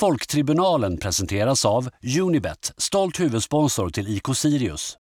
Folktribunalen 0.00 0.96
presenteras 0.96 1.64
av 1.64 1.88
Unibet, 2.20 2.72
stolt 2.76 3.20
huvudsponsor 3.20 3.90
till 3.90 4.08
IK 4.08 4.24
Sirius. 4.34 4.98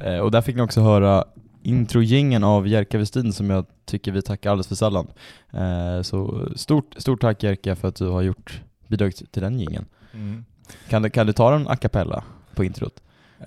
Eh, 0.00 0.18
och 0.18 0.30
där 0.30 0.42
fick 0.42 0.56
ni 0.56 0.62
också 0.62 0.80
höra 0.80 1.24
introjingen 1.62 2.44
av 2.44 2.68
Jerka 2.68 2.98
Westin 2.98 3.32
som 3.32 3.50
jag 3.50 3.66
tycker 3.84 4.12
vi 4.12 4.22
tackar 4.22 4.50
alldeles 4.50 4.68
för 4.68 4.74
sällan. 4.74 5.06
Eh, 5.52 6.02
så 6.02 6.48
stort, 6.56 6.94
stort 6.96 7.20
tack 7.20 7.42
Jerka 7.42 7.76
för 7.76 7.88
att 7.88 7.96
du 7.96 8.06
har 8.06 8.22
gjort 8.22 8.62
bidragit 8.88 9.32
till 9.32 9.42
den 9.42 9.60
gingen. 9.60 9.86
Mm. 10.12 10.44
Kan, 10.88 11.02
du, 11.02 11.10
kan 11.10 11.26
du 11.26 11.32
ta 11.32 11.50
den 11.50 11.68
a 11.68 11.76
cappella 11.76 12.24
på 12.54 12.64
introt? 12.64 13.02
Eh, 13.40 13.46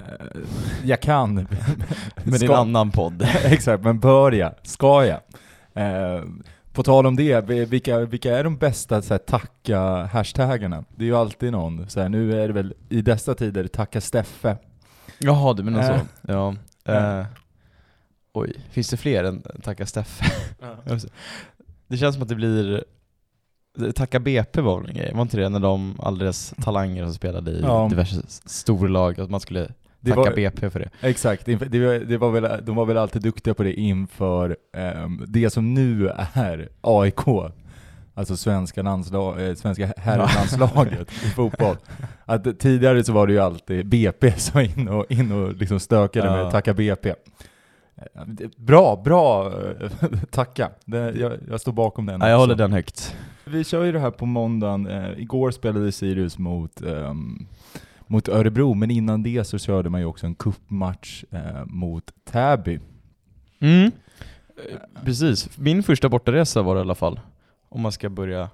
jag 0.84 1.02
kan. 1.02 1.34
Med 1.35 1.48
din 2.23 2.35
Ska- 2.40 2.55
annan 2.57 2.91
podd. 2.91 3.21
Exakt, 3.43 3.84
men 3.84 3.99
bör 3.99 4.31
jag? 4.31 4.53
Ska 4.63 5.05
jag? 5.05 5.20
Eh, 5.73 6.23
på 6.73 6.84
tal 6.84 7.05
om 7.05 7.16
det, 7.16 7.41
vi- 7.45 7.66
vilka, 7.66 7.99
vilka 7.99 8.38
är 8.38 8.43
de 8.43 8.57
bästa 8.57 9.02
så 9.02 9.13
här, 9.13 9.20
tacka-hashtaggarna? 9.20 10.84
Det 10.95 11.03
är 11.03 11.07
ju 11.07 11.16
alltid 11.17 11.52
någon, 11.52 11.90
så 11.90 12.02
här, 12.02 12.09
nu 12.09 12.41
är 12.43 12.48
det 12.48 12.53
väl 12.53 12.73
i 12.90 13.02
dessa 13.02 13.35
tider, 13.35 13.68
tacka 13.68 14.02
Steffe. 14.02 14.57
Jaha, 15.20 15.54
du 15.54 15.63
menar 15.63 15.79
Eh. 15.81 15.88
så? 15.99 16.05
Ja. 16.21 16.55
Ja. 16.84 17.20
Eh, 17.20 17.26
oj, 18.34 18.54
finns 18.71 18.90
det 18.90 18.98
fler 18.98 19.23
än 19.23 19.41
Tacka 19.63 19.85
Steffe? 19.85 20.26
det 21.88 21.98
känns 21.98 22.15
som 22.15 22.23
att 22.23 22.29
det 22.29 22.35
blir 22.35 22.84
Tacka 23.95 24.20
BP 24.20 24.62
var 24.62 24.80
väl 24.80 24.90
en 24.90 24.95
grej, 24.95 25.12
var 25.13 25.22
inte 25.22 25.38
det 25.38 25.49
när 25.49 25.59
de, 25.59 25.95
alla 25.99 26.18
deras 26.18 26.54
talanger 26.63 27.04
som 27.05 27.13
spelade 27.13 27.52
i 27.52 27.62
Ja. 27.62 27.88
diverse 27.90 28.16
storlag, 28.45 29.20
att 29.20 29.30
man 29.30 29.40
skulle 29.40 29.68
Det 29.99 30.09
tacka 30.12 30.22
var- 30.30 30.35
BP 30.35 30.70
för 30.70 30.80
det? 30.80 30.90
Exakt, 31.02 31.45
det 31.45 31.55
var, 31.55 32.05
det 32.05 32.18
var 32.18 32.32
väl, 32.32 32.66
de 32.66 32.76
var 32.76 32.85
väl 32.85 32.98
alltid 32.98 33.21
duktiga 33.21 33.54
på 33.54 33.63
det 33.63 33.74
inför 33.74 34.57
ehm, 34.77 35.24
det 35.27 35.49
som 35.49 35.74
nu 35.74 36.10
är 36.34 36.70
AIK. 36.82 37.27
Alltså 38.13 38.38
svenska, 38.38 38.82
landslag, 38.82 39.48
eh, 39.49 39.55
svenska 39.55 39.94
herrlandslaget 39.98 41.12
i 41.12 41.29
fotboll. 41.29 41.76
Att 42.26 42.60
tidigare 42.60 43.04
så 43.04 43.13
var 43.13 43.27
det 43.27 43.34
ju 43.34 43.40
alltid 43.40 43.85
BP 43.85 44.32
som 44.40 44.54
var 44.54 44.79
in 44.79 44.88
och, 44.88 45.05
in 45.12 45.32
och 45.32 45.54
liksom 45.54 45.79
stökade 45.79 46.27
Ja. 46.27 46.35
med 46.44 46.51
tacka 46.51 46.73
BP. 46.73 47.10
Eh, 47.10 47.16
Bra, 48.57 49.01
bra 49.05 49.51
eh, 49.82 49.91
tacka. 50.32 50.70
Det, 50.85 50.98
jag, 51.12 51.34
jag 51.49 51.62
står 51.62 51.71
bakom 51.71 52.05
den 52.05 52.21
Ja, 52.21 52.29
jag 52.29 52.38
håller 52.38 52.55
den 52.55 52.73
högt. 52.73 53.16
Vi 53.51 53.63
kör 53.63 53.84
ju 53.84 53.91
det 53.91 53.99
här 53.99 54.12
på 54.12 54.26
måndagen. 54.26 54.87
Eh, 54.87 55.20
igår 55.20 55.51
spelade 55.51 55.91
Sirius 55.91 56.37
mot, 56.37 56.81
ehm, 56.81 57.48
mot 58.07 58.27
Örebro, 58.29 58.73
men 58.73 58.91
innan 58.91 59.23
det 59.23 59.43
så 59.43 59.57
körde 59.57 59.89
man 59.89 60.01
ju 60.01 60.05
också 60.05 60.26
en 60.26 60.35
cupmatch 60.35 61.23
eh, 61.31 61.65
mot 61.65 62.12
Täby. 62.31 62.79
Mm. 63.59 63.91
Eh, 64.57 65.01
Precis, 65.06 65.57
min 65.57 65.84
första 65.84 66.09
bortaresa 66.09 66.62
var 66.62 66.75
det 66.75 66.79
i 66.79 66.81
alla 66.81 66.95
fall. 66.95 67.19
Om 67.69 67.81
man 67.81 67.91
ska 67.91 68.09
börja, 68.09 68.50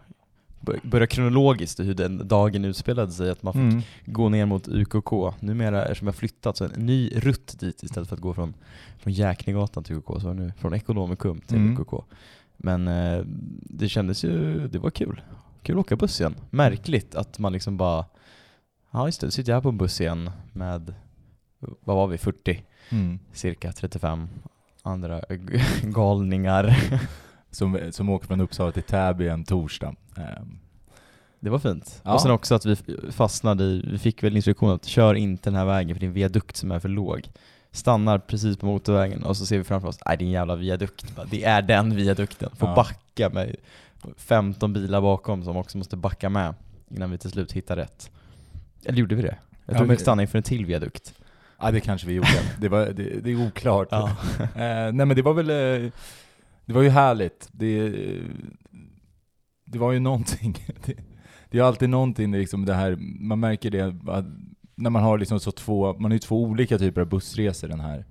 bör- 0.61 0.79
börja 0.83 1.07
kronologiskt 1.07 1.79
hur 1.79 1.93
den 1.93 2.27
dagen 2.27 2.65
utspelade 2.65 3.11
sig, 3.11 3.29
att 3.29 3.43
man 3.43 3.53
fick 3.53 3.61
Mm. 3.61 3.81
gå 4.05 4.29
ner 4.29 4.45
mot 4.45 4.67
UKK. 4.67 5.33
Numera, 5.39 5.81
eftersom 5.83 6.07
jag 6.07 6.15
flyttat, 6.15 6.57
så 6.57 6.65
en 6.65 6.71
ny 6.85 7.09
rutt 7.15 7.59
dit 7.59 7.83
istället 7.83 8.09
för 8.09 8.15
att 8.15 8.21
gå 8.21 8.33
från, 8.33 8.53
från 8.99 9.13
Jäknegatan 9.13 9.83
till 9.83 9.95
UKK, 9.95 10.21
så 10.21 10.27
det 10.27 10.33
nu 10.33 10.53
från 10.59 10.73
Ekonomikum 10.73 11.41
till 11.41 11.57
Mm. 11.57 11.73
UKK. 11.81 12.03
Men 12.65 12.87
eh, 12.87 13.21
det 13.61 13.89
kändes 13.89 14.23
ju, 14.23 14.67
det 14.67 14.79
var 14.79 14.89
kul. 14.89 15.21
Kul 15.61 15.75
att 15.75 15.79
åka 15.79 15.95
buss 15.95 16.19
igen. 16.19 16.35
Märkligt 16.49 17.15
att 17.15 17.39
man 17.39 17.53
liksom 17.53 17.77
bara, 17.77 18.05
ja 18.91 19.05
just 19.05 19.21
det, 19.21 19.31
sitter 19.31 19.51
jag 19.51 19.57
här 19.57 19.61
på 19.61 19.69
en 19.69 19.77
buss 19.77 20.01
igen 20.01 20.31
med, 20.53 20.93
vad 21.59 21.95
var 21.95 22.07
vi, 22.07 22.17
40? 22.17 22.63
Mm. 22.89 23.19
cirka 23.33 23.71
35 23.71 24.27
andra 24.81 25.21
galningar. 25.83 26.75
Som, 27.51 27.79
som 27.91 28.09
åker 28.09 28.27
från 28.27 28.41
Uppsala 28.41 28.71
till 28.71 28.83
Täby 28.83 29.27
en 29.27 29.43
torsdag. 29.43 29.95
Ehm, 30.17 30.59
Det 31.39 31.49
var 31.49 31.59
fint. 31.59 32.01
Ja. 32.03 32.13
Och 32.13 32.21
sen 32.21 32.31
också 32.31 32.55
att 32.55 32.65
vi 32.65 32.75
fastnade 33.11 33.63
i, 33.63 33.85
vi 33.91 33.97
fick 33.97 34.23
väl 34.23 34.35
instruktion 34.35 34.69
att 34.71 34.85
kör 34.85 35.13
inte 35.13 35.49
den 35.49 35.55
här 35.57 35.65
vägen 35.65 35.95
för 35.95 35.99
det 35.99 36.05
är 36.05 36.07
en 36.07 36.13
viadukt 36.13 36.55
som 36.57 36.71
är 36.71 36.79
för 36.79 36.89
låg. 36.89 37.29
Stannar 37.75 38.19
precis 38.19 38.57
på 38.57 38.65
motorvägen 38.65 39.23
och 39.23 39.37
så 39.37 39.45
ser 39.45 39.57
vi 39.57 39.63
framför 39.63 39.87
oss, 39.87 39.99
nej 40.05 40.17
det 40.17 40.23
är 40.23 40.25
en 40.25 40.31
jävla 40.31 40.55
viadukt. 40.55 41.05
Det 41.31 41.43
är 41.43 41.61
den 41.61 41.95
viadukten. 41.95 42.49
Får 42.55 42.69
Ja. 42.69 42.75
backa 42.75 43.29
med 43.29 43.55
15 44.17 44.73
bilar 44.73 45.01
bakom 45.01 45.43
som 45.43 45.57
också 45.57 45.77
måste 45.77 45.97
backa 45.97 46.29
med 46.29 46.53
innan 46.89 47.11
vi 47.11 47.17
till 47.17 47.31
slut 47.31 47.51
hittar 47.51 47.75
rätt. 47.75 48.11
Eller 48.85 48.97
gjorde 48.99 49.15
vi 49.15 49.21
det? 49.21 49.37
Jag 49.49 49.59
Ja, 49.65 49.77
tror 49.77 49.83
vi 49.83 49.87
men- 49.87 49.97
fick 49.97 50.01
stanna 50.01 50.21
inför 50.21 50.37
en 50.37 50.43
till 50.43 50.65
viadukt. 50.65 51.13
Ja 51.59 51.71
det 51.71 51.79
kanske 51.79 52.07
vi 52.07 52.13
gjorde. 52.13 52.29
Det, 52.59 52.69
var, 52.69 52.85
det, 52.85 53.19
det 53.23 53.31
är 53.31 53.47
oklart. 53.47 53.87
Ja. 53.91 54.15
Eh, 54.43 54.91
nej 54.93 55.05
men 55.05 55.15
det 55.15 55.21
var 55.21 55.33
väl, 55.33 55.49
eh, 55.49 55.91
det 56.65 56.73
var 56.73 56.81
ju 56.81 56.89
härligt. 56.89 57.49
Det, 57.51 57.89
det 59.65 59.79
var 59.79 59.91
ju 59.91 59.99
någonting. 59.99 60.57
Det, 60.85 60.93
det 61.49 61.59
är 61.59 61.63
alltid 61.63 61.89
någonting 61.89 62.31
liksom 62.31 62.65
det 62.65 62.73
här, 62.73 62.95
man 63.19 63.39
märker 63.39 63.71
det 63.71 63.81
att 64.07 64.25
när 64.75 64.89
man 64.89 65.03
har 65.03 65.17
liksom 65.17 65.39
så 65.39 65.51
två, 65.51 65.93
man 65.93 66.03
har 66.11 66.13
ju 66.15 66.19
två 66.19 66.43
olika 66.43 66.77
typer 66.77 67.01
av 67.01 67.07
bussresor 67.09 67.67
den 67.67 67.79
här 67.79 68.05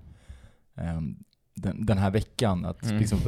ehm, 0.77 1.17
den, 1.55 1.87
den 1.87 1.99
här 1.99 2.11
veckan. 2.11 2.65
Att 2.65 2.85
Mm. 2.87 2.99
liksom, 2.99 3.19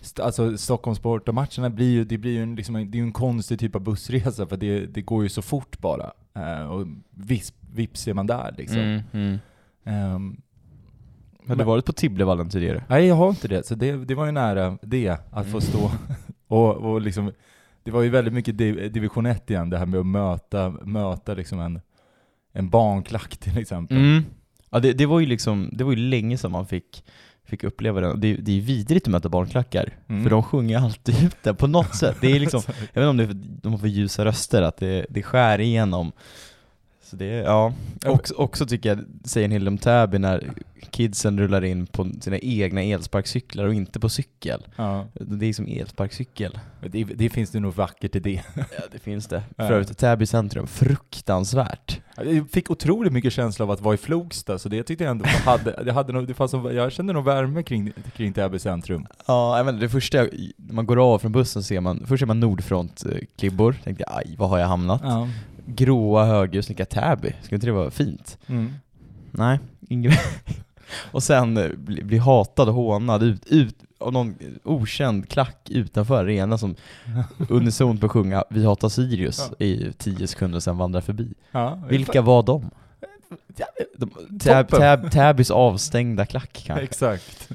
st- 0.00 0.22
alltså 0.22 0.58
Stockholms 0.58 1.02
bortamatcherna 1.02 1.70
blir 1.70 1.90
ju, 1.90 2.04
det 2.04 2.18
blir 2.18 2.32
ju 2.32 2.42
en, 2.42 2.54
liksom, 2.56 2.90
det 2.90 2.98
är 2.98 3.02
en 3.02 3.12
konstig 3.12 3.58
typ 3.58 3.74
av 3.74 3.80
bussresa 3.80 4.46
för 4.46 4.56
det, 4.56 4.86
det 4.86 5.02
går 5.02 5.22
ju 5.22 5.28
så 5.28 5.42
fort 5.42 5.78
bara. 5.78 6.12
Eh, 6.34 6.66
och 6.70 6.86
vips, 7.10 7.52
vips 7.72 8.08
är 8.08 8.14
man 8.14 8.26
där 8.26 8.54
liksom. 8.58 8.78
Mm, 8.78 9.02
mm. 9.12 9.38
Ehm, 9.84 10.36
Har 11.48 11.56
du 11.56 11.64
varit 11.64 11.84
på 11.86 11.92
Tibblevallen 11.92 12.48
tidigare? 12.48 12.84
Nej, 12.88 13.06
jag 13.06 13.14
har 13.14 13.28
inte 13.30 13.48
det. 13.48 13.66
Så 13.66 13.74
det, 13.74 13.92
det 14.04 14.14
var 14.14 14.26
ju 14.26 14.32
nära 14.32 14.78
det, 14.82 15.08
att 15.30 15.46
få 15.46 15.58
Mm. 15.58 15.60
stå 15.60 15.90
och, 16.48 16.76
och 16.76 17.00
liksom, 17.00 17.32
det 17.82 17.90
var 17.90 18.02
ju 18.02 18.08
väldigt 18.08 18.34
mycket 18.34 18.58
div, 18.58 18.92
division 18.92 19.26
1 19.26 19.50
igen, 19.50 19.70
det 19.70 19.78
här 19.78 19.86
med 19.86 20.00
att 20.00 20.06
möta, 20.06 20.70
möta 20.70 21.34
liksom 21.34 21.60
en, 21.60 21.80
en 22.54 22.68
barnklack 22.70 23.36
till 23.36 23.58
exempel. 23.58 23.96
Mm. 23.96 24.24
Ja 24.70 24.80
det, 24.80 24.92
det 24.92 25.06
var 25.06 25.20
ju 25.20 25.26
liksom, 25.26 25.70
det 25.72 25.84
var 25.84 25.92
ju 25.92 25.96
länge 25.96 26.38
sedan 26.38 26.50
man 26.52 26.66
fick, 26.66 27.04
fick 27.46 27.64
uppleva 27.64 28.00
det. 28.00 28.16
Det, 28.16 28.34
det 28.34 28.50
är 28.52 28.56
ju 28.56 28.60
vidrigt 28.60 29.06
att 29.06 29.10
möta 29.12 29.28
barnklackar, 29.28 29.92
Mm. 30.08 30.22
för 30.22 30.30
de 30.30 30.42
sjunger 30.42 30.78
alltid 30.78 31.24
ut 31.24 31.36
det 31.42 31.54
på 31.54 31.66
något 31.66 31.96
sätt. 31.96 32.16
Det 32.20 32.32
är 32.32 32.40
liksom, 32.40 32.62
jag 32.66 32.74
vet 32.76 32.86
inte 32.96 33.08
om 33.08 33.16
det 33.16 33.22
är 33.22 33.26
för 33.26 33.36
de 33.62 33.72
har 33.72 33.78
för 33.78 33.88
ljusa 33.88 34.24
röster, 34.24 34.62
att 34.62 34.76
det, 34.76 35.06
det 35.08 35.22
skär 35.22 35.60
igenom. 35.60 36.12
Så 37.04 37.16
det, 37.16 37.26
ja. 37.26 37.72
Också, 38.06 38.34
också 38.34 38.66
tycker 38.66 38.88
jag, 38.88 38.98
säger 39.24 39.44
en 39.44 39.50
hel 39.52 39.60
del 39.60 39.68
om 39.68 39.78
Täby 39.78 40.18
när 40.18 40.50
kidsen 40.90 41.38
rullar 41.38 41.64
in 41.64 41.86
på 41.86 42.10
sina 42.20 42.38
egna 42.38 42.82
elsparkcyklar 42.82 43.64
och 43.64 43.74
inte 43.74 44.00
på 44.00 44.08
cykel. 44.08 44.66
Ja. 44.76 45.06
Det 45.12 45.46
är 45.46 45.52
som 45.52 45.66
elsparkcykel. 45.66 46.58
Det, 46.90 47.04
det 47.04 47.28
finns 47.28 47.50
det 47.50 47.60
nog 47.60 47.74
vackert 47.74 48.16
i 48.16 48.20
det. 48.20 48.42
Ja 48.56 48.82
det 48.92 48.98
finns 48.98 49.26
det. 49.26 49.42
För 49.56 49.72
övrigt, 49.72 49.98
Täby 49.98 50.26
centrum, 50.26 50.66
fruktansvärt. 50.66 52.00
Jag 52.16 52.50
fick 52.52 52.70
otroligt 52.70 53.12
mycket 53.12 53.32
känsla 53.32 53.64
av 53.64 53.70
att 53.70 53.80
vara 53.80 53.94
i 53.94 53.98
Flogsta, 53.98 54.58
så 54.58 54.68
det 54.68 54.82
tyckte 54.82 55.04
jag 55.04 55.10
ändå 55.10 55.24
hade, 55.26 55.84
det 55.84 55.92
hade 55.92 56.12
nog, 56.12 56.26
det 56.26 56.34
fanns, 56.34 56.54
en- 56.54 56.76
jag 56.76 56.92
kände 56.92 57.12
nog 57.12 57.24
värme 57.24 57.62
kring, 57.62 57.92
kring 58.16 58.32
Täby 58.32 58.58
centrum. 58.58 59.06
Ja, 59.26 59.56
jag 59.56 59.66
menar, 59.66 59.80
det 59.80 59.88
första, 59.88 60.16
jag- 60.18 60.28
när 60.56 60.74
man 60.74 60.86
går 60.86 61.14
av 61.14 61.18
från 61.18 61.32
bussen 61.32 61.62
ser 61.62 61.80
man, 61.80 62.04
först 62.06 62.20
ser 62.20 62.26
man 62.26 62.40
Nordfront-klibbor, 62.40 63.72
tänkte 63.84 64.04
jag 64.08 64.18
aj, 64.18 64.34
var 64.38 64.48
har 64.48 64.58
jag 64.58 64.66
hamnat? 64.66 65.00
Ja. 65.04 65.28
Gråa 65.66 66.24
höghus, 66.24 66.70
jag 66.76 66.88
Täby, 66.88 67.32
skulle 67.42 67.56
inte 67.56 67.66
det 67.66 67.72
vara 67.72 67.90
fint? 67.90 68.38
Mm. 68.46 68.72
Nej, 69.30 69.58
inget 69.88 70.14
Och 71.12 71.22
sen 71.22 71.56
eh, 71.56 71.70
bli, 71.76 72.04
bli 72.04 72.18
hatad 72.18 72.68
och 72.68 72.74
hånad 72.74 73.22
ut, 73.22 73.46
ut 73.46 73.76
av 73.98 74.12
någon 74.12 74.36
okänd 74.64 75.28
klack 75.28 75.70
utanför 75.70 76.22
arenan 76.24 76.58
som 76.58 76.74
unisont 77.48 78.00
på 78.00 78.08
sjunga 78.08 78.44
'Vi 78.50 78.64
hatar 78.64 78.88
Sirius' 78.88 79.62
i 79.62 79.92
tio 79.98 80.26
sekunder 80.26 80.56
och 80.56 80.62
sen 80.62 80.76
vandrar 80.78 81.00
förbi. 81.00 81.34
Ja. 81.50 81.82
Vilka 81.88 82.22
var 82.22 82.42
de? 82.42 82.70
de 83.96 84.10
Toppen. 84.38 84.66
tab, 84.66 85.10
Täbys 85.10 85.50
avstängda 85.50 86.26
klack 86.26 86.62
kanske? 86.66 86.84
Exakt. 86.84 87.48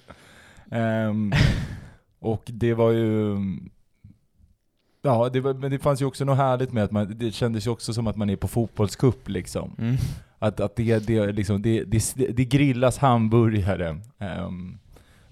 Ehm, 0.71 1.33
och 2.19 2.43
det 2.45 2.73
var 2.73 2.91
ju... 2.91 3.37
Ja, 5.01 5.29
det 5.33 5.39
var, 5.39 5.53
men 5.53 5.71
det 5.71 5.79
fanns 5.79 6.01
ju 6.01 6.05
också 6.05 6.25
något 6.25 6.37
härligt 6.37 6.71
med 6.73 6.83
att 6.83 6.91
man, 6.91 7.15
det 7.17 7.31
kändes 7.31 7.67
ju 7.67 7.71
också 7.71 7.93
som 7.93 8.07
att 8.07 8.15
man 8.15 8.29
är 8.29 8.35
på 8.35 8.47
fotbollscup 8.47 9.29
liksom. 9.29 9.75
Mm. 9.79 9.95
Att, 10.39 10.59
att 10.59 10.75
det, 10.75 11.07
det, 11.07 11.31
liksom, 11.31 11.61
det, 11.61 11.83
det, 11.83 12.15
det 12.15 12.45
grillas 12.45 12.97
hamburgare, 12.97 13.99
ehm, 14.19 14.77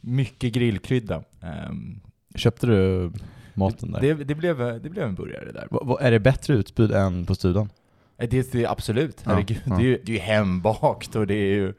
mycket 0.02 0.54
grillkrydda. 0.54 1.24
Ehm, 1.42 2.00
Köpte 2.36 2.68
du 2.68 3.12
maten 3.54 3.92
där? 3.92 4.02
det, 4.02 4.14
det, 4.14 4.36
blev, 4.36 4.82
det 4.84 4.90
blev 4.90 5.08
en 5.08 5.16
burgare 5.16 5.52
där. 5.52 5.68
Va- 5.72 5.84
va- 5.84 5.98
är 6.02 6.12
det 6.12 6.20
bättre 6.20 6.54
utbud 6.54 6.92
än 6.92 7.26
på 7.26 7.36
studion? 7.36 7.70
Eh, 8.18 8.30
Det, 8.30 8.52
det 8.52 8.66
absolut, 8.66 9.22
Ja, 9.26 9.32
herregud. 9.32 9.62
ja. 9.66 9.76
Det, 9.76 9.82
är 9.82 9.86
ju, 9.86 10.02
det 10.06 10.12
är 10.12 10.16
ju 10.16 10.22
hembakt 10.22 11.16
och 11.16 11.28
det 11.28 11.36
är 11.36 11.56
ju, 11.56 11.68
eh, 11.68 11.74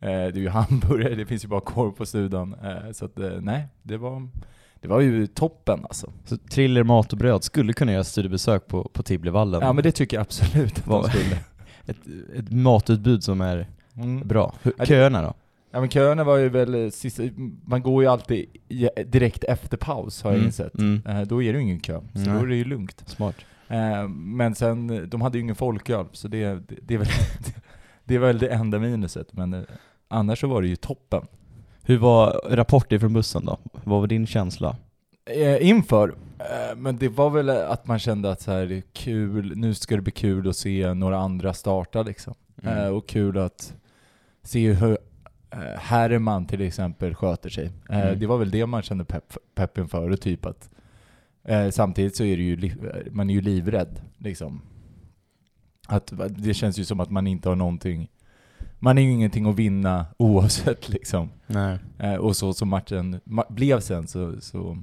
det 0.00 0.08
är 0.10 0.36
ju 0.36 0.48
hamburgare, 0.48 1.14
det 1.14 1.26
finns 1.26 1.44
ju 1.44 1.48
bara 1.48 1.60
korv 1.60 1.90
på 1.92 2.06
studion. 2.06 2.54
Eh, 2.64 2.92
så 2.92 3.04
att, 3.04 3.18
eh, 3.18 3.30
nej, 3.40 3.66
det 3.82 3.96
var, 3.96 4.28
det 4.82 4.88
var 4.88 5.00
ju 5.00 5.26
toppen 5.26 5.80
alltså. 5.84 6.10
Så 6.24 6.36
Thriller 6.36 6.82
Mat 6.82 7.12
och 7.12 7.18
Bröd 7.18 7.44
skulle 7.44 7.72
kunna 7.72 7.92
göra 7.92 8.04
studiebesök 8.04 8.66
på, 8.66 8.84
på 8.92 9.02
Tibblevallen. 9.02 9.60
Ja 9.60 9.72
men 9.72 9.84
det 9.84 9.92
tycker 9.92 10.16
jag 10.16 10.22
absolut 10.22 10.78
att 10.78 10.84
de 10.86 11.04
skulle. 11.04 11.36
ett, 11.86 11.96
ett 12.34 12.52
matutbud 12.52 13.24
som 13.24 13.40
är 13.40 13.66
Mm. 13.96 14.28
bra. 14.28 14.54
Köerna 14.84 15.22
då? 15.22 15.34
Ja 15.70 15.80
men 15.80 15.88
köerna 15.88 16.24
var 16.24 16.36
ju 16.36 16.48
väl 16.48 16.92
sista, 16.92 17.22
man 17.64 17.82
går 17.82 18.02
ju 18.02 18.08
alltid 18.08 18.46
direkt 19.06 19.44
efter 19.44 19.76
paus 19.76 20.22
har 20.22 20.30
jag 20.30 20.36
Mm, 20.36 20.46
insett. 20.46 20.78
mm. 20.78 21.02
Eh, 21.06 21.20
Då 21.20 21.42
är 21.42 21.52
det 21.52 21.58
ju 21.58 21.62
ingen 21.64 21.80
kö, 21.80 22.00
så 22.12 22.18
Nej. 22.18 22.28
då 22.28 22.38
är 22.38 22.46
det 22.46 22.56
ju 22.56 22.64
lugnt. 22.64 23.02
Smart. 23.06 23.36
Eh, 23.68 24.08
Men 24.08 24.54
sen, 24.54 25.08
de 25.10 25.20
hade 25.20 25.38
ju 25.38 25.42
ingen 25.42 25.54
folköl, 25.56 26.06
så 26.12 26.28
det, 26.28 26.44
det, 26.68 26.74
det, 26.82 26.94
är 26.94 26.98
väl, 26.98 27.08
det 28.04 28.14
är 28.14 28.18
väl 28.18 28.38
det 28.38 28.48
enda 28.48 28.78
minuset. 28.78 29.32
Men 29.32 29.54
eh, 29.54 29.60
annars 30.08 30.40
så 30.40 30.46
var 30.46 30.62
det 30.62 30.68
ju 30.68 30.76
toppen. 30.76 31.26
Hur 31.84 31.98
var 31.98 32.40
rapporter 32.50 32.98
från 32.98 33.12
bussen 33.12 33.44
då? 33.44 33.58
Vad 33.84 34.00
var 34.00 34.06
din 34.06 34.26
känsla? 34.26 34.76
Eh, 35.24 35.68
Inför, 35.68 36.14
eh, 36.38 36.76
men 36.76 36.96
det 36.96 37.08
var 37.08 37.30
väl 37.30 37.50
att 37.50 37.86
man 37.86 37.98
kände 37.98 38.30
att 38.30 38.40
så 38.40 38.50
här, 38.52 38.82
kul, 38.92 39.52
nu 39.56 39.74
ska 39.74 39.96
det 39.96 40.02
bli 40.02 40.12
kul 40.12 40.48
att 40.48 40.56
se 40.56 40.94
några 40.94 41.18
andra 41.18 41.52
starta 41.54 42.02
liksom. 42.02 42.34
Eh, 42.62 42.86
Och 42.86 43.08
kul 43.08 43.38
att 43.38 43.74
se 44.42 44.72
hur 44.72 44.98
Herman 45.76 46.46
till 46.46 46.60
exempel 46.60 47.14
sköter 47.14 47.50
sig. 47.50 47.70
Mm. 47.88 48.18
Det 48.18 48.26
var 48.26 48.38
väl 48.38 48.50
det 48.50 48.66
man 48.66 48.82
kände 48.82 49.04
pepp, 49.04 49.36
pepp 49.54 49.78
inför, 49.78 50.10
och 50.10 50.20
typ 50.20 50.46
att 50.46 50.70
samtidigt 51.70 52.16
så 52.16 52.24
är 52.24 52.36
det 52.36 52.42
ju, 52.42 52.72
man 53.10 53.30
är 53.30 53.34
ju 53.34 53.40
livrädd 53.40 54.00
liksom. 54.18 54.62
Att, 55.88 56.12
det 56.28 56.54
känns 56.54 56.78
ju 56.78 56.84
som 56.84 57.00
att 57.00 57.10
man 57.10 57.26
inte 57.26 57.48
har 57.48 57.56
någonting, 57.56 58.10
man 58.84 58.96
har 58.96 59.04
ju 59.04 59.10
ingenting 59.10 59.46
att 59.46 59.56
vinna 59.56 60.06
oavsett 60.18 60.88
liksom. 60.88 61.30
Nej. 61.46 61.78
Eh, 61.98 62.14
och 62.14 62.36
så 62.36 62.52
som 62.54 62.68
matchen 62.68 63.20
ma- 63.24 63.52
blev 63.52 63.80
sen 63.80 64.06
så, 64.06 64.40
så 64.40 64.78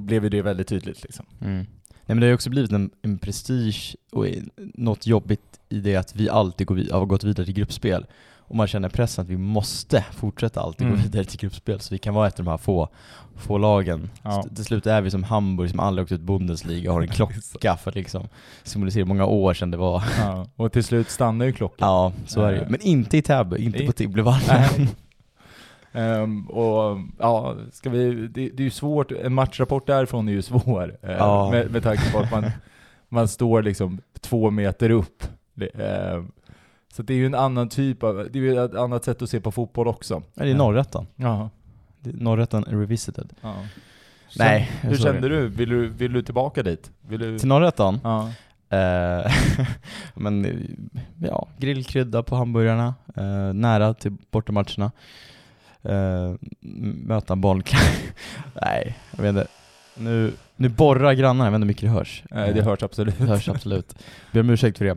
blev 0.00 0.30
det 0.30 0.42
väldigt 0.42 0.68
tydligt 0.68 1.02
liksom. 1.02 1.26
Mm. 1.40 1.56
Nej 1.56 1.66
men 2.06 2.20
det 2.20 2.26
har 2.26 2.28
ju 2.28 2.34
också 2.34 2.50
blivit 2.50 2.72
en, 2.72 2.90
en 3.02 3.18
prestige 3.18 3.96
och 4.12 4.26
något 4.56 5.06
jobbigt 5.06 5.60
i 5.68 5.80
det 5.80 5.96
att 5.96 6.16
vi 6.16 6.28
alltid 6.28 6.66
går 6.66 6.92
har 6.92 7.06
gått 7.06 7.24
vidare 7.24 7.44
till 7.44 7.54
gruppspel. 7.54 8.06
Och 8.48 8.56
man 8.56 8.66
känner 8.66 8.88
pressen 8.88 9.22
att 9.24 9.28
vi 9.28 9.36
måste 9.36 10.04
fortsätta 10.12 10.60
alltid 10.60 10.86
Mm. 10.86 10.96
gå 10.98 11.02
vidare 11.02 11.24
till 11.24 11.40
gruppspel 11.40 11.80
så 11.80 11.94
vi 11.94 11.98
kan 11.98 12.14
vara 12.14 12.26
ett 12.26 12.38
av 12.38 12.44
de 12.44 12.50
här 12.50 12.58
få, 12.58 12.88
få 13.36 13.58
lagen. 13.58 14.10
Ja. 14.22 14.42
Så 14.42 14.48
Till 14.54 14.64
slut 14.64 14.86
är 14.86 15.00
vi 15.00 15.10
som 15.10 15.22
Hamburg 15.24 15.70
som 15.70 15.80
aldrig 15.80 16.02
åkt 16.02 16.12
ut 16.12 16.20
Bundesliga 16.20 16.90
och 16.90 16.94
har 16.94 17.02
en 17.02 17.08
klocka 17.18 17.76
för 17.76 17.90
att 17.90 17.94
liksom 17.94 18.28
symbolisera 18.62 19.00
hur 19.04 19.08
många 19.08 19.24
år 19.26 19.54
sedan 19.54 19.70
det 19.70 19.76
var. 19.76 20.02
Ja, 20.18 20.46
och 20.56 20.72
till 20.72 20.84
slut 20.84 21.10
stannar 21.10 21.46
ju 21.46 21.52
klockan. 21.52 21.88
Ja, 21.88 22.12
så 22.26 22.42
är 22.42 22.52
det. 22.52 22.58
Eh. 22.60 22.68
Men 22.68 22.80
inte 22.80 23.16
i 23.16 23.22
Täby, 23.22 23.56
inte 23.64 23.82
I- 23.82 23.86
på 23.86 23.92
Tibblevallen. 23.92 24.88
Ehm, 25.92 26.46
och 26.50 26.98
ja, 27.18 27.54
ska 27.72 27.90
vi, 27.90 28.14
det, 28.14 28.48
det 28.50 28.62
är 28.62 28.64
ju 28.64 28.70
svårt, 28.70 29.12
en 29.12 29.34
matchrapport 29.34 29.86
därifrån 29.86 30.28
är 30.28 30.32
ju 30.32 30.42
svår. 30.42 30.96
eh, 31.02 31.10
Ja. 31.12 31.50
med, 31.50 31.70
med 31.70 31.82
tanke 31.82 32.12
på 32.12 32.18
att 32.18 32.30
man, 32.30 32.50
man 33.08 33.28
står 33.28 33.62
liksom 33.62 34.00
två 34.20 34.50
meter 34.50 34.90
upp. 34.90 35.22
Ehm, 35.74 36.32
så 36.92 37.02
det 37.02 37.12
är 37.14 37.16
ju 37.18 37.26
en 37.26 37.34
annan 37.34 37.68
typ 37.68 38.02
av, 38.02 38.28
det 38.32 38.38
är 38.38 38.42
ju 38.42 38.64
ett 38.64 38.74
annat 38.74 39.04
sätt 39.04 39.22
att 39.22 39.30
se 39.30 39.40
på 39.40 39.50
fotboll 39.52 39.88
också. 39.88 40.22
Ja, 40.34 40.44
det 40.44 40.50
är 40.50 40.54
Norrättan. 40.54 41.06
Ja. 41.16 41.50
Norrättan 42.02 42.64
revisited. 42.64 43.32
ja. 43.40 43.54
Nej, 44.38 44.70
Hur 44.80 44.94
så 44.94 45.08
är 45.08 45.12
det. 45.12 45.12
kände 45.20 45.28
du? 45.28 45.48
Vill, 45.48 45.68
du? 45.68 45.88
vill 45.88 46.12
du 46.12 46.22
tillbaka 46.22 46.62
dit? 46.62 46.90
Vill 47.00 47.20
du? 47.20 47.38
Till 47.38 47.48
Norrättan? 47.48 48.00
Ja. 48.04 48.30
Eh, 48.76 49.32
men 50.14 50.62
ja, 51.22 51.48
grillkrydda 51.58 52.22
på 52.22 52.36
hamburgarna, 52.36 52.94
eh, 53.16 53.52
nära 53.54 53.94
till 53.94 54.16
bortamatcherna. 54.30 54.92
Eh, 55.82 56.34
möta 57.06 57.32
en 57.32 57.40
bollklang. 57.40 57.82
Nej, 58.62 58.96
jag 59.16 59.22
vet 59.22 59.28
inte. 59.28 59.46
Nu, 59.94 60.32
nu 60.56 60.68
borrar 60.68 61.12
grannar, 61.12 61.44
jag 61.44 61.52
vet 61.52 61.56
inte 61.56 61.64
hur 61.64 61.68
mycket 61.68 61.82
det 61.82 61.88
hörs. 61.88 62.22
Eh, 62.30 62.54
det 62.54 62.62
hörs 62.62 62.82
absolut. 62.82 63.18
Det 63.18 63.24
hörs 63.24 63.48
absolut. 63.48 63.94
Ber 64.32 64.40
om 64.40 64.50
ursäkt 64.50 64.78
för 64.78 64.84
det. 64.84 64.96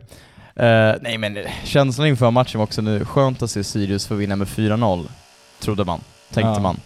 Eh, 0.56 0.94
nej 1.00 1.18
men 1.18 1.36
eh, 1.36 1.50
känslan 1.64 2.06
inför 2.06 2.30
matchen 2.30 2.58
var 2.58 2.64
också 2.64 2.82
nu, 2.82 3.04
skönt 3.04 3.42
att 3.42 3.50
se 3.50 3.64
Sirius 3.64 4.06
få 4.06 4.14
vinna 4.14 4.36
med 4.36 4.46
4-0, 4.48 5.06
trodde 5.60 5.84
man, 5.84 6.00
tänkte 6.30 6.50
Ja. 6.50 6.60
man. 6.60 6.80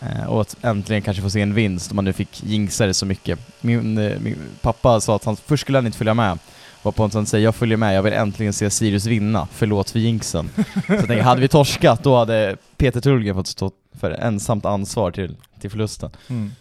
Eh, 0.00 0.24
och 0.24 0.40
att 0.40 0.56
äntligen 0.62 1.02
kanske 1.02 1.22
få 1.22 1.30
se 1.30 1.40
en 1.40 1.54
vinst 1.54 1.90
om 1.90 1.96
man 1.96 2.04
nu 2.04 2.12
fick 2.12 2.42
jinxa 2.44 2.86
det 2.86 2.94
så 2.94 3.06
mycket. 3.06 3.38
Min, 3.60 3.94
min 3.94 4.38
pappa 4.60 5.00
sa 5.00 5.16
att 5.16 5.24
han 5.24 5.36
först 5.36 5.60
skulle 5.60 5.78
han 5.78 5.86
inte 5.86 5.98
följa 5.98 6.14
med, 6.14 6.38
varpå 6.82 7.10
han 7.12 7.26
säger 7.26 7.44
jag 7.44 7.54
följer 7.54 7.76
med, 7.76 7.94
jag 7.94 8.02
vill 8.02 8.12
äntligen 8.12 8.52
se 8.52 8.70
Sirius 8.70 9.06
vinna, 9.06 9.48
förlåt 9.52 9.90
för 9.90 9.98
jinxen. 9.98 10.50
så 10.56 10.92
jag 10.92 11.06
tänker, 11.06 11.22
hade 11.22 11.40
vi 11.40 11.48
torskat 11.48 12.02
då 12.02 12.16
hade 12.16 12.56
Peter 12.76 13.00
Tullgren 13.00 13.34
fått 13.34 13.46
stå 13.46 13.70
för 13.92 14.10
ensamt 14.10 14.64
ansvar 14.64 15.10
till, 15.10 15.36
till 15.60 15.70
förlusten. 15.70 16.10
Mm. 16.28 16.52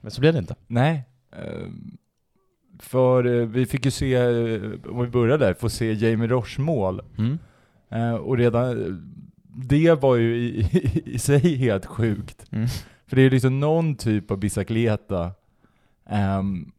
Men 0.00 0.10
så 0.10 0.20
blev 0.20 0.32
det 0.32 0.38
inte. 0.38 0.54
Nej. 0.66 1.02
Ehm, 1.36 1.96
För 2.82 3.40
eh, 3.40 3.46
vi 3.46 3.66
fick 3.66 3.84
ju 3.84 3.90
se, 3.90 4.14
eh, 4.14 4.62
om 4.90 5.00
vi 5.00 5.06
börjar 5.06 5.38
där, 5.38 5.54
få 5.54 5.68
se 5.68 5.92
Jamie 5.92 6.28
Roche 6.28 6.60
mål. 6.60 7.00
Mm. 7.18 7.38
Eh, 7.90 8.14
Och 8.14 8.36
redan 8.38 9.02
det 9.54 9.94
var 10.02 10.16
ju 10.16 10.36
i, 10.36 10.60
i, 10.60 11.02
i 11.06 11.18
sig 11.18 11.56
helt 11.56 11.86
sjukt. 11.86 12.44
Mm. 12.50 12.66
För 13.06 13.16
det 13.16 13.22
är 13.22 13.24
ju 13.24 13.30
liksom 13.30 13.60
någon 13.60 13.94
typ 13.94 14.30
av 14.30 14.38
bicicleta. 14.38 15.30
ehm, 16.10 16.72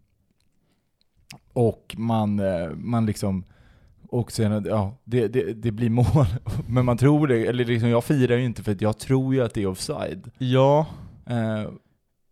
och 1.53 1.95
man, 1.97 2.41
man 2.75 3.05
liksom, 3.05 3.43
och 4.09 4.31
sen, 4.31 4.65
ja, 4.67 4.97
det, 5.03 5.27
det, 5.27 5.53
det 5.53 5.71
blir 5.71 5.89
mål. 5.89 6.25
Men 6.67 6.85
man 6.85 6.97
tror 6.97 7.27
det, 7.27 7.45
eller 7.47 7.65
liksom 7.65 7.89
jag 7.89 8.03
firar 8.03 8.37
ju 8.37 8.45
inte 8.45 8.63
för 8.63 8.71
att 8.71 8.81
jag 8.81 8.97
tror 8.97 9.33
ju 9.35 9.41
att 9.43 9.53
det 9.53 9.61
är 9.63 9.67
offside. 9.67 10.31
Ja, 10.37 10.85
Eh, 11.25 11.69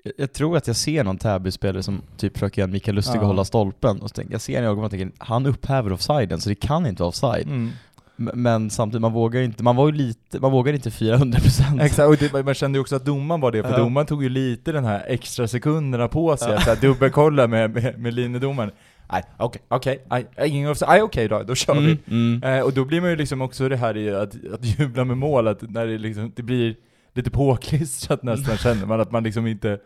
Jag- 0.03 0.13
Jag 0.17 0.33
tror 0.33 0.57
att 0.57 0.67
jag 0.67 0.75
ser 0.75 1.03
någon 1.03 1.17
Täby-spelare 1.17 1.83
som 1.83 2.01
typ 2.17 2.33
försöker 2.33 2.61
göra 2.61 2.71
Mikael 2.71 2.95
Lustig 2.95 3.15
Ja. 3.15 3.21
och 3.21 3.27
hålla 3.27 3.45
stolpen, 3.45 4.01
och 4.01 4.09
så 4.09 4.13
tänker, 4.13 4.31
jag 4.33 4.41
ser 4.41 4.61
i 4.63 4.65
ögonen 4.65 4.83
och 4.85 4.91
tänker 4.91 5.11
han 5.17 5.45
upphäver 5.45 5.93
offsiden, 5.93 6.41
så 6.41 6.49
det 6.49 6.55
kan 6.55 6.85
inte 6.85 7.01
vara 7.03 7.09
offside. 7.09 7.47
mm. 7.47 7.69
Men 8.15 8.69
samtidigt, 8.69 9.01
man 9.01 9.13
vågar 9.13 9.41
inte, 9.41 9.63
man 9.63 9.75
var 9.75 9.85
ju 9.87 9.93
lite, 9.97 10.39
man 10.39 10.51
vågar 10.51 10.73
inte 10.73 10.89
400% 10.91 11.81
Exakt, 11.81 12.09
och 12.09 12.17
det, 12.37 12.43
man 12.45 12.53
kände 12.53 12.77
ju 12.77 12.81
också 12.81 12.95
att 12.95 13.05
domaren 13.05 13.41
var 13.41 13.51
det, 13.51 13.63
för 13.63 13.71
Ja. 13.71 13.77
domaren 13.77 14.07
tog 14.07 14.23
ju 14.23 14.29
lite 14.29 14.71
den 14.71 14.85
här 14.85 15.03
extra 15.07 15.47
sekunderna 15.47 16.07
på 16.07 16.37
sig 16.37 16.53
att 16.55 16.63
så 16.63 16.69
här 16.69 16.81
dubbelkolla 16.81 17.47
med, 17.47 17.71
med, 17.73 17.99
med 17.99 18.13
linjedomaren. 18.13 18.71
Nej, 19.11 19.23
okej, 19.37 19.61
okej, 19.67 20.03
nej, 20.09 20.25
ingen 20.45 20.71
offside, 20.71 20.89
nej 20.89 21.01
okej 21.01 21.27
då, 21.27 21.43
då 21.43 21.55
kör 21.55 21.73
vi. 21.73 21.79
Mm, 22.07 22.41
mm. 22.43 22.57
Eh, 22.59 22.63
och 22.65 22.73
då 22.73 22.85
blir 22.85 23.01
man 23.01 23.09
ju 23.09 23.15
liksom 23.15 23.41
också 23.41 23.69
det 23.69 23.77
här 23.77 23.97
i 23.97 24.09
att, 24.15 24.35
att 24.53 24.79
jubla 24.79 25.05
med 25.05 25.17
mål, 25.17 25.47
att 25.47 25.61
när 25.69 25.87
det 25.87 25.97
liksom, 25.97 26.31
det 26.35 26.43
blir 26.43 26.75
lite 27.13 27.31
påklistrat 27.31 28.23
nästan 28.23 28.57
känner 28.63 28.85
man, 28.85 29.01
att 29.01 29.11
man 29.11 29.23
liksom 29.23 29.47
inte, 29.47 29.79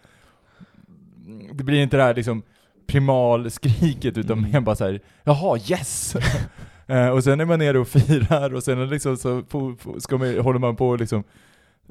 det 1.54 1.64
blir 1.64 1.82
inte 1.84 1.98
det 1.98 2.04
här 2.04 2.14
liksom 2.16 2.44
primalskriket 2.88 4.18
utan 4.18 4.38
Mm. 4.38 4.52
mer 4.52 4.62
bara 4.62 4.76
så 4.76 4.86
här, 4.86 5.00
jaha 5.24 5.58
yes! 5.58 6.16
eh, 6.88 7.10
och 7.10 7.24
sen 7.24 7.40
är 7.40 7.46
man 7.46 7.60
nere 7.60 7.80
och 7.80 7.88
firar 7.88 8.54
och 8.54 8.64
sen 8.64 8.90
liksom 8.90 9.18
så 9.18 9.44
ska 10.00 10.18
man, 10.18 10.40
håller 10.40 10.60
man 10.60 10.76
på 10.76 10.96
liksom, 10.96 11.24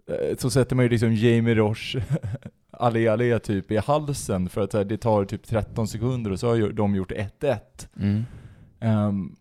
eh, 0.08 0.36
så 0.38 0.50
sätter 0.50 0.76
man 0.76 0.84
ju 0.84 0.88
liksom 0.88 1.14
Jamie 1.14 1.54
Roche 1.54 2.02
allé 2.70 3.08
allé 3.08 3.38
typ 3.38 3.70
i 3.70 3.76
halsen 3.76 4.48
för 4.48 4.60
att 4.60 4.72
här, 4.72 4.84
det 4.84 4.96
tar 4.96 5.24
typ 5.24 5.46
13 5.46 5.88
sekunder 5.88 6.30
och 6.32 6.40
så 6.40 6.48
har 6.48 6.68
de 6.72 6.94
gjort 6.94 7.12
1-1. 7.12 7.58
Mm. 8.00 8.24
Ehm, 8.80 9.36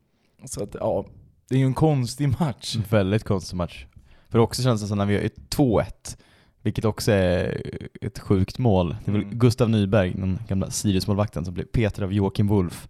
så 0.46 0.64
att 0.64 0.76
ja, 0.80 1.06
det 1.50 1.56
är 1.56 1.60
ju 1.60 1.66
en 1.66 1.74
konstig 1.74 2.40
match. 2.40 2.76
Väldigt 2.90 3.24
konstig 3.24 3.58
match. 3.58 3.86
För 4.34 4.40
också 4.40 4.64
känns 4.64 4.82
det 4.82 4.88
som 4.88 4.98
när 4.98 5.06
vi 5.06 5.14
gör 5.14 5.30
2-1, 5.50 6.18
vilket 6.62 6.86
också 6.86 7.12
är 7.12 7.62
ett 8.02 8.20
sjukt 8.20 8.58
mål. 8.58 8.96
Det 9.06 9.12
är 9.12 9.14
väl 9.14 9.22
Mm. 9.22 9.40
Gustav 9.40 9.70
Nyberg, 9.70 10.14
den 10.14 10.40
gamla 10.48 10.70
Sirius-målvakten, 10.70 11.46
som 11.46 11.54
blev 11.54 11.66
Peter 11.66 12.04
av 12.04 12.14
Joakim 12.14 12.48
Wolf, 12.48 12.88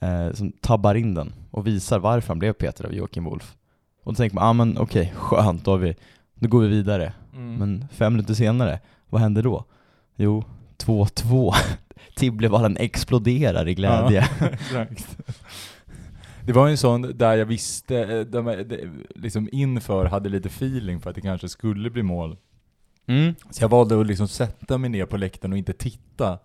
eh, 0.00 0.32
som 0.32 0.52
tabbar 0.52 0.94
in 0.94 1.14
den 1.14 1.34
och 1.50 1.66
visar 1.66 1.98
varför 1.98 2.28
han 2.28 2.38
blev 2.38 2.52
Peter 2.52 2.84
av 2.84 2.94
Joakim 2.94 3.24
Wolf. 3.24 3.54
Och 4.02 4.12
då 4.12 4.16
tänker 4.16 4.34
man, 4.34 4.44
ah, 4.44 4.52
men 4.52 4.78
okej, 4.78 5.12
skönt, 5.16 5.64
då, 5.64 5.70
har 5.70 5.78
vi, 5.78 5.96
då 6.34 6.48
går 6.48 6.60
vi 6.62 6.68
vidare. 6.68 7.12
Mm. 7.34 7.54
Men 7.54 7.88
fem 7.92 8.12
minuter 8.12 8.34
senare, 8.34 8.80
vad 9.08 9.20
händer 9.20 9.42
då? 9.42 9.64
Jo, 10.16 10.44
2-2. 10.78 11.54
Tibblevallen 12.16 12.76
exploderar 12.76 13.68
i 13.68 13.74
glädje. 13.74 14.28
Ja. 14.72 14.86
Det 16.46 16.52
var 16.52 16.68
en 16.68 16.76
sån 16.76 17.02
där 17.18 17.36
jag 17.36 17.46
visste, 17.46 17.98
eh, 17.98 18.20
där 18.20 18.42
man, 18.42 18.68
det- 18.68 18.90
liksom 19.14 19.48
inför 19.52 20.04
hade 20.06 20.28
lite 20.28 20.48
feeling 20.48 21.00
för 21.00 21.10
att 21.10 21.16
det 21.16 21.22
kanske 21.22 21.48
skulle 21.48 21.90
bli 21.90 22.02
mål. 22.02 22.36
Mm. 23.06 23.34
Så 23.50 23.62
jag 23.64 23.68
valde 23.68 24.00
att 24.00 24.06
liksom 24.06 24.28
sätta 24.28 24.78
mig 24.78 24.90
ner 24.90 25.06
på 25.06 25.16
läktaren 25.16 25.52
och 25.52 25.58
inte 25.58 25.72
titta. 25.72 26.38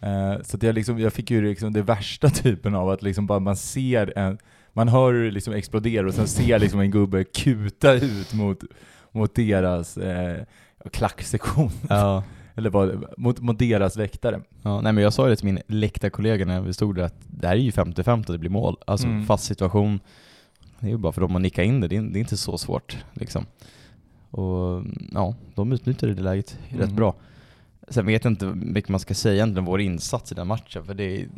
Eh, 0.00 0.42
så 0.42 0.56
att 0.56 0.62
jag, 0.62 0.74
liksom, 0.74 0.98
jag 0.98 1.12
fick 1.12 1.30
ju 1.30 1.42
liksom 1.42 1.72
det 1.72 1.82
värsta 1.82 2.28
typen 2.30 2.74
av 2.74 2.90
att 2.90 3.02
liksom 3.02 3.26
bara 3.26 3.38
man 3.40 3.56
ser 3.56 4.18
en, 4.18 4.38
man 4.72 4.88
hör 4.88 5.12
det 5.12 5.30
liksom 5.30 5.54
explodera 5.54 6.06
och 6.06 6.14
sen 6.14 6.26
ser 6.26 6.58
liksom 6.58 6.80
en 6.80 6.90
gubbe 6.90 7.24
kuta 7.24 7.92
ut 7.94 8.34
mot, 8.34 8.58
mot 9.12 9.34
deras 9.34 9.96
eh, 9.96 10.44
klacksektion. 10.92 11.70
Ja. 11.88 12.24
Eller 12.54 12.70
vad, 12.70 13.04
mot, 13.16 13.40
mot 13.40 13.58
deras 13.58 13.96
läktare. 13.96 14.40
Ja, 14.62 14.80
nej 14.80 14.92
men 14.92 15.04
jag 15.04 15.12
sa 15.12 15.26
det 15.28 15.36
till 15.36 15.44
min 15.46 15.58
läktarkollega 15.66 16.44
när 16.46 16.60
vi 16.60 16.72
stod 16.72 16.96
där 16.96 17.02
att 17.02 17.14
det 17.26 17.46
här 17.46 17.54
är 17.56 17.60
ju 17.60 17.70
50-50 17.70 18.20
att 18.20 18.26
det 18.26 18.38
blir 18.38 18.50
mål. 18.50 18.76
Alltså 18.86 19.06
Mm. 19.06 19.26
fast 19.26 19.44
situation, 19.44 20.00
det 20.80 20.86
är 20.86 20.90
ju 20.90 20.96
bara 20.96 21.12
för 21.12 21.20
dem 21.20 21.36
att 21.36 21.42
nicka 21.42 21.62
in 21.62 21.80
det, 21.80 21.88
det 21.88 21.96
är, 21.96 22.02
det 22.02 22.18
är 22.18 22.20
inte 22.20 22.36
så 22.36 22.58
svårt 22.58 22.96
liksom. 23.12 23.46
Och 24.30 24.82
ja, 25.12 25.34
de 25.54 25.72
utnyttjade 25.72 26.14
det 26.14 26.22
läget 26.22 26.58
rätt 26.68 26.80
Mm. 26.82 26.96
bra. 26.96 27.14
Sen 27.88 28.06
vet 28.06 28.24
jag 28.24 28.32
inte 28.32 28.46
mycket 28.46 28.88
man 28.90 29.00
ska 29.00 29.14
säga 29.14 29.34
egentligen 29.34 29.58
om 29.58 29.64
vår 29.64 29.80
insats 29.80 30.32
i 30.32 30.34
den 30.34 30.46
matchen, 30.46 30.84
för 30.84 30.94
det 30.94 31.04
är 31.20 31.28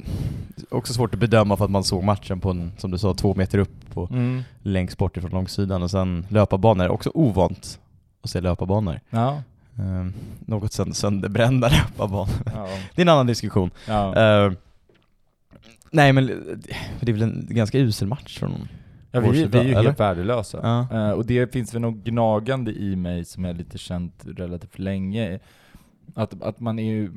också 0.70 0.92
svårt 0.92 1.14
att 1.14 1.20
bedöma 1.20 1.56
för 1.56 1.64
att 1.64 1.70
man 1.70 1.84
såg 1.84 2.04
matchen 2.04 2.40
på 2.40 2.50
en, 2.50 2.72
som 2.78 2.90
du 2.90 2.98
sa, 2.98 3.14
två 3.14 3.34
meter 3.34 3.58
upp 3.58 3.90
på, 3.94 4.08
Mm. 4.12 4.42
längst 4.62 4.98
bort 4.98 5.16
ifrån 5.16 5.30
långsidan 5.30 5.82
och 5.82 5.90
sen 5.90 6.26
löparbanor, 6.28 6.88
också 6.88 7.10
ovant 7.14 7.80
att 8.22 8.30
se 8.30 8.40
löparbanor. 8.40 9.00
Ja. 9.10 9.42
Eh, 9.78 10.06
något 10.46 10.72
sönder, 10.72 10.94
sönderbrända 10.94 11.68
löparbanor. 11.68 12.28
Ja. 12.54 12.68
det 12.94 13.02
är 13.02 13.04
en 13.04 13.08
annan 13.08 13.26
diskussion. 13.26 13.70
ja. 13.88 14.16
Eh, 14.16 14.52
nej 15.90 16.12
men 16.12 16.26
det 17.00 17.10
är 17.10 17.12
väl 17.12 17.22
en 17.22 17.46
ganska 17.50 17.78
usel 17.78 18.08
match 18.08 18.38
från 18.38 18.68
Ja, 19.10 19.20
vi, 19.20 19.44
vi 19.44 19.58
är 19.58 19.64
ju 19.64 19.70
eller? 19.70 19.82
helt 19.82 20.00
värdelösa. 20.00 20.60
Ja. 20.62 20.98
Eh, 20.98 21.10
och 21.10 21.26
det 21.26 21.52
finns 21.52 21.74
väl 21.74 21.80
något 21.80 22.04
gnagande 22.04 22.72
i 22.72 22.96
mig 22.96 23.24
som 23.24 23.44
jag 23.44 23.56
lite 23.56 23.78
känt 23.78 24.22
relativt 24.26 24.78
länge. 24.78 25.38
Att, 26.14 26.42
att 26.42 26.60
man 26.60 26.78
är 26.78 26.92
ju... 26.92 27.12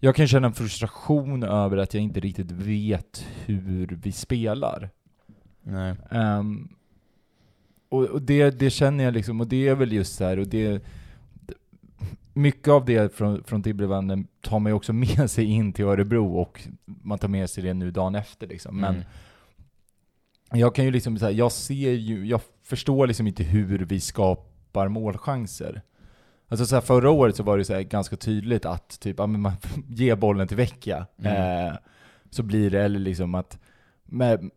Jag 0.00 0.16
kan 0.16 0.28
känna 0.28 0.46
en 0.46 0.52
frustration 0.54 1.42
över 1.42 1.76
att 1.76 1.94
jag 1.94 2.02
inte 2.02 2.20
riktigt 2.20 2.50
vet 2.50 3.26
hur 3.44 3.98
vi 4.02 4.12
spelar. 4.12 4.90
Nej. 5.62 5.94
Ehm, 6.10 6.68
och 7.88 8.02
och 8.04 8.22
det, 8.22 8.50
det 8.50 8.70
känner 8.70 9.04
jag 9.04 9.14
liksom, 9.14 9.40
och 9.40 9.46
det 9.46 9.68
är 9.68 9.74
väl 9.74 9.92
just 9.92 10.16
så 10.16 10.24
här, 10.24 10.38
och 10.38 10.46
det... 10.48 10.82
Mycket 12.36 12.68
av 12.68 12.84
det 12.84 13.14
från, 13.16 13.44
från 13.44 13.62
Tibblevannen 13.62 14.26
tar 14.40 14.58
man 14.58 14.70
ju 14.70 14.76
också 14.76 14.92
med 15.18 15.30
sig 15.30 15.44
in 15.44 15.72
till 15.72 15.84
Örebro 15.84 16.34
och 16.36 16.60
man 16.84 17.18
tar 17.18 17.28
med 17.28 17.50
sig 17.50 17.62
det 17.64 17.74
nu 17.74 17.90
dagen 17.90 18.14
efter 18.14 18.46
liksom. 18.46 18.80
Men 18.80 18.94
Mm. 18.94 19.06
jag 20.60 20.74
kan 20.74 20.84
ju 20.84 20.90
liksom 20.90 21.18
säga, 21.18 21.30
jag 21.30 21.52
ser 21.52 21.92
ju, 21.92 22.26
jag 22.26 22.40
förstår 22.62 23.06
liksom 23.06 23.26
inte 23.26 23.42
hur 23.44 23.78
vi 23.78 24.00
skapar 24.00 24.88
målchanser. 24.88 25.82
Alltså 26.48 26.66
så 26.66 26.74
här, 26.76 26.82
förra 26.82 27.10
året 27.10 27.36
så 27.36 27.42
var 27.42 27.58
det 27.58 27.64
så 27.64 27.82
ganska 27.82 28.16
tydligt 28.16 28.64
att 28.66 29.00
typ, 29.00 29.18
ja, 29.18 29.26
men 29.26 29.40
man 29.40 29.52
ger 29.88 30.16
bollen 30.16 30.48
till 30.48 30.56
Vecchia, 30.56 31.06
Mm. 31.18 31.66
eh, 31.66 31.74
så 32.30 32.42
blir 32.42 32.70
det, 32.70 32.82
eller 32.82 32.98
liksom 32.98 33.34
att 33.34 33.58
med, 34.04 34.50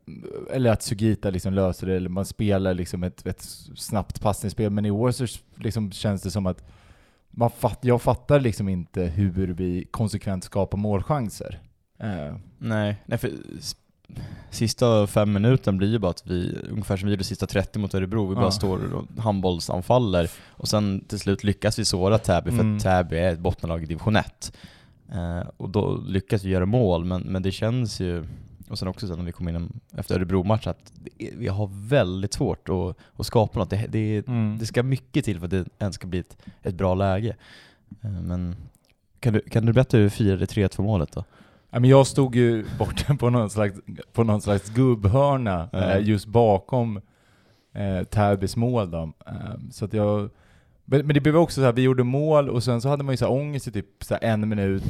eller 0.52 0.72
att 0.72 0.84
Sugita 0.84 1.30
liksom 1.30 1.54
löser 1.54 1.88
det, 1.88 1.96
eller 1.96 2.10
man 2.10 2.26
spelar 2.26 2.74
liksom 2.74 3.04
ett, 3.04 3.28
ett 3.28 3.42
snabbt 3.76 4.22
passningsspel. 4.22 4.70
Men 4.72 4.86
i 4.86 4.92
år 4.92 5.12
så 5.12 5.26
liksom 5.56 5.92
känns 5.92 6.22
det 6.22 6.32
som 6.32 6.46
att 6.46 6.64
man 7.38 7.50
fatt, 7.50 7.80
jag 7.82 8.02
fattar 8.02 8.40
liksom 8.40 8.70
inte 8.70 9.02
hur 9.04 9.48
vi 9.54 9.86
konsekvent 9.92 10.44
skapar 10.44 10.78
målchanser. 10.78 11.60
Eh, 12.00 12.36
Nej, 12.60 12.96
nej 13.06 13.18
för 13.18 13.32
sista 14.50 15.08
fem 15.08 15.34
minuten 15.34 15.78
blir 15.78 15.88
ju 15.92 16.00
bara 16.00 16.12
att 16.12 16.28
vi, 16.28 16.58
ungefär 16.72 16.98
som 16.98 17.08
vi 17.08 17.14
gjorde 17.14 17.24
sista 17.24 17.48
30 17.48 17.80
mot 17.80 17.94
Örebro, 17.94 18.28
vi 18.28 18.36
bara 18.36 18.52
står 18.52 18.94
och 18.94 19.24
handbollsanfaller 19.24 20.30
och 20.50 20.68
sen 20.68 21.04
till 21.08 21.20
slut 21.20 21.44
lyckas 21.44 21.80
vi 21.80 21.86
såra 21.86 22.18
Täby 22.18 22.52
för 22.52 22.60
Mm. 22.60 22.78
att 22.78 22.84
Täby 22.84 23.18
är 23.18 23.34
ett 23.34 23.40
bottenlag 23.40 23.84
i 23.84 23.86
division 23.86 24.16
1. 24.16 24.54
Eh, 25.12 25.48
och 25.58 25.70
då 25.70 25.98
lyckas 26.08 26.44
vi 26.44 26.50
göra 26.50 26.66
mål, 26.66 27.06
men, 27.06 27.22
men 27.22 27.42
det 27.44 27.52
känns 27.52 28.00
ju, 28.00 28.26
och 28.70 28.80
sen 28.80 28.88
också 28.88 29.08
sen 29.08 29.18
när 29.18 29.26
vi 29.26 29.32
kom 29.32 29.50
in 29.50 29.80
efter 29.98 30.16
Örebro-matchen, 30.16 30.70
att 30.70 30.94
det, 30.94 31.30
vi 31.38 31.48
har 31.48 31.70
väldigt 31.74 32.34
svårt 32.34 32.70
att, 32.70 32.98
att 33.20 33.26
skapa 33.26 33.60
något. 33.60 33.70
Det, 33.70 33.88
det, 33.90 34.28
mm. 34.28 34.58
det 34.60 34.66
ska 34.66 34.84
mycket 34.84 35.26
till 35.26 35.40
för 35.40 35.46
att 35.46 35.52
det 35.52 35.66
ens 35.80 35.96
ska 35.96 36.08
bli 36.08 36.20
ett, 36.20 36.38
ett 36.62 36.76
bra 36.76 36.96
läge. 36.96 37.36
Eh, 38.02 38.22
men 38.22 38.56
kan 39.20 39.34
du, 39.34 39.40
kan 39.40 39.66
du 39.66 39.74
berätta 39.74 39.98
hur 39.98 40.04
vi 40.04 40.10
firade 40.10 40.46
3-2 40.46 40.82
målet 40.82 41.12
då? 41.12 41.24
Jag 41.72 42.08
stod 42.08 42.36
ju 42.36 42.66
borta 42.80 43.16
på 43.16 43.30
någon 43.30 43.50
slags, 43.50 43.80
på 44.14 44.24
någon 44.24 44.42
slags 44.42 44.70
gubbhörna 44.70 45.70
eh, 45.74 46.08
just 46.08 46.28
bakom 46.28 47.02
eh, 47.74 48.04
Täbys 48.04 48.56
mål 48.56 48.92
då. 48.92 49.14
Eh, 49.28 49.34
så 49.72 49.86
att 49.86 49.94
jag, 49.94 50.30
men, 50.86 51.08
det 51.08 51.22
blev 51.22 51.38
också 51.38 51.62
så 51.62 51.66
här, 51.66 51.74
vi 51.74 51.82
gjorde 51.82 52.04
mål 52.04 52.50
och 52.50 52.64
sen 52.64 52.82
så 52.82 52.90
hade 52.90 53.04
man 53.04 53.14
ju 53.14 53.18
så 53.18 53.26
här 53.26 53.32
ångest 53.32 53.68
i 53.68 53.72
typ 53.72 54.04
så 54.04 54.18
en 54.22 54.50
minut. 54.50 54.84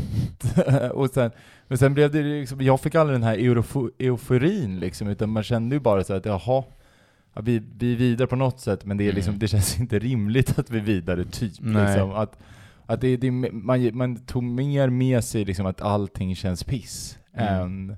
och 0.92 1.10
sen, 1.10 1.32
men 1.68 1.78
sen 1.78 1.94
blev 1.94 2.12
det 2.12 2.22
liksom, 2.24 2.62
jag 2.62 2.82
fick 2.82 2.96
aldrig 2.96 3.16
den 3.20 3.24
här 3.24 3.38
eurofo, 3.38 3.90
euforin 4.00 4.80
liksom, 4.80 5.08
utan 5.08 5.30
man 5.30 5.44
kände 5.44 5.76
ju 5.76 5.80
bara 5.80 6.04
så 6.04 6.14
att 6.14 6.26
jaha, 6.26 6.64
ja, 7.34 7.42
vi, 7.42 7.64
vi 7.78 7.94
är 7.94 7.98
vidare 7.98 8.28
på 8.28 8.36
något 8.36 8.60
sätt, 8.60 8.86
men 8.86 8.98
det, 8.98 9.08
är 9.08 9.14
liksom, 9.14 9.32
Mm. 9.32 9.40
det 9.40 9.48
känns 9.48 9.80
inte 9.80 10.00
rimligt 10.00 10.60
att 10.60 10.70
vi 10.72 10.78
är 10.78 10.84
vidare 10.84 11.26
typ. 11.26 11.54
Liksom, 11.62 12.12
att, 12.12 12.38
att 12.86 13.02
det, 13.02 13.18
det, 13.18 13.32
man, 13.32 13.98
man 13.98 14.16
tog 14.16 14.44
mer 14.44 14.90
med 14.90 15.24
sig 15.24 15.46
liksom 15.46 15.66
att 15.66 15.82
allting 15.82 16.36
känns 16.36 16.64
piss, 16.64 17.18
Mm. 17.34 17.54
än, 17.62 17.98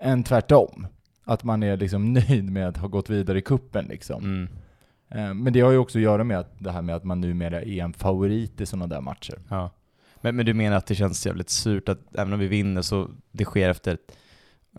än 0.00 0.22
tvärtom. 0.24 0.86
Att 1.24 1.44
man 1.44 1.62
är 1.62 1.76
liksom 1.76 2.12
nöjd 2.12 2.50
med 2.50 2.68
att 2.68 2.76
ha 2.76 2.88
gått 2.88 3.10
vidare 3.10 3.38
i 3.38 3.42
kuppen 3.42 3.84
liksom. 3.84 4.24
Mm. 4.24 4.48
Eh, 5.10 5.34
Men 5.34 5.52
det 5.52 5.60
har 5.60 5.70
ju 5.70 5.78
också 5.78 5.98
att 5.98 6.02
göra 6.02 6.24
med 6.24 6.38
att 6.38 6.54
det 6.58 6.70
här 6.72 6.82
med 6.82 6.94
att 6.96 7.04
man 7.04 7.20
numera 7.20 7.62
är 7.62 7.82
en 7.84 7.92
favorit 7.92 8.60
i 8.60 8.66
sådana 8.66 8.86
där 8.86 9.00
matcher. 9.00 9.38
Ja. 9.48 9.70
Men, 10.22 10.36
men 10.36 10.46
du 10.46 10.54
menar 10.54 10.76
att 10.76 10.86
det 10.86 10.94
känns 10.94 11.26
jävligt 11.26 11.50
surt 11.50 11.88
att 11.88 11.98
även 12.14 12.32
om 12.32 12.38
vi 12.38 12.46
vinner 12.46 12.82
så 12.82 13.10
det 13.32 13.44
sker 13.44 13.70
efter 13.70 13.94
ett 13.94 14.16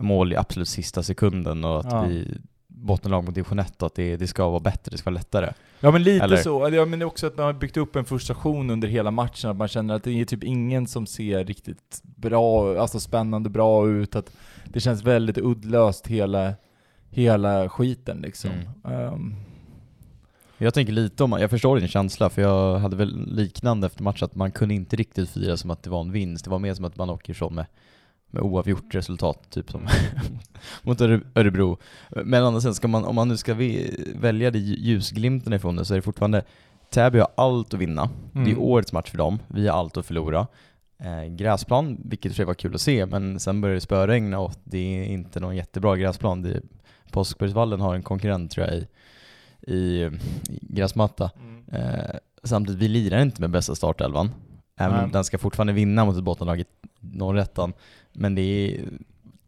mål 0.00 0.32
i 0.32 0.36
absolut 0.36 0.68
sista 0.68 1.02
sekunden 1.02 1.64
och 1.64 1.80
att 1.80 1.86
Ja. 1.92 2.02
vi 2.02 2.38
bottenlag 2.66 3.24
mot 3.24 3.34
division 3.34 3.58
1 3.58 3.82
och 3.82 3.86
att 3.86 3.94
det, 3.94 4.16
det 4.16 4.26
ska 4.26 4.48
vara 4.48 4.60
bättre, 4.60 4.90
det 4.90 4.98
ska 4.98 5.10
vara 5.10 5.18
lättare. 5.18 5.52
Ja 5.80 5.90
men 5.90 6.02
lite 6.02 6.24
Eller? 6.24 6.36
så, 6.36 6.68
ja, 6.72 6.84
men 6.84 7.02
också 7.02 7.26
att 7.26 7.36
man 7.36 7.46
har 7.46 7.52
byggt 7.52 7.76
upp 7.76 7.96
en 7.96 8.04
frustration 8.04 8.70
under 8.70 8.88
hela 8.88 9.10
matchen, 9.10 9.50
att 9.50 9.56
man 9.56 9.68
känner 9.68 9.94
att 9.94 10.04
det 10.04 10.20
är 10.20 10.24
typ 10.24 10.44
ingen 10.44 10.86
som 10.86 11.06
ser 11.06 11.44
riktigt 11.44 12.00
bra, 12.02 12.78
alltså 12.80 13.00
spännande 13.00 13.50
bra 13.50 13.88
ut, 13.88 14.16
att 14.16 14.30
det 14.64 14.80
känns 14.80 15.02
väldigt 15.02 15.38
uddlöst 15.38 16.06
hela, 16.06 16.54
hela 17.10 17.68
skiten 17.68 18.18
liksom. 18.18 18.50
Ehm, 18.84 19.34
Jag 20.58 20.74
tänker 20.74 20.92
lite 20.92 21.24
om, 21.24 21.32
jag 21.32 21.50
förstår 21.50 21.78
din 21.78 21.88
känsla 21.88 22.30
för 22.30 22.42
jag 22.42 22.78
hade 22.78 22.96
väl 22.96 23.34
liknande 23.34 23.86
efter 23.86 24.02
matchen 24.02 24.24
att 24.24 24.34
man 24.34 24.50
kunde 24.52 24.74
inte 24.74 24.96
riktigt 24.96 25.30
fira 25.30 25.56
som 25.56 25.70
att 25.70 25.82
det 25.82 25.90
var 25.90 26.00
en 26.00 26.12
vinst. 26.12 26.44
Det 26.44 26.50
var 26.50 26.58
mer 26.58 26.74
som 26.74 26.84
att 26.84 26.96
man 26.96 27.10
åker 27.10 27.30
ifrån 27.32 27.54
med, 27.54 27.66
med 28.30 28.42
oavgjort 28.42 28.94
resultat, 28.94 29.50
typ 29.50 29.70
som 29.70 29.86
mot 30.82 31.00
Öre- 31.00 31.24
Örebro. 31.34 31.78
Men 32.24 32.44
andra 32.44 32.60
sidan, 32.60 32.74
ska 32.74 32.88
man, 32.88 33.04
om 33.04 33.14
man 33.14 33.28
nu 33.28 33.36
ska 33.36 33.54
välja 34.14 34.50
det 34.50 34.58
ljusglimten 34.58 35.52
ifrån 35.52 35.76
det 35.76 35.84
så 35.84 35.94
är 35.94 35.98
det 35.98 36.02
fortfarande 36.02 36.42
Täby 36.90 37.18
har 37.18 37.28
allt 37.34 37.74
att 37.74 37.80
vinna. 37.80 38.08
Det 38.32 38.38
är 38.40 38.44
Mm. 38.46 38.58
årets 38.58 38.92
match 38.92 39.10
för 39.10 39.18
dem, 39.18 39.38
vi 39.48 39.68
har 39.68 39.78
allt 39.78 39.96
att 39.96 40.06
förlora. 40.06 40.46
Eh, 40.98 41.24
gräsplan, 41.34 42.00
vilket 42.04 42.26
i 42.26 42.28
och 42.28 42.32
för 42.32 42.36
sig 42.36 42.44
var 42.44 42.54
kul 42.54 42.74
att 42.74 42.80
se, 42.80 43.06
men 43.06 43.40
sen 43.40 43.60
började 43.60 43.76
det 43.76 43.80
spöregna 43.80 44.38
och 44.38 44.52
det 44.64 44.78
är 44.78 45.04
inte 45.04 45.40
någon 45.40 45.56
jättebra 45.56 45.96
gräsplan. 45.96 46.42
Det, 46.42 46.60
Påskbergsvallen 47.10 47.80
har 47.80 47.94
en 47.94 48.02
konkurrent 48.02 48.50
tror 48.50 48.66
jag 48.66 48.76
i, 48.76 48.86
i, 49.66 50.10
gräsmatta. 50.48 51.30
Eh, 51.72 52.16
samtidigt, 52.42 52.80
vi 52.82 52.88
lirar 52.88 53.22
inte 53.22 53.40
med 53.40 53.50
bästa 53.50 53.74
startelvan. 53.74 54.30
Även 54.78 55.04
om 55.04 55.10
den 55.12 55.24
ska 55.24 55.38
fortfarande 55.38 55.72
vinna 55.72 56.04
mot 56.04 56.16
ett 56.16 56.24
bottenlag 56.24 56.60
i 56.60 56.64
norrettan. 57.00 57.72
Men 58.12 58.34
det 58.34 58.42
är, 58.42 58.84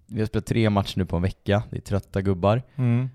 vi 0.07 0.21
har 0.21 0.27
spelat 0.27 0.47
tre 0.47 0.71
matcher 0.71 0.99
nu 0.99 1.07
på 1.07 1.17
en 1.17 1.23
vecka, 1.23 1.63
det 1.71 1.77
är 1.77 1.81
trötta 1.81 2.23
gubbar. 2.23 2.63
Mm. 2.77 3.09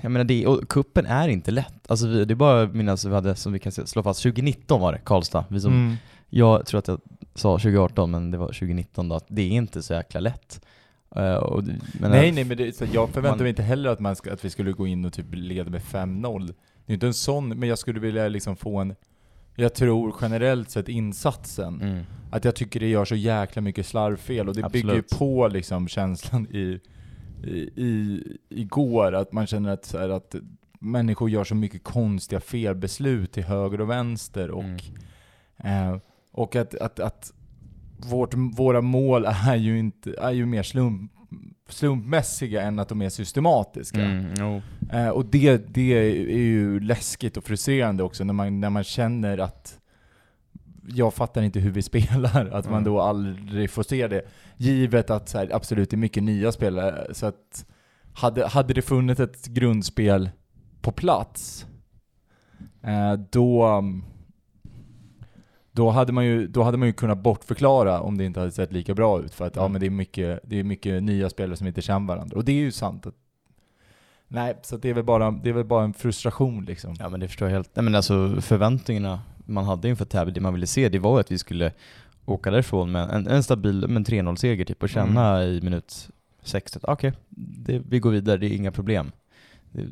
Jag 0.00 0.12
menar, 0.12 0.24
det, 0.24 0.46
och 0.46 0.68
kuppen 0.68 1.06
är 1.06 1.28
inte 1.28 1.50
lätt. 1.50 1.90
Alltså 1.90 2.06
vi, 2.06 2.24
det 2.24 2.34
är 2.34 2.36
bara 2.36 2.66
minnas, 2.66 3.04
vi 3.04 3.14
hade, 3.14 3.34
som 3.36 3.52
vi 3.52 3.58
kan 3.58 3.72
se- 3.72 3.86
slå 3.86 4.02
fast, 4.02 4.22
2019 4.22 4.80
var 4.80 4.92
det, 4.92 4.98
Karlstad. 4.98 5.44
Vi 5.48 5.60
som, 5.60 5.72
Mm. 5.72 5.94
Jag 6.28 6.66
tror 6.66 6.78
att 6.78 6.88
jag 6.88 7.00
sa 7.34 7.58
2018, 7.58 8.10
men 8.10 8.30
det 8.30 8.38
var 8.38 8.46
2019 8.46 9.08
då, 9.08 9.20
det 9.28 9.42
är 9.42 9.48
inte 9.50 9.82
så 9.82 9.94
jäkla 9.94 10.20
lätt. 10.20 10.64
Eh, 11.14 11.34
och, 11.34 11.64
det- 11.64 11.76
nej 12.00 12.32
nej 12.32 12.44
men 12.44 12.56
det, 12.56 12.80
jag 12.92 13.10
förväntar 13.10 13.38
mig 13.44 13.48
inte 13.48 13.62
heller 13.62 13.90
att, 13.90 14.00
man 14.00 14.16
ska, 14.16 14.32
att 14.32 14.44
vi 14.44 14.50
skulle 14.50 14.72
gå 14.72 14.86
in 14.86 15.04
och 15.04 15.12
typ 15.12 15.26
leda 15.30 15.70
med 15.70 15.80
5-0. 15.82 16.54
Det 16.86 16.92
är 16.92 16.94
inte 16.94 17.06
en 17.06 17.14
sån, 17.14 17.48
men 17.48 17.68
jag 17.68 17.78
skulle 17.78 18.00
vilja 18.00 18.28
liksom 18.28 18.56
få 18.56 18.78
en, 18.78 18.94
jag 19.56 19.74
tror 19.74 20.14
generellt 20.20 20.70
sett 20.70 20.88
insatsen, 20.88 21.80
Mm. 21.82 22.02
att 22.30 22.44
jag 22.44 22.54
tycker 22.54 22.80
det 22.80 22.88
gör 22.88 23.04
så 23.04 23.14
jäkla 23.14 23.62
mycket 23.62 23.86
slarvfel 23.86 24.48
och 24.48 24.54
det 24.54 24.70
bygger 24.72 24.92
ju 24.92 24.98
Absolut. 24.98 25.18
på 25.18 25.48
liksom 25.48 25.88
känslan 25.88 26.46
i, 26.50 26.80
i, 27.44 27.58
i 27.76 28.22
igår, 28.48 29.12
att 29.14 29.32
man 29.32 29.46
känner 29.46 29.70
att, 29.70 29.92
här, 29.92 30.08
att 30.08 30.34
människor 30.78 31.30
gör 31.30 31.44
så 31.44 31.54
mycket 31.54 31.84
konstiga 31.84 32.40
felbeslut 32.40 33.32
till 33.32 33.44
höger 33.44 33.80
och 33.80 33.90
vänster 33.90 34.50
och, 34.50 34.64
Mm. 34.64 35.92
eh, 35.92 35.98
och 36.32 36.56
att, 36.56 36.74
att, 36.74 37.00
att 37.00 37.32
vårt, 37.96 38.34
våra 38.34 38.80
mål 38.80 39.24
är 39.24 39.56
ju, 39.56 39.78
inte, 39.78 40.14
är 40.18 40.30
ju 40.30 40.46
mer 40.46 40.62
slump, 40.62 41.12
slumpmässiga 41.68 42.62
än 42.62 42.78
att 42.78 42.88
de 42.88 43.02
är 43.02 43.08
systematiska. 43.08 44.00
Mm, 44.00 44.34
jo. 44.38 44.62
Eh, 44.92 45.08
och 45.08 45.26
det, 45.26 45.74
det 45.74 45.92
är 45.92 46.38
ju 46.38 46.80
läskigt 46.80 47.36
och 47.36 47.44
frustrerande 47.44 48.02
också 48.02 48.24
när 48.24 48.34
man, 48.34 48.60
när 48.60 48.70
man 48.70 48.84
känner 48.84 49.38
att 49.38 49.78
jag 50.88 51.14
fattar 51.14 51.42
inte 51.42 51.60
hur 51.60 51.70
vi 51.70 51.82
spelar, 51.82 52.46
att 52.46 52.64
man 52.64 52.72
Mm. 52.72 52.84
då 52.84 53.00
aldrig 53.00 53.70
får 53.70 53.82
se 53.82 54.08
det. 54.08 54.22
Givet 54.56 55.10
att 55.10 55.28
så 55.28 55.38
här, 55.38 55.48
absolut 55.52 55.90
det 55.90 55.96
är 55.96 55.98
mycket 55.98 56.22
nya 56.22 56.52
spelare, 56.52 57.14
så 57.14 57.26
att 57.26 57.66
hade, 58.14 58.46
hade 58.46 58.74
det 58.74 58.82
funnits 58.82 59.20
ett 59.20 59.46
grundspel 59.46 60.30
på 60.80 60.92
plats, 60.92 61.66
eh, 62.82 63.12
då, 63.30 63.82
då, 65.74 65.90
hade 65.90 66.12
man 66.12 66.24
ju, 66.26 66.46
då 66.46 66.62
hade 66.62 66.76
man 66.78 66.88
ju 66.88 66.92
kunnat 66.92 67.18
bortförklara 67.18 68.00
om 68.00 68.18
det 68.18 68.24
inte 68.24 68.40
hade 68.40 68.52
sett 68.52 68.72
lika 68.72 68.94
bra 68.94 69.20
ut. 69.20 69.34
För 69.34 69.46
att 69.46 69.56
ja, 69.56 69.62
Mm. 69.62 69.72
men 69.72 69.80
det, 69.80 69.86
är 69.86 69.90
mycket, 69.90 70.40
det 70.44 70.60
är 70.60 70.64
mycket 70.64 71.02
nya 71.02 71.30
spelare 71.30 71.56
som 71.56 71.66
inte 71.66 71.82
känner 71.82 72.06
varandra. 72.08 72.36
Och 72.36 72.44
det 72.44 72.52
är 72.52 72.56
ju 72.56 72.72
sant. 72.72 73.06
Att, 73.06 73.14
nej, 74.28 74.56
så 74.62 74.76
det, 74.76 74.90
är 74.90 74.94
väl 74.94 75.04
bara, 75.04 75.30
det 75.30 75.48
är 75.48 75.52
väl 75.52 75.64
bara 75.64 75.84
en 75.84 75.94
frustration 75.94 76.64
liksom. 76.64 76.96
Ja 76.98 77.08
men 77.08 77.20
det 77.20 77.28
förstår 77.28 77.48
jag 77.48 77.54
helt. 77.54 77.70
Nej 77.76 77.82
men 77.84 77.94
alltså 77.94 78.36
förväntningarna 78.40 79.20
man 79.46 79.64
hade 79.64 79.88
inför 79.88 80.04
Täby, 80.04 80.30
det 80.30 80.40
man 80.40 80.54
ville 80.54 80.66
se, 80.66 80.88
det 80.88 80.98
var 80.98 81.20
att 81.20 81.32
vi 81.32 81.38
skulle 81.38 81.72
åka 82.26 82.50
därifrån 82.50 82.92
med 82.92 83.10
en, 83.10 83.26
en 83.26 83.42
stabil 83.42 83.84
men 83.88 84.04
3-0-seger 84.04 84.64
typ 84.64 84.82
och 84.82 84.88
känna 84.88 85.36
Mm. 85.42 85.48
i 85.56 85.60
minut 85.60 86.08
60 86.42 86.78
att 86.78 86.84
okej, 86.84 87.12
det- 87.28 87.82
vi 87.88 87.98
går 87.98 88.10
vidare, 88.10 88.36
det 88.36 88.46
är 88.46 88.56
inga 88.56 88.72
problem. 88.72 89.12
Det, 89.74 89.86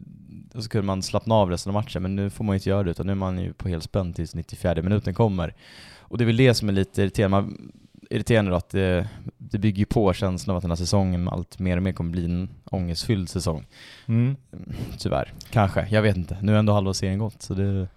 och 0.54 0.64
så 0.64 0.68
kunde 0.68 0.86
man 0.86 1.02
slappna 1.02 1.34
av 1.34 1.50
resten 1.50 1.70
av 1.70 1.74
matchen, 1.74 2.02
men 2.02 2.16
nu 2.16 2.30
får 2.30 2.44
man 2.44 2.54
ju 2.54 2.58
inte 2.58 2.68
göra 2.68 2.82
det 2.82 2.90
utan 2.90 3.06
nu 3.06 3.12
är 3.12 3.16
man 3.16 3.38
ju 3.38 3.52
på 3.52 3.68
helspänn 3.68 4.12
tills 4.12 4.34
94 4.34 4.82
minuten 4.82 5.14
kommer. 5.14 5.54
Och 5.98 6.18
det 6.18 6.24
är 6.24 6.26
väl 6.26 6.36
det 6.36 6.54
som 6.54 6.68
är 6.68 6.72
lite 6.72 7.02
irriterande, 7.02 7.36
man, 7.36 7.72
irriterande 8.10 8.50
då 8.50 8.56
att 8.56 8.68
det, 8.70 9.08
det 9.38 9.58
bygger 9.58 9.78
ju 9.78 9.84
på 9.84 10.12
känslan 10.12 10.54
av 10.54 10.56
att 10.56 10.62
den 10.62 10.70
här 10.70 10.76
säsongen 10.76 11.28
allt 11.28 11.58
mer 11.58 11.76
och 11.76 11.82
mer 11.82 11.92
kommer 11.92 12.10
bli 12.10 12.24
en 12.24 12.48
ångestfylld 12.64 13.28
säsong. 13.28 13.66
Mm. 14.06 14.36
Tyvärr. 14.98 15.32
Kanske, 15.50 15.86
jag 15.90 16.02
vet 16.02 16.16
inte. 16.16 16.36
Nu 16.42 16.54
är 16.54 16.58
ändå 16.58 16.72
halva 16.72 16.94
serien 16.94 17.18
gått, 17.18 17.42
så 17.42 17.54
det, 17.54 17.88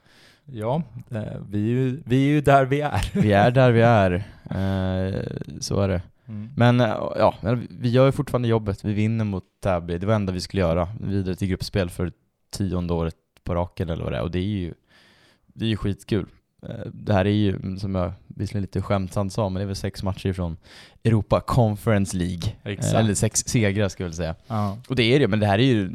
Ja, 0.51 0.83
eh, 1.11 1.23
vi 1.49 1.57
är, 1.57 1.71
ju, 1.71 2.01
vi 2.05 2.15
är 2.15 2.29
ju 2.29 2.41
där 2.41 2.65
vi 2.65 2.81
är. 2.81 3.11
vi 3.13 3.31
är 3.33 3.51
där 3.51 3.71
vi 3.71 3.81
är. 3.81 4.13
Eh, 4.45 5.21
så 5.59 5.81
är 5.81 5.87
det. 5.87 6.01
Mm. 6.27 6.49
Men 6.55 6.79
eh, 6.81 6.87
ja, 7.15 7.35
vi 7.69 7.89
gör 7.89 8.05
ju 8.05 8.11
fortfarande 8.11 8.47
jobbet. 8.47 8.85
Vi 8.85 8.93
vinner 8.93 9.25
mot 9.25 9.43
Täby. 9.63 9.97
Det 9.97 10.05
var 10.05 10.13
det 10.13 10.15
enda 10.15 10.33
vi 10.33 10.41
skulle 10.41 10.61
göra. 10.61 10.87
Vidare 11.01 11.35
till 11.35 11.47
gruppspel 11.47 11.89
för 11.89 12.11
tionde 12.49 12.93
året 12.93 13.15
på 13.43 13.55
raken 13.55 13.89
eller 13.89 14.03
vad 14.03 14.13
det 14.13 14.17
är. 14.17 14.21
Och 14.21 14.31
det 14.31 14.39
är 14.39 14.43
ju, 14.43 14.73
det 15.47 15.65
är 15.65 15.69
ju 15.69 15.77
skitkul. 15.77 16.25
Eh, 16.63 16.85
Det 16.93 17.13
här 17.13 17.25
är 17.25 17.29
ju, 17.29 17.77
som 17.79 17.95
jag 17.95 18.11
visserligen 18.27 18.61
lite 18.61 18.81
skämtsamt 18.81 19.33
sa, 19.33 19.49
men 19.49 19.53
det 19.59 19.61
är 19.63 19.67
väl 19.67 19.75
sex 19.75 20.03
matcher 20.03 20.33
från 20.33 20.57
Europa 21.03 21.41
Conference 21.41 22.17
League. 22.17 22.51
Exakt. 22.63 22.93
Eh, 22.93 22.99
Eller 22.99 23.13
sex 23.13 23.39
segrar 23.47 23.89
ska 23.89 24.03
jag 24.03 24.09
väl 24.09 24.15
säga. 24.15 24.35
Ja. 24.47 24.77
Och 24.87 24.95
det 24.95 25.03
är 25.03 25.19
det, 25.19 25.27
men 25.27 25.39
det 25.39 25.45
här 25.47 25.59
är 25.59 25.63
ju 25.63 25.89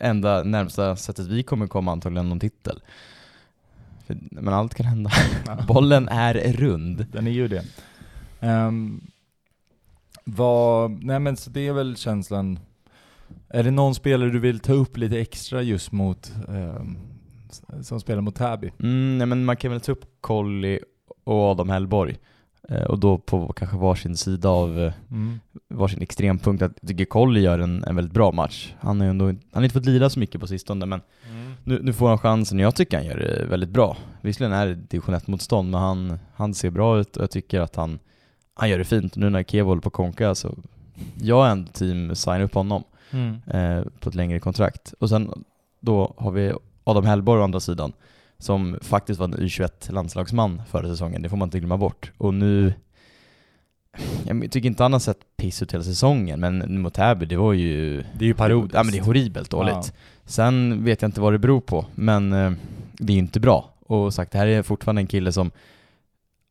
enda 0.00 0.42
närmsta 0.42 0.96
sättet 0.96 1.26
vi 1.26 1.42
kommer 1.42 1.66
komma 1.66 1.92
antagligen 1.92 2.28
någon 2.28 2.40
titel. 2.40 2.82
För, 4.06 4.16
men 4.30 4.54
allt 4.54 4.74
kan 4.74 4.86
hända. 4.86 5.10
Bollen 5.68 6.08
är 6.08 6.34
rund. 6.34 7.06
Den 7.12 7.26
är 7.26 7.30
ju 7.30 7.48
det. 7.48 7.64
Um, 8.40 9.00
vad, 10.24 11.04
nej 11.04 11.18
men 11.20 11.36
så 11.36 11.50
det 11.50 11.66
är 11.68 11.72
väl 11.72 11.96
känslan. 11.96 12.58
Är 13.48 13.62
det 13.62 13.70
någon 13.70 13.94
spelare 13.94 14.30
du 14.30 14.38
vill 14.38 14.60
ta 14.60 14.72
upp 14.72 14.96
lite 14.96 15.20
extra 15.20 15.62
just 15.62 15.92
mot, 15.92 16.32
s- 17.50 17.62
som 17.88 18.00
spelar 18.00 18.20
mot 18.22 18.34
Täby? 18.34 18.72
Mm, 18.82 19.18
nej, 19.18 19.26
men 19.26 19.44
man 19.44 19.56
kan 19.56 19.70
väl 19.70 19.80
ta 19.80 19.92
upp 19.92 20.04
Colli 20.20 20.80
och 21.24 21.34
Adam 21.50 21.68
Hellborg. 21.68 22.16
Eh, 22.68 22.82
och 22.82 22.98
då 22.98 23.18
på 23.18 23.52
kanske 23.52 23.76
varsin 23.76 24.16
sida 24.16 24.48
av 24.48 24.80
eh, 24.80 24.92
Mm. 25.10 25.40
varsin 25.68 26.02
extrempunkt. 26.02 26.60
Jag 26.60 26.74
tycker 26.88 27.04
Colli 27.04 27.40
gör 27.40 27.58
en, 27.58 27.84
en 27.84 27.96
väldigt 27.96 28.14
bra 28.14 28.32
match. 28.32 28.74
Han 28.80 29.00
ju 29.00 29.06
ändå, 29.10 29.24
han 29.26 29.36
har 29.52 29.62
inte 29.62 29.72
fått 29.72 29.84
lira 29.84 30.10
så 30.10 30.18
mycket 30.18 30.40
på 30.40 30.46
sistone, 30.46 30.86
men 30.86 31.00
nu, 31.64 31.80
nu 31.82 31.92
får 31.92 32.08
han 32.08 32.18
chansen 32.18 32.58
och 32.58 32.64
jag 32.64 32.74
tycker 32.76 32.96
han 32.96 33.06
gör 33.06 33.16
det 33.18 33.46
väldigt 33.46 33.70
bra. 33.70 33.96
Visserligen 34.20 34.52
är 34.52 34.66
det 34.66 34.74
division 34.74 35.14
1-motstånd, 35.14 35.70
men 35.70 35.80
han, 35.80 36.18
han 36.34 36.54
ser 36.54 36.70
bra 36.70 36.98
ut 37.00 37.16
och 37.16 37.22
jag 37.22 37.30
tycker 37.30 37.60
att 37.60 37.76
han, 37.76 37.98
han 38.54 38.70
gör 38.70 38.78
det 38.78 38.84
fint. 38.84 39.16
Nu 39.16 39.30
när 39.30 39.42
Kevo 39.42 39.68
håller 39.68 39.82
på 39.82 39.88
att 39.88 39.92
konka 39.92 40.34
så 40.34 40.54
jag 41.22 41.46
är 41.46 41.50
ändå 41.50 41.72
team 41.72 42.14
signa 42.14 42.42
upp 42.42 42.54
honom 42.54 42.84
Mm. 43.10 43.36
eh, 43.46 43.84
på 44.00 44.08
ett 44.08 44.14
längre 44.14 44.40
kontrakt. 44.40 44.94
Och 44.98 45.08
sen 45.08 45.44
då 45.80 46.14
har 46.16 46.30
vi 46.30 46.52
Adam 46.84 47.04
Hellborg 47.04 47.40
å 47.40 47.44
andra 47.44 47.60
sidan, 47.60 47.92
som 48.38 48.78
faktiskt 48.82 49.20
var 49.20 49.28
en 49.28 49.34
U21-landslagsman 49.34 50.62
förra 50.70 50.88
säsongen, 50.88 51.22
det 51.22 51.28
får 51.28 51.36
man 51.36 51.46
inte 51.46 51.58
glömma 51.58 51.76
bort. 51.76 52.12
Och 52.18 52.34
nu, 52.34 52.74
jag 54.26 54.50
tycker 54.52 54.66
inte 54.68 54.82
han 54.82 54.92
har 54.92 55.00
sett 55.00 55.18
piss 55.36 55.62
ut 55.62 55.74
hela 55.74 55.84
säsongen, 55.84 56.40
men 56.40 56.58
nu 56.58 56.78
mot 56.78 56.94
Täby, 56.94 57.26
det 57.26 57.36
var 57.36 57.52
ju... 57.52 57.96
Det 57.96 58.24
är 58.24 58.28
ju 58.28 58.34
parodiskt. 58.34 58.74
Ja 58.74 58.82
men 58.82 58.92
det 58.92 58.98
är 58.98 59.02
horribelt 59.04 59.50
dåligt. 59.50 59.74
Ja. 59.74 59.84
Sen 60.24 60.84
vet 60.84 61.02
jag 61.02 61.08
inte 61.08 61.20
vad 61.20 61.32
det 61.32 61.38
beror 61.38 61.60
på, 61.60 61.86
men 61.94 62.32
eh, 62.32 62.52
det 62.92 63.12
är 63.12 63.14
ju 63.14 63.18
inte 63.22 63.40
bra. 63.40 63.70
Och 63.86 64.14
sagt, 64.14 64.32
det 64.32 64.38
här 64.38 64.46
är 64.46 64.62
fortfarande 64.62 65.02
en 65.02 65.06
kille 65.06 65.32
som 65.32 65.50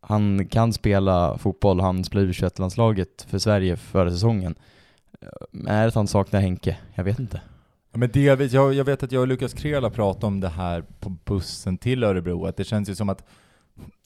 han 0.02 0.48
kan 0.48 0.74
spela 0.74 1.38
fotboll, 1.38 1.80
han 1.80 2.04
spelade 2.04 2.28
u 2.28 2.32
21-landslaget 2.32 3.26
för 3.30 3.40
Sverige 3.40 3.78
förra 3.78 4.12
säsongen. 4.12 4.56
Är 5.68 5.82
det 5.82 5.88
att 5.88 5.96
han 5.96 6.08
saknar 6.08 6.40
Henke? 6.42 6.78
Jag 6.96 7.04
vet 7.04 7.20
inte. 7.20 7.42
Ja, 7.92 7.98
Men 7.98 8.10
det, 8.14 8.22
jag, 8.24 8.38
vet, 8.38 8.52
jag, 8.52 8.74
jag 8.74 8.84
vet 8.86 9.04
att 9.04 9.12
jag 9.12 9.22
och 9.22 9.28
Lukas 9.28 9.54
Krela 9.54 9.90
pratade 9.90 10.26
om 10.26 10.40
det 10.40 10.50
här 10.50 10.82
på 11.00 11.10
bussen 11.10 11.78
till 11.78 12.04
Örebro, 12.04 12.46
att 12.46 12.58
det 12.58 12.64
känns 12.64 12.90
ju 12.90 12.96
som 12.96 13.10
att 13.10 13.24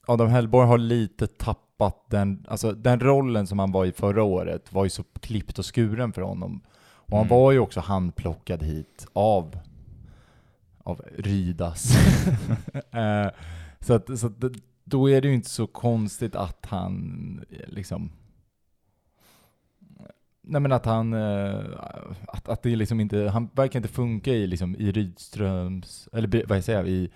Adam 0.07 0.27
Hellborg 0.27 0.67
har 0.67 0.77
lite 0.77 1.27
tappat 1.27 2.05
den, 2.09 2.45
alltså 2.47 2.71
den 2.71 2.99
rollen 2.99 3.47
som 3.47 3.59
han 3.59 3.71
var 3.71 3.85
i 3.85 3.91
förra 3.91 4.23
året 4.23 4.73
var 4.73 4.83
ju 4.83 4.89
så 4.89 5.03
klippt 5.19 5.59
och 5.59 5.75
skuren 5.75 6.13
för 6.13 6.21
honom. 6.21 6.61
Och 7.07 7.17
han 7.17 7.25
Mm. 7.27 7.37
var 7.37 7.51
ju 7.51 7.59
också 7.59 7.79
handplockad 7.79 8.63
hit 8.63 9.07
av, 9.13 9.57
av 10.83 11.01
Rydas. 11.17 11.95
eh, 12.91 13.27
så 13.79 13.93
att, 13.93 14.19
så 14.19 14.27
att 14.27 14.41
det- 14.41 14.59
då 14.85 15.09
är 15.09 15.21
det 15.21 15.27
ju 15.27 15.33
inte 15.33 15.49
så 15.49 15.67
konstigt 15.67 16.35
att 16.35 16.65
han 16.65 17.45
eh, 17.49 17.67
liksom 17.67 18.11
Nej 20.47 20.61
men 20.61 20.71
att 20.71 20.85
han, 20.85 21.13
eh, 21.13 21.63
att, 22.27 22.49
att 22.49 22.63
det 22.63 22.75
liksom 22.75 22.99
inte, 22.99 23.29
han 23.29 23.49
verkar 23.53 23.79
inte 23.79 23.93
funka 23.93 24.31
i 24.31 24.47
liksom 24.47 24.75
i 24.75 24.91
Rydströms, 24.91 26.09
eller 26.13 26.47
vad 26.47 26.63
säger 26.63 26.79
jag, 26.79 26.87
i 26.89 27.09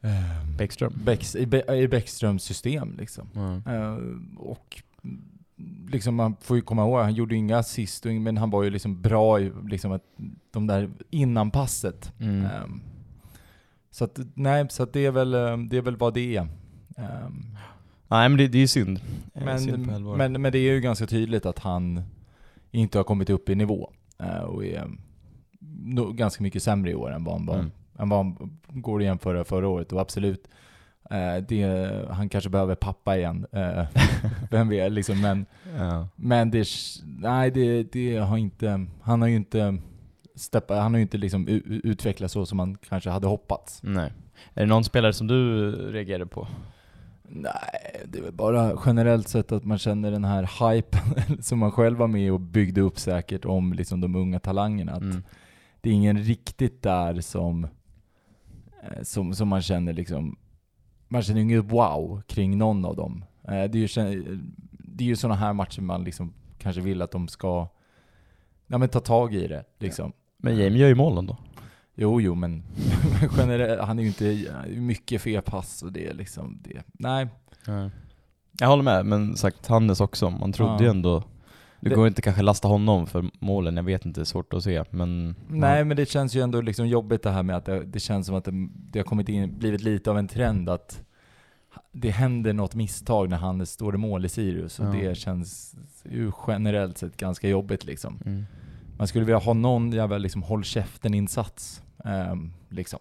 eh, 0.00 0.56
Bäckström. 0.58 0.92
Bäcks, 1.04 1.36
i, 1.36 1.46
Be- 1.46 1.76
i 1.76 1.88
Bäckströms 1.88 2.44
system 2.44 2.94
liksom. 2.98 3.28
Eh, 3.66 3.98
och 4.38 4.82
liksom 5.88 6.14
man 6.14 6.36
får 6.40 6.56
ju 6.56 6.62
komma 6.62 6.82
ihåg, 6.82 7.00
han 7.00 7.14
gjorde 7.14 7.34
ju 7.34 7.38
inga 7.38 7.58
assist, 7.58 8.04
men 8.04 8.36
han 8.36 8.50
var 8.50 8.62
ju 8.62 8.70
liksom 8.70 9.02
bra 9.02 9.40
i 9.40 9.52
liksom 9.68 9.92
att, 9.92 10.04
de 10.50 10.66
där 10.66 10.90
innan 11.10 11.50
passet. 11.50 12.12
Mm. 12.18 12.44
Ehm, 12.44 12.80
så 13.94 14.04
att, 14.04 14.18
nej, 14.34 14.66
så 14.70 14.82
att 14.82 14.92
det 14.92 15.06
är 15.06 15.10
väl, 15.10 15.34
eh, 15.34 15.56
det 15.58 15.76
är 15.76 15.80
väl 15.82 15.96
vad 15.96 16.14
det 16.14 16.36
är. 16.36 16.40
Ehm, 16.96 17.56
Nej 18.08 18.28
men 18.28 18.38
det, 18.38 18.48
det 18.48 18.58
är 18.58 18.60
ju 18.60 18.66
synd. 18.68 19.00
Eh, 19.34 19.56
synd 19.56 19.78
men, 19.78 19.88
Hellborg. 19.90 20.18
men, 20.18 20.42
men 20.42 20.52
det 20.52 20.58
är 20.58 20.72
ju 20.72 20.80
ganska 20.80 21.06
tydligt 21.06 21.46
att 21.46 21.58
han 21.58 22.02
inte 22.70 22.98
har 22.98 23.04
kommit 23.04 23.30
upp 23.30 23.48
i 23.48 23.54
nivå 23.54 23.90
eh, 24.18 24.38
och 24.42 24.64
är 24.64 24.90
no, 25.84 26.12
ganska 26.12 26.42
mycket 26.42 26.62
sämre 26.62 26.90
i 26.90 26.94
år 26.94 27.12
än 27.12 27.24
vad 27.24 27.34
han 27.34 27.46
var, 27.46 27.54
Mm. 27.54 27.70
än 27.98 28.08
vad 28.08 28.18
han 28.18 28.58
går 28.68 28.98
att 28.98 29.04
jämföra 29.04 29.44
förra 29.44 29.68
året. 29.68 29.92
Och 29.92 30.00
absolut, 30.00 30.48
eh, 31.10 31.36
det, 31.48 31.64
han 32.10 32.28
kanske 32.28 32.50
behöver 32.50 32.74
pappa 32.74 33.16
igen. 33.16 33.46
Eh, 33.52 33.84
vem 34.50 34.68
vet, 34.68 34.92
liksom, 34.92 35.20
men, 35.20 35.46
Ja. 35.78 36.08
men 36.16 36.50
det, 36.50 36.66
nej, 37.18 37.50
det, 37.50 37.82
det 37.92 38.16
har 38.16 38.36
inte, 38.36 38.86
han 39.02 39.20
har 39.20 39.28
ju 39.28 39.36
inte 39.36 39.78
steppa, 40.34 40.74
han 40.74 40.92
har 40.92 40.98
ju 40.98 41.02
inte 41.02 41.18
liksom 41.18 41.48
utvecklats 41.66 42.34
så 42.34 42.46
som 42.46 42.56
man 42.56 42.76
kanske 42.88 43.10
hade 43.10 43.26
hoppats. 43.26 43.80
Nej. 43.82 44.12
Är 44.54 44.60
det 44.60 44.66
någon 44.66 44.84
spelare 44.84 45.12
som 45.12 45.26
du 45.26 45.70
reagerade 45.92 46.26
på? 46.26 46.48
Nej, 47.28 48.02
det 48.06 48.18
är 48.18 48.22
väl 48.22 48.32
bara 48.32 48.72
generellt 48.86 49.28
sett 49.28 49.52
att 49.52 49.64
man 49.64 49.78
känner 49.78 50.10
den 50.10 50.24
här 50.24 50.72
hypen 50.74 51.42
som 51.42 51.58
man 51.58 51.72
själv 51.72 51.98
var 51.98 52.08
med 52.08 52.32
och 52.32 52.40
byggde 52.40 52.80
upp 52.80 52.98
säkert 52.98 53.44
om 53.44 53.72
liksom 53.72 54.00
de 54.00 54.16
unga 54.16 54.40
talangerna. 54.40 54.92
Att 54.92 55.02
Mm. 55.02 55.22
Det 55.80 55.90
är 55.90 55.94
ingen 55.94 56.18
riktigt 56.18 56.82
där 56.82 57.20
som, 57.20 57.64
eh, 58.82 59.02
som, 59.02 59.34
som 59.34 59.48
man 59.48 59.62
känner 59.62 59.92
liksom, 59.92 60.36
man 61.08 61.22
känner 61.22 61.40
inget 61.40 61.64
wow 61.64 62.22
kring 62.26 62.58
någon 62.58 62.84
av 62.84 62.96
dem. 62.96 63.24
Eh, 63.42 63.50
Det 63.64 63.98
är 63.98 63.98
ju, 64.06 64.38
det 64.70 65.04
är 65.04 65.08
ju 65.08 65.16
sådana 65.16 65.34
här 65.34 65.52
matcher 65.52 65.80
man 65.80 66.04
liksom 66.04 66.32
kanske 66.58 66.82
vill 66.82 67.02
att 67.02 67.10
de 67.10 67.28
ska 67.28 67.68
ja, 68.66 68.78
men 68.78 68.88
ta 68.88 69.00
tag 69.00 69.34
i 69.34 69.46
det. 69.48 69.64
Liksom. 69.78 70.12
Men 70.38 70.56
Jamie 70.56 70.78
gör 70.80 70.88
ju 70.88 70.94
målen 70.94 71.26
då. 71.26 71.36
Jo, 71.94 72.20
jo, 72.20 72.34
men 72.34 72.62
generellt, 73.38 73.80
han 73.82 73.98
är 73.98 74.02
ju 74.02 74.08
inte 74.08 74.46
mycket 74.76 75.22
felpass 75.22 75.82
och 75.82 75.92
det 75.92 76.06
är 76.08 76.14
liksom 76.14 76.58
det. 76.64 76.82
Nej, 76.92 77.28
Jag 78.60 78.68
håller 78.68 78.82
med, 78.82 79.06
men 79.06 79.36
sagt 79.36 79.66
Hannes 79.66 80.00
också. 80.00 80.30
Man 80.30 80.52
trodde 80.52 80.72
Ja. 80.72 80.82
ju 80.82 80.88
ändå... 80.88 81.22
Det, 81.80 81.88
Det- 81.90 81.94
går 81.96 82.06
inte 82.06 82.22
kanske 82.22 82.42
lasta 82.42 82.68
honom 82.68 83.06
för 83.06 83.24
målen, 83.38 83.76
jag 83.76 83.82
vet 83.84 84.06
inte, 84.06 84.20
det 84.20 84.22
är 84.22 84.24
svårt 84.24 84.54
att 84.54 84.62
se. 84.64 84.84
Men... 84.90 85.34
Nej, 85.48 85.84
men 85.84 85.96
det 85.96 86.08
känns 86.08 86.34
ju 86.36 86.40
ändå 86.40 86.60
liksom 86.60 86.86
jobbigt 86.88 87.22
det 87.22 87.30
här 87.30 87.42
med 87.42 87.56
att 87.56 87.64
det, 87.64 87.84
det 87.84 88.00
känns 88.00 88.26
som 88.26 88.36
att 88.36 88.44
det, 88.44 88.68
det 88.90 88.98
har 88.98 89.04
kommit 89.04 89.28
in, 89.28 89.58
blivit 89.58 89.80
lite 89.80 90.10
av 90.10 90.18
en 90.18 90.28
trend 90.28 90.68
att 90.68 91.02
det 91.92 92.10
händer 92.10 92.52
något 92.52 92.74
misstag 92.74 93.28
när 93.30 93.36
han 93.36 93.66
står 93.66 93.94
i 93.94 93.98
mål 93.98 94.24
i 94.24 94.28
Sirius 94.28 94.80
och 94.80 94.86
Ja. 94.86 94.90
det 94.90 95.14
känns 95.14 95.74
ju 96.10 96.32
generellt 96.46 96.98
sett 96.98 97.16
ganska 97.16 97.48
jobbigt 97.48 97.84
liksom. 97.84 98.18
Mm. 98.26 98.44
Man 98.96 99.06
skulle 99.06 99.24
vilja 99.24 99.38
ha 99.38 99.52
någon 99.52 99.92
jävla 99.92 100.18
liksom 100.18 100.42
håll 100.42 100.64
käften-insats. 100.64 101.82
ehm, 102.04 102.52
liksom. 102.68 102.98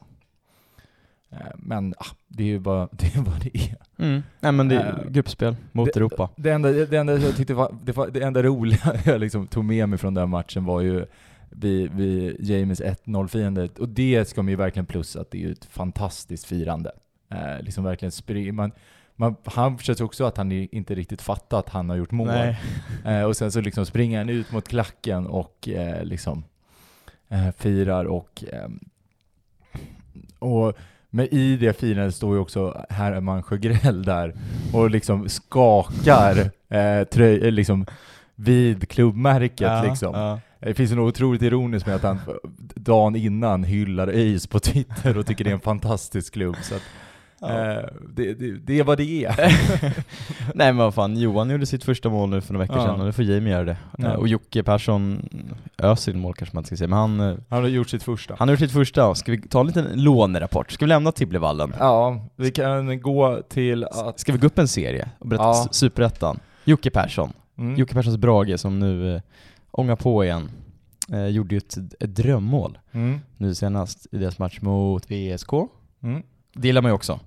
Eh, 1.31 1.37
men 1.55 1.93
ah, 1.97 2.05
det 2.27 2.43
är 2.43 2.47
ju 2.47 2.59
bara 2.59 2.89
det, 2.91 3.15
är 3.15 3.21
vad 3.21 3.41
det 3.41 3.57
är. 3.57 3.77
Mm. 3.97 4.21
Nej 4.39 4.51
men 4.51 4.67
det 4.67 4.75
är 4.75 4.99
Eh, 5.05 5.11
gruppspel 5.11 5.55
mot 5.71 5.93
det, 5.93 5.99
Europa. 5.99 6.29
Det 6.35 6.49
enda, 6.49 6.71
det 6.71 6.97
enda 6.97 7.17
jag 7.17 7.35
tyckte 7.35 7.53
var, 7.53 7.75
det, 7.83 7.91
var, 7.91 8.07
det 8.07 8.21
enda 8.23 8.43
roliga 8.43 8.95
jag 9.05 9.19
liksom 9.19 9.47
tog 9.47 9.65
med 9.65 9.89
mig 9.89 9.99
från 9.99 10.13
den 10.13 10.29
matchen 10.29 10.65
var 10.65 10.81
ju 10.81 11.05
vid, 11.49 11.91
vid 11.93 12.35
James 12.39 12.81
1-0-firandet. 12.81 13.79
Och 13.79 13.89
det 13.89 14.29
ska 14.29 14.41
man 14.41 14.49
ju 14.49 14.55
verkligen 14.55 14.85
plussa, 14.85 15.21
att 15.21 15.31
det 15.31 15.43
är 15.43 15.51
ett 15.51 15.65
fantastiskt 15.65 16.45
firande. 16.45 16.91
Eh, 17.29 17.61
liksom 17.61 17.83
verkligen 17.83 18.11
spring, 18.11 18.55
man, 18.55 18.71
man, 19.15 19.35
han 19.45 19.77
känns 19.77 20.01
också 20.01 20.25
att 20.25 20.37
han 20.37 20.51
inte 20.51 20.95
riktigt 20.95 21.21
fattar 21.21 21.59
att 21.59 21.69
han 21.69 21.89
har 21.89 21.95
gjort 21.95 22.11
mål. 22.11 22.29
Eh, 23.05 23.23
och 23.23 23.37
sen 23.37 23.51
så 23.51 23.61
liksom 23.61 23.85
springer 23.85 24.17
han 24.17 24.29
ut 24.29 24.51
mot 24.51 24.67
klacken 24.67 25.27
och 25.27 25.69
eh, 25.69 26.03
liksom 26.03 26.43
eh, 27.29 27.51
firar 27.57 28.05
och, 28.05 28.43
ehm, 28.53 28.79
och 30.39 30.77
Men 31.09 31.33
i 31.33 31.57
det 31.57 31.79
firandet 31.79 32.15
står 32.15 32.35
ju 32.35 32.41
också 32.41 32.85
Herman 32.89 33.43
Sjögrell 33.43 34.03
där 34.03 34.35
och 34.73 34.89
liksom 34.89 35.29
skakar 35.29 36.51
eh, 36.69 37.03
tröj, 37.03 37.45
eh, 37.45 37.51
liksom 37.51 37.85
vid 38.35 38.89
klubbmärket 38.89 39.83
liksom. 39.83 40.13
ja. 40.13 40.39
Det 40.59 40.73
finns 40.73 40.91
något 40.91 41.15
otroligt 41.15 41.41
ironiskt 41.41 41.87
med 41.87 41.95
att 41.95 42.03
han 42.03 42.19
dagen 42.75 43.15
innan 43.15 43.63
hyllar 43.63 44.07
ÖIS 44.07 44.47
på 44.47 44.59
Twitter 44.59 45.17
och 45.17 45.25
tycker 45.25 45.43
det 45.43 45.49
är 45.49 45.53
en 45.53 45.59
fantastisk 45.59 46.33
klubb. 46.33 46.55
Så 46.61 46.75
att, 46.75 46.81
Ja. 47.47 47.71
eh, 47.71 47.85
det, 48.15 48.33
det, 48.33 48.51
det 48.51 48.79
är 48.79 48.83
vad 48.83 48.97
det 48.97 49.25
är. 49.25 49.35
Nej 50.55 50.67
men 50.73 50.77
vad 50.77 50.93
fan, 50.93 51.17
Johan 51.17 51.49
gjorde 51.49 51.65
sitt 51.65 51.83
första 51.83 52.09
mål 52.09 52.29
nu 52.29 52.41
för 52.41 52.53
några 52.53 52.63
veckor 52.65 52.77
Ja. 52.77 52.85
sedan 52.85 52.99
och 52.99 53.05
nu 53.05 53.11
får 53.11 53.25
Jamie 53.25 53.53
göra 53.53 53.63
det. 53.63 53.77
Ja. 53.97 54.05
Eh, 54.07 54.13
Och 54.13 54.27
Jocke 54.27 54.63
Persson 54.63 55.29
öser 55.77 56.13
mål 56.13 56.33
kanske 56.33 56.55
man 56.57 56.63
ska 56.63 56.75
säga, 56.77 56.87
men 56.87 56.99
han, 56.99 57.19
eh, 57.19 57.35
Han 57.49 57.61
har 57.61 57.69
gjort 57.69 57.89
sitt 57.89 58.03
första. 58.03 58.35
han 58.39 58.47
har 58.47 58.53
gjort 58.53 58.59
sitt 58.59 58.71
första. 58.71 59.15
Ska 59.15 59.31
vi 59.31 59.41
ta 59.41 59.59
en 59.59 59.67
liten 59.67 60.03
lånerapport? 60.03 60.71
Ska 60.71 60.85
vi 60.85 60.89
lämna 60.89 61.11
Tibblevallen? 61.11 61.73
Ja, 61.79 62.25
vi 62.35 62.51
kan 62.51 62.99
gå 63.01 63.41
till 63.49 63.83
att... 63.83 64.19
Ska 64.19 64.31
vi 64.33 64.37
gå 64.37 64.47
upp 64.47 64.59
en 64.59 64.67
serie 64.67 65.09
och 65.19 65.27
berätta 65.27 65.43
Ja. 65.43 65.67
Superettan? 65.71 66.39
Jocke 66.63 66.89
Persson, 66.89 67.33
Mm. 67.57 67.75
Jocke 67.75 67.93
Perssons 67.93 68.17
Brage 68.17 68.59
som 68.59 68.79
nu 68.79 69.15
eh, 69.15 69.21
ångar 69.71 69.95
på 69.95 70.23
igen, 70.23 70.49
eh, 71.11 71.27
gjorde 71.27 71.55
ju 71.55 71.57
ett, 71.57 71.77
ett 71.77 72.15
drömmål 72.15 72.77
Mm. 72.91 73.19
nu 73.37 73.55
senast 73.55 74.07
i 74.11 74.17
deras 74.17 74.39
match 74.39 74.61
mot 74.61 75.11
VSK. 75.11 75.53
Mm. 76.03 76.23
Det 76.55 76.67
gillar 76.67 76.81
man 76.81 76.89
ju 76.91 76.95
också. 76.95 77.19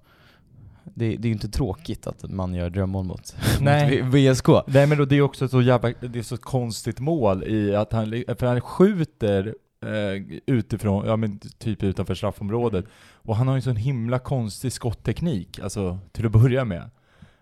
Det, 0.99 1.17
det 1.17 1.27
är 1.27 1.29
ju 1.29 1.33
inte 1.33 1.49
tråkigt 1.49 2.07
att 2.07 2.31
man 2.31 2.55
gör 2.55 2.71
drömmål 2.71 3.05
mot, 3.05 3.37
Nej. 3.61 4.03
mot 4.03 4.15
VSK. 4.15 4.49
Nej 4.67 4.87
men 4.87 4.99
då 4.99 5.05
det 5.05 5.17
är 5.17 5.23
också 5.23 5.49
så 5.49 5.63
jävla, 5.63 5.93
det 6.01 6.19
är 6.19 6.23
så 6.23 6.37
konstigt 6.37 7.01
mål 7.01 7.45
i 7.45 7.75
att 7.75 7.93
han, 7.93 8.11
för 8.11 8.47
han 8.47 8.61
skjuter 8.61 9.55
eh, 9.83 10.39
utifrån, 10.47 11.07
ja 11.07 11.17
men 11.17 11.39
typ 11.39 11.83
utanför 11.83 12.15
straffområdet. 12.15 12.85
Och 13.13 13.37
han 13.37 13.49
har 13.49 13.55
ju 13.55 13.59
en 13.59 13.63
sån 13.63 13.77
himla 13.77 14.19
konstig 14.19 14.73
skottteknik, 14.73 15.59
alltså 15.59 15.99
till 16.13 16.27
att 16.27 16.33
börja 16.33 16.65
med. 16.65 16.91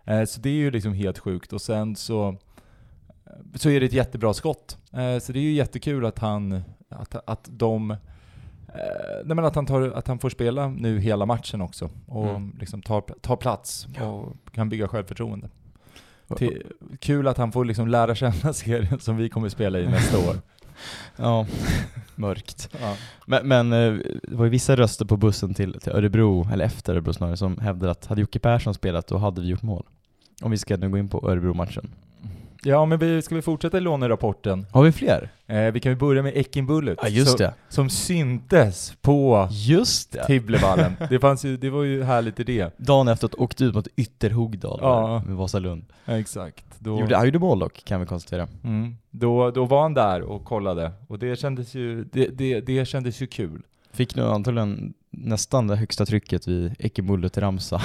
Eh, 0.05 0.25
så 0.25 0.41
det 0.41 0.49
är 0.49 0.55
ju 0.55 0.71
liksom 0.71 0.93
helt 0.93 1.19
sjukt. 1.19 1.53
Och 1.53 1.63
sen 1.63 1.97
så, 1.97 2.37
så 3.55 3.71
är 3.71 3.81
det 3.81 3.87
ett 3.87 3.93
jättebra 3.93 4.35
skott. 4.35 4.79
Eh, 4.93 5.19
så 5.19 5.33
det 5.33 5.39
är 5.39 5.43
ju 5.43 5.53
jättekul 5.53 6.07
att 6.07 6.19
han, 6.19 6.63
att, 6.89 7.29
att 7.29 7.49
de 7.51 7.91
eh, 7.91 7.97
nej 9.25 9.35
men 9.37 9.45
att 9.45 9.55
han, 9.55 9.67
tar, 9.67 9.83
att 9.83 10.09
han 10.09 10.19
får 10.19 10.31
spela 10.31 10.69
nu 10.69 10.99
hela 10.99 11.27
matchen 11.27 11.61
också 11.61 11.91
och 12.07 12.29
Mm. 12.29 12.57
liksom 12.61 12.83
tar, 12.83 13.01
tar 13.01 13.37
plats 13.37 13.87
och 14.01 14.37
kan 14.53 14.69
bygga 14.69 14.89
självförtroende. 14.89 15.49
Till, 16.37 16.63
kul 17.01 17.29
att 17.29 17.39
han 17.39 17.53
får 17.53 17.65
liksom 17.65 17.89
lära 17.89 18.15
känna 18.15 18.53
serien 18.53 18.99
som 19.01 19.17
vi 19.17 19.29
kommer 19.29 19.49
spela 19.49 19.79
i 19.81 19.87
nästa 19.87 20.19
år. 20.19 20.37
Ja, 21.17 21.47
mörkt. 22.15 22.69
Ja. 22.81 22.97
Men, 23.27 23.49
men 23.49 23.73
eh, 23.73 23.93
det 24.23 24.35
var 24.37 24.45
ju 24.45 24.51
vissa 24.51 24.77
röster 24.77 25.05
på 25.05 25.17
bussen 25.17 25.55
till, 25.55 25.81
till 25.81 25.93
Örebro, 25.93 26.49
eller 26.53 26.65
efter 26.65 26.93
Örebro 26.93 27.13
snarare, 27.13 27.37
som 27.37 27.59
hävdade 27.59 27.91
att 27.93 28.07
hade 28.07 28.21
Jocke 28.21 28.39
Persson 28.39 28.75
spelat 28.75 29.07
då 29.07 29.17
hade 29.19 29.41
vi 29.41 29.47
gjort 29.47 29.63
mål. 29.63 29.87
Om 30.43 30.51
vi 30.51 30.59
ska 30.59 30.77
nu 30.77 30.89
gå 30.89 30.99
in 30.99 31.09
på 31.09 31.31
Örebro-matchen. 31.31 31.91
Ja, 32.65 32.85
men 32.87 32.99
vi, 32.99 33.23
ska 33.23 33.35
vi 33.35 33.43
fortsätta 33.43 33.77
i 33.79 33.81
lånerapporten? 33.81 34.67
Har 34.73 34.83
vi 34.83 34.93
fler? 34.93 35.29
Eh, 35.47 35.71
vi 35.73 35.81
kan 35.81 35.93
ju 35.93 35.97
börja 35.99 36.23
med 36.23 36.37
Ekin 36.37 36.67
Bullet. 36.67 36.99
Ja 37.03 37.09
just 37.09 37.31
som, 37.31 37.39
det. 37.39 37.55
som 37.69 37.91
syntes 37.91 38.95
på 39.03 39.49
Just 39.51 40.13
det! 40.13 40.25
Tibblevallen. 40.27 40.93
Det, 41.11 41.21
fanns 41.21 41.45
ju, 41.45 41.57
det 41.57 41.71
var 41.71 41.83
ju 41.83 42.03
härligt 42.03 42.41
i 42.41 42.45
det. 42.45 42.75
Dagen 42.79 43.09
efter 43.09 43.27
att 43.27 43.35
åkte 43.35 43.65
ut 43.65 43.75
mot 43.75 43.87
Ytterhogdal 43.97 44.79
Ja. 44.83 45.23
med 45.27 45.37
Vasalund. 45.37 45.85
Exakt. 46.07 46.65
Då, 46.79 47.01
Gjorde, 47.01 47.17
han 47.17 47.25
gjorde 47.25 47.39
mål 47.39 47.59
dock, 47.59 47.85
kan 47.85 48.01
vi 48.01 48.07
konstatera. 48.07 48.49
mm, 48.65 48.97
då, 49.11 49.51
då 49.51 49.65
var 49.65 49.83
han 49.83 49.95
där 49.95 50.23
och 50.23 50.45
kollade, 50.45 50.93
och 51.09 51.19
det 51.19 51.37
kändes 51.39 51.75
ju, 51.75 52.05
det, 52.05 52.27
det, 52.27 52.61
det 52.61 52.85
kändes 52.89 53.23
ju 53.23 53.27
kul. 53.27 53.63
Fick 53.93 54.15
nu 54.17 54.23
antagligen 54.23 54.95
nästan 55.11 55.67
det 55.67 55.77
högsta 55.77 56.07
trycket 56.07 56.49
vid 56.49 56.75
Ekemullet 56.79 57.39
ramsa. 57.39 57.83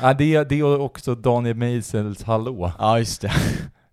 Ja, 0.00 0.14
det, 0.14 0.44
det 0.48 0.62
och 0.62 0.80
också 0.84 1.14
Daniel 1.14 1.56
Meisels 1.56 2.22
hallå. 2.22 2.72
Ja 2.78 2.98
just 2.98 3.20
det. 3.20 3.32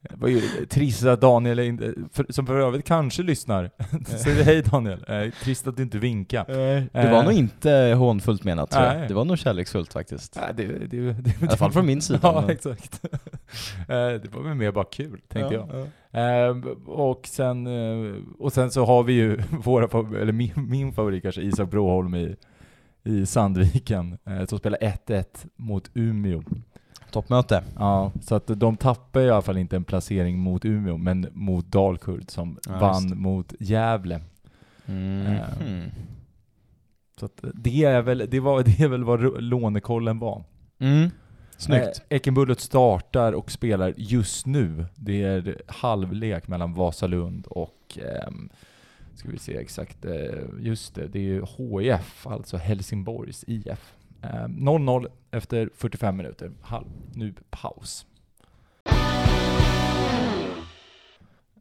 Det 0.09 0.15
var 0.15 0.27
ju 0.27 0.41
trist 0.69 1.05
att 1.05 1.21
Daniel, 1.21 1.59
inte- 1.59 1.93
för, 2.13 2.25
som 2.29 2.45
för 2.45 2.55
övrigt 2.55 2.85
kanske 2.85 3.23
lyssnar, 3.23 3.71
säger 4.05 4.37
vi 4.37 4.43
hej 4.43 4.61
Daniel. 4.61 5.05
Eh, 5.07 5.31
trist 5.43 5.67
att 5.67 5.77
du 5.77 5.83
inte 5.83 5.97
vinkade. 5.99 6.53
Det 6.93 7.09
var 7.11 7.19
Eh. 7.19 7.23
nog 7.23 7.33
inte 7.33 7.71
hånfullt 7.97 8.43
menat 8.43 8.71
tror 8.71 8.83
jag. 8.85 9.07
Det 9.07 9.13
var 9.13 9.25
nog 9.25 9.37
kärleksfullt 9.37 9.93
faktiskt. 9.93 10.35
Nej, 10.41 10.53
det, 10.55 10.67
det, 10.67 10.87
det, 10.87 11.13
det, 11.13 11.29
I 11.29 11.33
alla 11.47 11.57
fall 11.57 11.71
från 11.71 11.85
min 11.85 12.01
sida. 12.01 12.19
Ja, 12.23 12.41
men- 12.41 12.49
exakt. 12.49 13.01
Eh, 13.81 13.95
det 13.97 14.33
var 14.33 14.43
väl 14.43 14.53
mer 14.55 14.71
bara 14.71 14.85
kul, 14.85 15.21
tänkte 15.27 15.55
Ja, 15.55 15.67
jag. 15.73 15.87
ja. 16.11 16.47
Eh, 16.49 16.55
och, 16.85 17.27
sen, 17.27 17.67
eh, 17.67 18.13
och 18.39 18.53
sen 18.53 18.71
så 18.71 18.85
har 18.85 19.03
vi 19.03 19.13
ju 19.13 19.37
våra, 19.63 20.17
eller 20.21 20.31
min, 20.31 20.51
min 20.55 20.93
favorit 20.93 21.23
kanske, 21.23 21.41
Isak 21.41 21.69
Broholm 21.69 22.15
i, 22.15 22.35
i 23.03 23.25
Sandviken, 23.25 24.17
eh, 24.25 24.45
som 24.45 24.57
spelar 24.59 24.79
1-1 24.79 25.23
mot 25.55 25.91
Umeå. 25.93 26.41
Toppmöte. 27.11 27.63
Ja, 27.79 28.11
så 28.21 28.35
att 28.35 28.47
de 28.47 28.77
tappar 28.77 29.21
i 29.21 29.29
alla 29.29 29.41
fall 29.41 29.57
inte 29.57 29.75
en 29.75 29.83
placering 29.83 30.39
mot 30.39 30.65
Umeå, 30.65 30.97
men 30.97 31.27
mot 31.33 31.65
Dalkurd 31.65 32.31
som 32.31 32.59
Ja, 32.67 32.79
vann 32.79 33.17
mot 33.17 33.53
Gävle. 33.59 34.21
Mm. 34.85 35.27
Eh. 35.27 35.87
Så 37.19 37.25
att 37.25 37.43
det 37.53 37.83
är 37.83 38.01
väl, 38.01 38.27
det 38.31 38.39
var, 38.39 38.63
det 38.63 38.79
är 38.79 38.87
väl 38.87 39.03
vad 39.03 39.43
lånekollen 39.43 40.19
var. 40.19 40.43
Mm. 40.79 41.09
Snyggt. 41.57 42.01
Eh, 42.09 42.17
Ekenbullet 42.17 42.59
startar 42.59 43.33
och 43.33 43.51
spelar 43.51 43.93
just 43.97 44.45
nu. 44.45 44.85
Det 44.95 45.23
är 45.23 45.61
halvlek 45.67 46.47
mellan 46.47 46.73
Vasalund 46.73 47.47
och, 47.47 47.97
ehm, 47.97 48.49
ska 49.15 49.29
vi 49.29 49.37
se 49.37 49.57
exakt, 49.57 50.05
eh, 50.05 50.13
just 50.59 50.95
det, 50.95 51.07
det 51.07 51.19
är 51.19 51.23
ju 51.23 51.45
HIF, 51.57 52.27
alltså 52.27 52.57
Helsingborgs 52.57 53.43
IF. 53.47 53.93
Eh, 54.23 54.47
0-0 54.47 55.07
efter 55.31 55.69
45 55.75 56.17
minuter. 56.17 56.51
Halv, 56.61 56.85
nu 57.13 57.33
paus. 57.49 58.05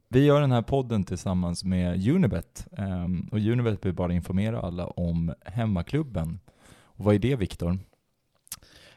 Vi 0.09 0.25
gör 0.25 0.41
den 0.41 0.53
här 0.53 0.63
podden 0.63 1.05
tillsammans 1.05 1.65
med 1.65 2.09
Unibet. 2.09 2.67
Ehm, 2.77 3.29
och 3.33 3.39
Unibet 3.39 3.87
vill 3.87 3.93
bara 3.93 4.13
informera 4.13 4.61
alla 4.61 4.87
om 4.87 5.35
hemmaklubben. 5.45 6.41
Och 6.83 7.05
vad 7.05 7.15
är 7.15 7.19
det 7.19 7.37
Viktor? 7.37 7.79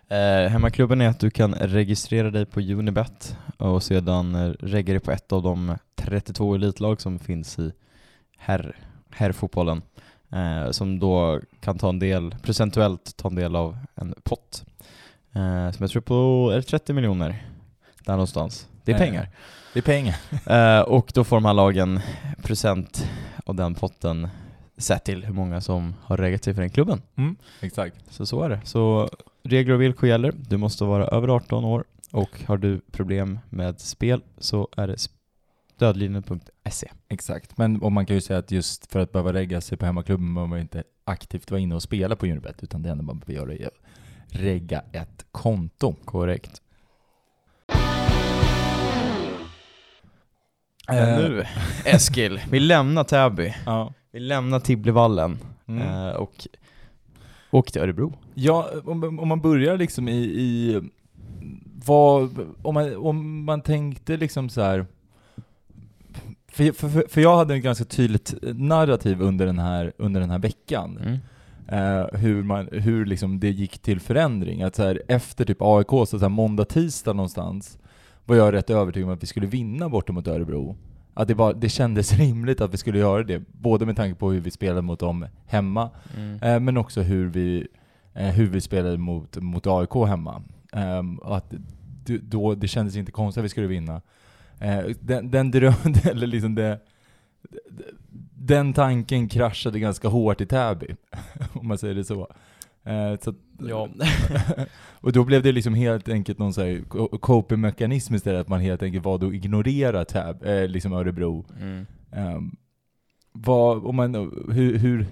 Eh, 0.08 0.50
hemmaklubben 0.50 1.02
är 1.02 1.08
att 1.08 1.20
du 1.20 1.30
kan 1.30 1.54
registrera 1.54 2.32
dig 2.32 2.46
på 2.46 2.60
Unibet 2.60 3.38
och 3.58 3.84
sedan 3.84 4.54
regga 4.54 4.94
dig 4.94 5.00
på 5.00 5.12
ett 5.12 5.32
av 5.32 5.44
de 5.44 5.78
32 5.96 6.56
elitlag 6.56 7.02
som 7.02 7.20
finns 7.20 7.60
i 7.60 7.72
herr, 8.38 8.76
herrfotbollen. 9.10 9.82
Eh, 10.34 10.72
som 10.72 11.00
då 11.00 11.40
kan 11.60 11.78
ta 11.78 11.90
en 11.90 12.00
del, 12.00 12.36
procentuellt 12.42 13.18
ta 13.18 13.28
en 13.28 13.36
del 13.36 13.56
av 13.56 13.78
en 13.96 14.14
pott. 14.24 14.66
Eh, 15.34 15.72
som 15.72 15.78
jag 15.80 15.90
tror 15.90 16.02
på, 16.02 16.50
är 16.52 16.56
det 16.56 16.64
30 16.64 16.94
miljoner? 16.94 17.48
Där 18.06 18.14
någonstans. 18.14 18.68
Det 18.84 18.92
är 18.92 18.98
pengar. 18.98 19.30
Det 19.74 19.80
är 19.80 19.84
pengar. 19.84 20.16
Eh, 20.46 20.82
och 20.82 21.12
då 21.14 21.24
får 21.24 21.36
de 21.36 21.46
här 21.46 21.54
lagen 21.54 22.00
procent 22.44 23.10
av 23.46 23.56
den 23.56 23.76
potten 23.76 24.28
sett 24.78 25.04
till 25.04 25.26
hur 25.26 25.34
många 25.34 25.62
som 25.62 25.96
har 26.02 26.18
reggat 26.18 26.44
sig 26.44 26.54
för 26.54 26.62
den 26.62 26.70
klubben. 26.70 27.02
Exakt. 27.62 27.96
Så 28.10 28.26
så 28.26 28.44
är 28.44 28.50
det. 28.50 28.62
Så 28.64 29.10
regler 29.44 29.74
och 29.74 29.82
villkor 29.82 30.10
gäller. 30.10 30.34
Du 30.50 30.58
måste 30.58 30.84
vara 30.84 31.08
över 31.08 31.28
18 31.28 31.66
år 31.66 31.84
och 32.12 32.30
har 32.46 32.58
du 32.58 32.82
problem 32.92 33.40
med 33.50 33.80
spel 33.80 34.22
så 34.38 34.68
är 34.78 34.88
det 34.88 34.98
stödlinjen.se. 35.76 36.92
Exakt. 37.10 37.58
Men 37.58 37.82
och 37.82 37.92
man 37.92 38.06
kan 38.06 38.16
ju 38.16 38.22
säga 38.22 38.40
att 38.40 38.52
just 38.52 38.92
för 38.92 39.00
att 39.00 39.12
behöva 39.12 39.34
regga 39.34 39.62
sig 39.62 39.78
på 39.78 39.86
hemmaklubben 39.86 40.34
behöver 40.34 40.50
man 40.50 40.60
inte 40.60 40.84
aktivt 41.04 41.52
vara 41.52 41.62
inne 41.62 41.76
och 41.76 41.84
spela 41.84 42.16
på 42.16 42.26
Unibet, 42.26 42.64
utan 42.64 42.82
det 42.82 42.90
enda 42.90 43.04
man 43.04 43.20
behöver 43.20 43.34
göra 43.34 43.54
är 43.54 43.68
att 43.68 43.80
regga 44.42 44.84
ett 44.92 45.26
konto. 45.32 45.96
Korrekt. 46.06 46.62
Men 50.88 51.22
nu, 51.22 51.46
Eskil, 51.86 52.42
vi 52.52 52.60
lämnar 52.60 53.04
Täby. 53.04 53.54
Ja. 53.66 53.94
Vi 54.12 54.20
lämnar 54.20 54.60
Tibblevallen 54.60 55.38
Mm. 55.68 55.82
eh, 56.08 56.14
och 56.14 56.48
åker 57.52 57.72
till 57.72 57.82
Örebro. 57.82 58.14
Ja, 58.34 58.70
om, 58.86 59.20
om 59.20 59.28
man 59.28 59.42
börjar 59.42 59.78
liksom 59.78 60.08
i, 60.10 60.18
i 60.24 60.82
vad, 61.86 62.40
om 62.62 62.74
man, 62.74 62.96
om 62.96 63.44
man 63.44 63.62
tänkte 63.62 64.18
liksom 64.18 64.50
så 64.50 64.62
här. 64.62 64.86
För, 66.54 66.72
för, 66.72 67.06
för 67.10 67.22
jag 67.22 67.38
hade 67.38 67.54
en 67.54 67.62
ganska 67.62 67.86
tydligt 67.86 68.34
narrativ 68.56 69.22
under 69.22 69.46
den 69.46 69.60
här, 69.60 69.94
under 69.98 70.22
den 70.22 70.30
här 70.30 70.40
veckan. 70.40 70.98
Mm. 70.98 71.20
eh, 71.68 72.20
hur, 72.20 72.44
man, 72.44 72.70
hur 72.72 73.06
liksom 73.06 73.40
det 73.40 73.50
gick 73.50 73.80
till 73.80 74.00
förändring. 74.00 74.62
Att 74.64 74.76
så 74.76 74.84
här, 74.84 75.02
efter 75.08 75.46
typ 75.46 75.58
AIK, 75.62 75.90
så, 75.90 76.06
så 76.06 76.18
här, 76.18 76.30
måndag, 76.30 76.66
tisdag 76.66 77.14
någonstans, 77.14 77.78
var 78.26 78.36
jag 78.36 78.54
rätt 78.54 78.70
övertygad 78.70 79.10
om 79.10 79.16
att 79.16 79.24
vi 79.24 79.28
skulle 79.28 79.48
vinna 79.48 79.90
borta 79.90 80.14
mot 80.14 80.28
Örebro. 80.28 80.76
Att 81.14 81.28
det, 81.28 81.34
var, 81.34 81.54
det 81.54 81.70
kändes 81.70 82.14
rimligt 82.18 82.62
att 82.62 82.74
vi 82.74 82.78
skulle 82.78 83.00
göra 83.00 83.24
det, 83.24 83.42
både 83.52 83.86
med 83.86 83.96
tanke 83.96 84.20
på 84.20 84.32
hur 84.32 84.42
vi 84.42 84.52
spelade 84.52 84.82
mot 84.82 85.00
dem 85.00 85.26
hemma, 85.46 85.90
Mm. 86.18 86.44
eh, 86.44 86.60
men 86.60 86.78
också 86.78 87.02
hur 87.02 87.28
vi, 87.30 87.68
eh, 88.14 88.28
hur 88.28 88.48
vi 88.48 88.62
spelade 88.62 88.98
mot, 88.98 89.38
mot 89.38 89.68
AIK 89.68 89.94
hemma. 90.08 90.44
Och 91.22 91.38
att 91.38 91.54
det, 92.06 92.18
då, 92.18 92.56
det 92.56 92.68
kändes 92.68 92.96
inte 92.96 93.12
konstigt 93.12 93.42
att 93.42 93.46
vi 93.46 93.50
skulle 93.50 93.68
vinna. 93.68 94.02
Eh, 94.64 94.86
den, 95.00 95.32
den 95.32 95.52
dröm, 95.52 95.74
eller 96.04 96.28
liksom 96.28 96.56
det, 96.56 96.80
den 98.38 98.74
tanken 98.74 99.30
kraschade 99.30 99.80
ganska 99.80 100.08
hårt 100.08 100.42
i 100.42 100.46
Täby, 100.46 100.88
om 101.54 101.68
man 101.68 101.78
säger 101.78 101.96
det 101.96 102.04
så. 102.04 102.28
Eh, 102.84 103.20
så 103.22 103.30
att, 103.30 103.36
Ja. 103.70 103.90
och 104.92 105.12
då 105.12 105.24
blev 105.24 105.44
det 105.44 105.52
liksom 105.52 105.74
helt 105.74 106.10
enkelt 106.10 106.40
någon 106.40 106.54
sån 106.54 106.86
coping-mekanism 107.20 108.16
istället, 108.16 108.42
att 108.42 108.48
man 108.48 108.60
helt 108.60 108.84
enkelt 108.84 109.06
valde 109.06 109.28
att 109.28 109.34
ignorera 109.34 110.06
tab, 110.06 110.46
eh, 110.46 110.68
liksom 110.68 110.94
Örebro. 110.94 111.46
Mm. 111.60 111.86
Um, 112.12 112.56
vad, 113.32 113.86
om 113.86 113.96
man, 113.96 114.16
hur, 114.52 114.78
hur, 114.78 115.06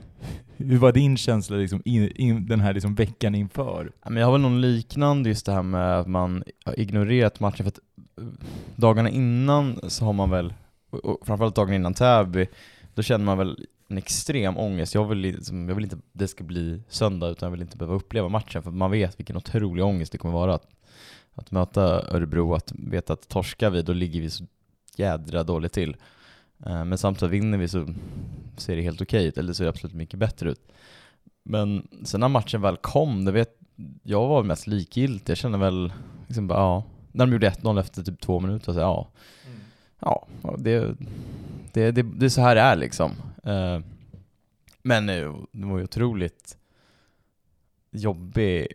hur 0.58 0.78
var 0.78 0.92
din 0.92 1.18
känsla 1.18 1.58
liksom 1.58 1.82
in, 1.86 2.12
in, 2.16 2.46
den 2.46 2.60
här 2.60 2.74
liksom 2.74 2.96
veckan 2.96 3.36
inför? 3.36 3.92
Jag 4.04 4.26
har 4.26 4.32
väl 4.32 4.42
någon 4.42 4.62
liknande 4.62 5.30
just 5.30 5.46
det 5.46 5.52
här 5.52 5.64
med 5.64 6.00
att 6.00 6.08
man 6.08 6.44
har 6.66 6.80
ignorerat 6.80 7.40
matchen 7.40 7.64
för 7.64 7.68
att 7.68 7.80
dagarna 8.76 9.10
innan 9.10 9.80
så 9.90 10.06
har 10.06 10.14
man 10.14 10.30
väl, 10.30 10.54
och- 10.90 11.20
framförallt 11.26 11.56
dagarna 11.56 11.76
innan 11.76 11.94
Täby, 11.94 12.48
då 12.94 13.02
känner 13.02 13.26
man 13.26 13.38
väl 13.38 13.66
en 13.88 13.98
extrem 13.98 14.58
ångest. 14.58 14.96
Jag 14.96 15.06
vill, 15.06 15.18
liksom, 15.18 15.68
jag 15.70 15.76
vill 15.76 15.84
inte 15.84 15.96
att 15.96 16.02
det 16.14 16.28
ska 16.28 16.44
bli 16.44 16.82
söndag 16.90 17.30
utan 17.30 17.48
jag 17.48 17.52
vill 17.52 17.62
inte 17.62 17.78
behöva 17.78 17.96
uppleva 17.96 18.30
matchen 18.30 18.64
för 18.64 18.72
man 18.72 18.92
vet 18.92 19.20
vilken 19.20 19.38
otrolig 19.38 19.86
ångest 19.86 20.12
det 20.12 20.18
kommer 20.18 20.34
vara 20.34 20.54
att, 20.56 20.68
att 21.34 21.52
möta 21.52 21.82
Örebro, 22.16 22.54
att 22.54 22.72
veta 22.76 23.14
att 23.14 23.28
torskar 23.28 23.70
vi 23.70 23.82
då 23.82 23.94
ligger 23.94 24.22
vi 24.22 24.30
så 24.30 24.46
jädra 24.96 25.44
dåligt 25.44 25.74
till. 25.74 25.96
Eh, 26.66 26.86
men 26.86 26.98
samtidigt 26.98 27.34
vinner 27.34 27.58
vi 27.58 27.68
så 27.68 27.88
ser 28.58 28.76
det 28.76 28.82
helt 28.82 29.02
okej 29.02 29.26
ut, 29.26 29.38
eller 29.38 29.54
så 29.54 29.58
ser 29.58 29.64
det 29.64 29.70
absolut 29.70 29.96
mycket 29.96 30.20
bättre 30.20 30.52
ut. 30.52 30.72
Men 31.44 31.88
sen 32.04 32.20
när 32.20 32.28
matchen 32.28 32.62
väl 32.62 32.78
kom, 32.78 33.26
det 33.26 33.32
vet 33.32 33.58
jag 34.04 34.28
var 34.28 34.44
mest 34.44 34.68
likgiltig. 34.68 35.32
Jag 35.32 35.38
kände 35.38 35.58
väl 35.58 35.94
liksom 36.28 36.48
bara, 36.48 36.60
ja. 36.60 36.84
När 37.12 37.26
de 37.26 37.32
gjorde 37.34 37.50
1-0 37.50 37.80
efter 37.80 38.04
typ 38.04 38.20
två 38.22 38.40
minuter, 38.40 38.74
så 38.74 38.80
ja. 38.80 39.08
Ja, 40.00 40.28
ja, 40.44 40.56
det, 40.58 40.96
det, 41.74 41.92
det, 41.92 42.02
det 42.02 42.26
är 42.26 42.30
så 42.30 42.42
här 42.42 42.56
det 42.56 42.62
är 42.62 42.76
liksom. 42.76 43.12
Eh, 43.44 43.80
Men 44.84 45.10
eh, 45.10 45.34
det 45.52 45.66
var 45.66 45.78
ju 45.78 45.84
otroligt 45.84 46.58
jobbig, 47.92 48.68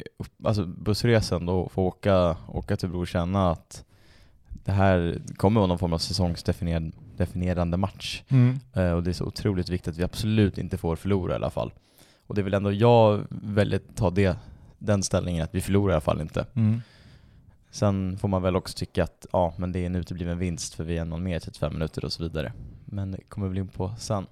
alltså 0.45 0.67
bussresan 0.67 1.47
då, 1.47 1.69
få 1.69 1.83
åka, 1.87 2.37
åka 2.49 2.77
till 2.77 2.89
Bro 2.89 3.01
och 3.01 3.09
känna 3.09 3.51
att 3.51 3.85
det 4.65 4.73
här 4.73 5.21
kommer 5.37 5.61
vara 5.61 5.69
någon 5.69 5.79
form 5.79 5.93
av 5.93 5.99
säsongsdefinierande 5.99 7.77
match. 7.77 8.23
Mm. 8.29 8.59
Eh, 8.73 8.91
Och 8.93 9.03
det 9.03 9.11
är 9.11 9.15
så 9.15 9.25
otroligt 9.25 9.69
viktigt 9.69 9.89
att 9.93 9.99
vi 9.99 10.03
absolut 10.05 10.59
inte 10.59 10.77
får 10.79 10.97
förlora 10.97 11.33
i 11.33 11.37
alla 11.37 11.51
fall. 11.51 11.73
Och 12.27 12.35
det 12.35 12.41
är 12.41 12.43
väl 12.43 12.55
ändå 12.55 12.73
jag 12.73 13.21
att 13.75 13.97
ta 13.97 14.11
det, 14.11 14.37
den 14.79 15.03
ställningen 15.03 15.45
att 15.45 15.55
vi 15.55 15.61
förlorar 15.61 15.93
i 15.93 15.95
alla 15.95 16.01
fall 16.01 16.21
inte. 16.21 16.47
Mm. 16.55 16.83
Sen 17.77 18.19
får 18.19 18.29
man 18.29 18.43
väl 18.43 18.57
också 18.57 18.79
tycka 18.79 19.05
att 19.05 19.27
ja, 19.33 19.55
men 19.57 19.73
det 19.73 19.79
är 19.79 19.87
en 19.87 19.97
utebliven 19.97 20.39
vinst 20.39 20.75
för 20.75 20.85
vi 20.85 20.99
är 20.99 21.05
någon 21.05 21.23
mer 21.23 21.41
35 21.41 21.73
minuter 21.73 22.05
och 22.05 22.13
så 22.13 22.23
vidare. 22.23 22.53
Men 22.85 23.13
det 23.13 23.21
kommer 23.29 23.47
vi 23.47 23.51
väl 23.51 23.59
in 23.59 23.69
på 23.69 23.95
sen. 23.99 24.27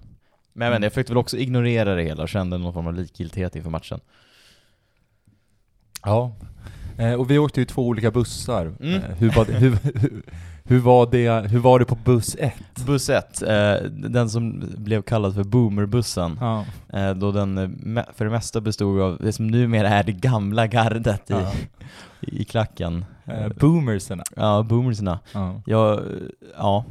Men 0.53 0.65
jag, 0.65 0.71
vet 0.71 0.77
inte, 0.77 0.85
jag 0.85 0.93
försökte 0.93 1.13
väl 1.13 1.17
också 1.17 1.37
ignorera 1.37 1.95
det 1.95 2.03
hela 2.03 2.23
och 2.23 2.29
kände 2.29 2.57
någon 2.57 2.73
form 2.73 2.87
av 2.87 2.93
likgiltighet 2.93 3.55
inför 3.55 3.69
matchen. 3.69 3.99
Ja. 6.03 6.35
Eh, 6.97 7.13
och 7.13 7.31
vi 7.31 7.37
åkte 7.37 7.59
ju 7.59 7.65
två 7.65 7.87
olika 7.87 8.11
bussar. 8.11 8.73
Mm. 8.79 8.93
Eh, 8.95 9.01
hur, 9.17 9.29
var 9.29 9.45
det, 9.45 9.53
hur, 9.53 9.77
hur, 9.83 10.21
hur, 10.63 10.79
var 10.79 11.11
det, 11.11 11.49
hur 11.49 11.59
var 11.59 11.79
det 11.79 11.85
på 11.85 11.95
buss 11.95 12.35
ett? 12.39 12.85
Buss 12.85 13.09
1, 13.09 13.41
eh, 13.41 13.73
den 13.89 14.29
som 14.29 14.63
blev 14.77 15.01
kallad 15.01 15.33
för 15.35 15.43
boomerbussen, 15.43 16.37
Ja. 16.41 16.65
eh, 16.93 17.11
då 17.13 17.31
den 17.31 17.57
eh, 17.97 18.03
för 18.15 18.25
det 18.25 18.31
mesta 18.31 18.61
bestod 18.61 19.01
av 19.01 19.17
det 19.21 19.31
som 19.31 19.47
numera 19.47 19.89
är 19.89 20.03
det 20.03 20.11
gamla 20.11 20.67
gardet 20.67 21.29
i, 21.29 21.33
Ja. 21.33 21.51
i 22.21 22.43
klacken. 22.43 23.05
Eh, 23.25 23.47
boomerserna. 23.59 24.23
Ja, 24.35 24.63
boomersna. 24.63 25.19
Ja. 25.33 25.61
Ja, 25.65 25.99
ja, 26.57 26.85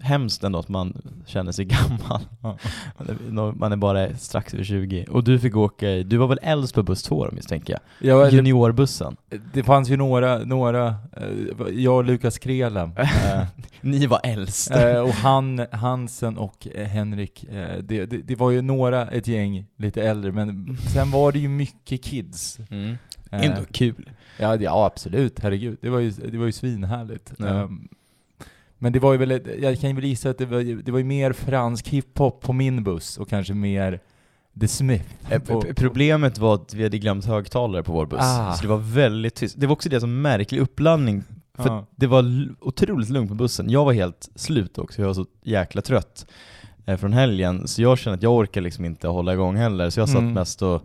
hemskt 0.00 0.44
ändå 0.44 0.58
att 0.58 0.68
man 0.68 1.02
känner 1.26 1.52
sig 1.52 1.64
gammal. 3.30 3.54
Man 3.54 3.72
är 3.72 3.76
bara 3.76 4.16
strax 4.16 4.54
över 4.54 4.64
20. 4.64 5.06
Och 5.10 5.24
du 5.24 5.38
fick 5.38 5.56
åka 5.56 5.90
i, 5.90 6.02
du 6.02 6.16
var 6.16 6.26
väl 6.26 6.38
äldst 6.42 6.74
på 6.74 6.82
buss 6.82 7.02
2 7.02 7.24
då 7.26 7.32
misstänker 7.32 7.72
jag? 7.72 8.10
Ja, 8.10 8.24
det, 8.24 8.30
Juniorbussen. 8.36 9.16
det 9.52 9.62
fanns 9.62 9.88
ju 9.88 9.96
några, 9.96 10.38
några 10.38 10.86
eh, 10.88 11.68
jag 11.70 11.96
och 11.96 12.04
Lukas 12.04 12.38
Krela. 12.38 12.92
Eh, 13.00 13.46
Ni 13.80 14.06
var 14.06 14.20
äldst. 14.24 14.70
Eh, 14.70 15.00
och 15.00 15.10
han, 15.10 15.66
Hansen 15.72 16.38
och 16.38 16.66
Henrik, 16.76 17.44
det, 17.80 18.06
det, 18.06 18.06
det 18.06 18.34
var 18.36 18.50
ju 18.50 18.62
några, 18.62 19.08
ett 19.08 19.26
gäng 19.26 19.66
lite 19.76 20.02
äldre, 20.02 20.32
men 20.32 20.76
sen 20.76 21.10
var 21.10 21.32
det 21.32 21.38
ju 21.38 21.48
mycket 21.48 22.02
kids. 22.02 22.58
Mm. 22.70 22.96
Ändå 23.30 23.60
kul. 23.72 24.10
ja, 24.38 24.56
ja, 24.56 24.86
absolut, 24.86 25.40
herregud. 25.40 25.78
Det 25.80 25.90
var 25.90 25.98
ju, 25.98 26.10
det 26.10 26.38
var 26.38 26.46
ju 26.46 26.52
svinhärligt. 26.52 27.32
Ja. 27.38 27.46
Ehm, 27.46 27.88
men 28.82 28.92
det 28.92 28.98
var 28.98 29.12
ju 29.12 29.18
väl, 29.18 29.40
jag 29.62 29.80
kan 29.80 29.94
väl 29.94 30.04
gissa 30.04 30.30
att 30.30 30.38
det 30.38 30.46
var, 30.46 30.82
det 30.82 30.92
var 30.92 30.98
ju 30.98 31.04
mer 31.04 31.32
fransk 31.32 31.88
hiphop 31.88 32.40
på 32.40 32.52
min 32.52 32.84
buss 32.84 33.18
och 33.18 33.28
kanske 33.28 33.54
mer 33.54 34.00
The 34.60 34.68
Smith. 34.68 35.04
Eh, 35.30 35.42
på, 35.42 35.60
Problemet 35.76 36.38
var 36.38 36.54
att 36.54 36.74
vi 36.74 36.82
hade 36.82 36.98
glömt 36.98 37.24
högtalare 37.24 37.82
på 37.82 37.92
vår 37.92 38.06
buss, 38.06 38.20
Ah. 38.22 38.52
så 38.54 38.62
det 38.62 38.68
var 38.68 38.76
väldigt 38.78 39.34
tyst. 39.34 39.54
Det 39.60 39.66
var 39.66 39.72
också 39.72 39.88
det 39.88 40.00
som 40.00 40.22
märklig 40.22 40.60
uppladdning, 40.60 41.22
för 41.54 41.68
Ja. 41.68 41.86
det 41.96 42.06
var 42.06 42.48
otroligt 42.60 43.08
lugnt 43.08 43.28
på 43.28 43.34
bussen. 43.34 43.70
Jag 43.70 43.84
var 43.84 43.92
helt 43.92 44.28
slut 44.34 44.78
också, 44.78 45.00
jag 45.02 45.06
var 45.06 45.14
så 45.14 45.26
jäkla 45.42 45.82
trött 45.82 46.26
eh, 46.86 46.96
från 46.96 47.12
helgen, 47.12 47.68
så 47.68 47.82
jag 47.82 47.98
kände 47.98 48.14
att 48.16 48.22
jag 48.22 48.32
orkar 48.32 48.60
liksom 48.60 48.84
inte 48.84 49.08
hålla 49.08 49.32
igång 49.34 49.56
heller, 49.56 49.90
så 49.90 50.00
jag 50.00 50.08
satt 50.08 50.18
Mm. 50.18 50.32
mest 50.32 50.62
och 50.62 50.82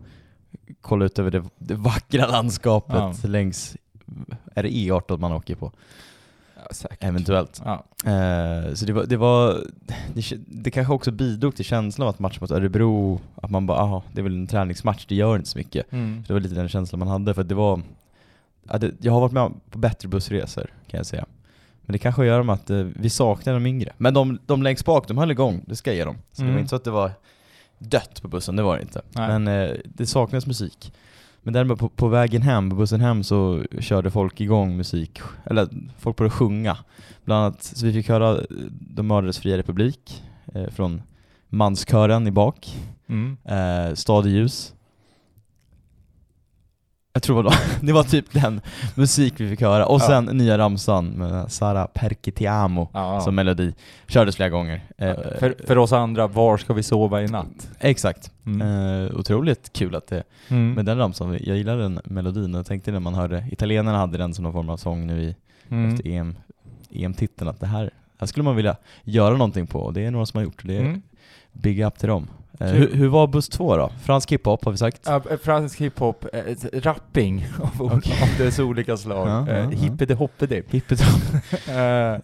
kollade 0.82 1.06
ut 1.06 1.20
över 1.20 1.32
det, 1.32 1.44
det 1.58 1.76
vackra 1.76 2.28
landskapet 2.28 2.96
Ja. 3.24 3.28
längs, 3.28 3.78
är 4.56 4.64
det 4.64 4.70
E18 4.70 5.18
man 5.18 5.32
åker 5.32 5.56
på? 5.56 5.72
Ja, 6.70 6.74
säkert. 6.74 7.04
Eventuellt. 7.04 7.62
Ja. 7.66 7.74
Eh, 8.12 8.74
så 8.74 8.86
det 8.86 8.94
var, 8.94 9.04
det 9.06 9.18
var, 9.18 9.64
det, 10.14 10.38
det 10.48 10.72
kanske 10.72 10.94
också 10.94 11.12
bidrog 11.12 11.56
till 11.56 11.66
känslan 11.66 12.08
av 12.08 12.14
att 12.14 12.20
matchen 12.20 12.38
mot 12.42 12.52
Örebro, 12.52 13.20
att 13.36 13.50
man 13.50 13.66
bara, 13.66 13.78
aha, 13.80 14.04
det 14.14 14.22
är 14.22 14.24
väl 14.24 14.34
en 14.36 14.48
träningsmatch, 14.48 15.06
det 15.06 15.16
gör 15.16 15.36
inte 15.36 15.50
så 15.50 15.58
mycket. 15.58 15.92
Mm. 15.92 16.24
Det 16.28 16.34
var 16.34 16.40
lite 16.40 16.56
den 16.56 16.70
känslan 16.70 17.00
man 17.00 17.08
hade, 17.08 17.34
för 17.34 17.42
att 17.42 17.50
det 17.50 17.56
var... 17.56 17.82
Ja, 18.70 18.78
det, 18.78 18.92
jag 19.02 19.14
har 19.14 19.22
varit 19.22 19.32
med 19.32 19.52
på 19.70 19.78
bättre 19.78 20.08
bussresor, 20.10 20.66
kan 20.88 20.98
jag 20.98 21.06
säga. 21.06 21.26
Men 21.82 21.94
det 21.94 22.00
kanske 22.00 22.30
har 22.32 22.54
att 22.54 22.70
eh, 22.70 22.78
vi 22.78 23.10
saknar 23.10 23.54
de 23.54 23.66
yngre. 23.66 23.94
Men 23.98 24.14
de, 24.14 24.40
de 24.46 24.64
längst 24.64 24.86
bak, 24.86 25.08
de 25.08 25.18
höll 25.18 25.32
igång, 25.32 25.62
det 25.68 25.76
ska 25.76 25.90
jag 25.90 25.98
ge 25.98 26.06
dem. 26.06 26.16
Så 26.32 26.42
det 26.42 26.44
Mm. 26.46 26.54
var 26.54 26.60
inte 26.60 26.70
så 26.70 26.76
att 26.76 26.84
det 26.84 26.92
var 26.92 27.12
dött 27.80 28.22
på 28.22 28.28
bussen, 28.28 28.56
det 28.56 28.64
var 28.64 28.76
det 28.76 28.82
inte. 28.82 29.02
Nej. 29.12 29.28
Men 29.28 29.48
eh, 29.48 29.76
det 29.86 30.06
saknades 30.06 30.48
musik. 30.48 30.94
Men 31.46 31.54
däremot 31.54 31.80
på, 31.80 31.90
på 31.90 32.08
vägen 32.08 32.42
hem, 32.42 32.70
på 32.70 32.76
bussen 32.76 33.02
hem, 33.02 33.24
så 33.24 33.64
körde 33.80 34.12
folk 34.12 34.42
igång 34.42 34.78
musik, 34.78 35.20
eller 35.46 35.68
folk 36.00 36.18
började 36.18 36.36
sjunga. 36.36 36.78
Bland 37.26 37.44
annat, 37.44 37.64
så 37.64 37.86
vi 37.86 37.94
fick 37.94 38.10
höra 38.10 38.32
eh, 38.38 38.44
De 38.70 39.08
mördades 39.08 39.40
fria 39.40 39.58
republik 39.58 40.24
eh, 40.54 40.68
från 40.68 41.02
manskören 41.50 42.28
i 42.28 42.32
bak 42.32 42.76
Mm. 43.08 43.38
eh, 43.46 43.94
Stad 43.96 44.28
i 44.28 44.30
ljus. 44.30 44.74
Jag 47.16 47.24
tror 47.24 47.44
det 47.44 47.50
var, 47.50 47.56
det 47.86 47.94
var 47.94 48.04
typ 48.04 48.32
den 48.32 48.62
musik 48.96 49.34
vi 49.38 49.50
fick 49.50 49.62
höra. 49.62 49.86
Och 49.86 50.02
Ja. 50.02 50.08
sen 50.08 50.26
nya 50.26 50.58
ramsan 50.58 51.06
med 51.08 51.52
Sara 51.52 51.88
Perché 51.88 52.32
ti 52.32 52.48
amo 52.48 52.90
Ja. 52.94 53.22
som 53.22 53.36
melodi. 53.36 53.74
Kördes 54.08 54.36
flera 54.36 54.50
gånger. 54.50 54.82
Eh, 54.98 55.14
för, 55.40 55.56
för 55.68 55.78
oss 55.78 55.94
andra, 55.94 56.28
var 56.28 56.58
ska 56.58 56.74
vi 56.74 56.84
sova 56.84 57.22
i 57.22 57.28
natt? 57.28 57.70
Exakt. 57.80 58.32
Mm. 58.46 58.62
Eh, 59.08 59.16
otroligt 59.20 59.74
kul 59.74 59.96
att 59.96 60.08
det, 60.08 60.24
Mm. 60.48 60.74
med 60.74 60.86
den 60.86 60.98
ramsan, 60.98 61.38
jag 61.42 61.58
gillar 61.58 61.78
den 61.78 62.00
melodin 62.04 62.54
och 62.56 62.60
jag 62.60 62.66
tänkte 62.66 62.92
när 62.92 63.00
man 63.00 63.14
hörde, 63.14 63.46
italienarna 63.52 63.98
hade 63.98 64.18
den 64.18 64.34
som 64.34 64.44
någon 64.44 64.54
form 64.54 64.70
av 64.70 64.78
sång 64.78 65.08
nu 65.08 65.24
i, 65.24 65.36
Mm. 65.70 65.90
efter 65.94 66.08
EM, 66.08 66.36
EM-titeln, 66.92 67.50
att 67.50 67.60
det 67.60 67.68
här, 67.68 67.90
här 68.20 68.28
skulle 68.28 68.44
man 68.44 68.56
vilja 68.56 68.76
göra 69.04 69.32
någonting 69.38 69.68
på 69.68 69.80
och 69.80 69.94
det 69.94 70.06
är 70.06 70.12
några 70.12 70.26
som 70.26 70.38
har 70.38 70.44
gjort 70.44 70.62
det. 70.64 70.76
är 70.78 70.82
Mm. 70.82 71.02
Big 71.52 71.80
up 71.86 71.98
till 72.00 72.10
dem. 72.10 72.28
Eh, 72.60 72.68
hur, 72.68 72.92
hur 72.94 73.08
var 73.08 73.28
buss 73.28 73.50
två 73.50 73.78
då? 73.78 73.90
Fransk 74.04 74.32
hiphop 74.32 74.66
har 74.66 74.72
vi 74.72 74.78
sagt? 74.78 75.02
Ja, 75.06 75.22
eh, 75.30 75.38
fransk 75.38 75.82
hiphop, 75.82 76.26
ett- 76.34 76.86
rapping 76.86 77.46
av, 77.80 77.82
av 77.94 78.02
dess 78.38 78.60
olika 78.60 78.98
slag. 78.98 79.28
Ja, 79.28 79.48
eh, 79.50 79.58
ja. 79.64 79.70
hippede 79.70 80.14
hoppede. 80.14 80.56
Eh, 81.70 82.18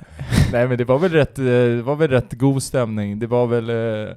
nej 0.52 0.68
men 0.68 0.78
det 0.78 0.84
var 0.86 1.00
väl 1.00 1.12
rätt, 1.12 1.36
det 1.36 1.82
var 1.82 1.96
väl 1.96 2.10
rätt 2.10 2.34
god 2.34 2.64
stämning. 2.64 3.20
Det 3.20 3.28
var 3.28 3.48
väl 3.48 3.70
eh, 3.70 4.16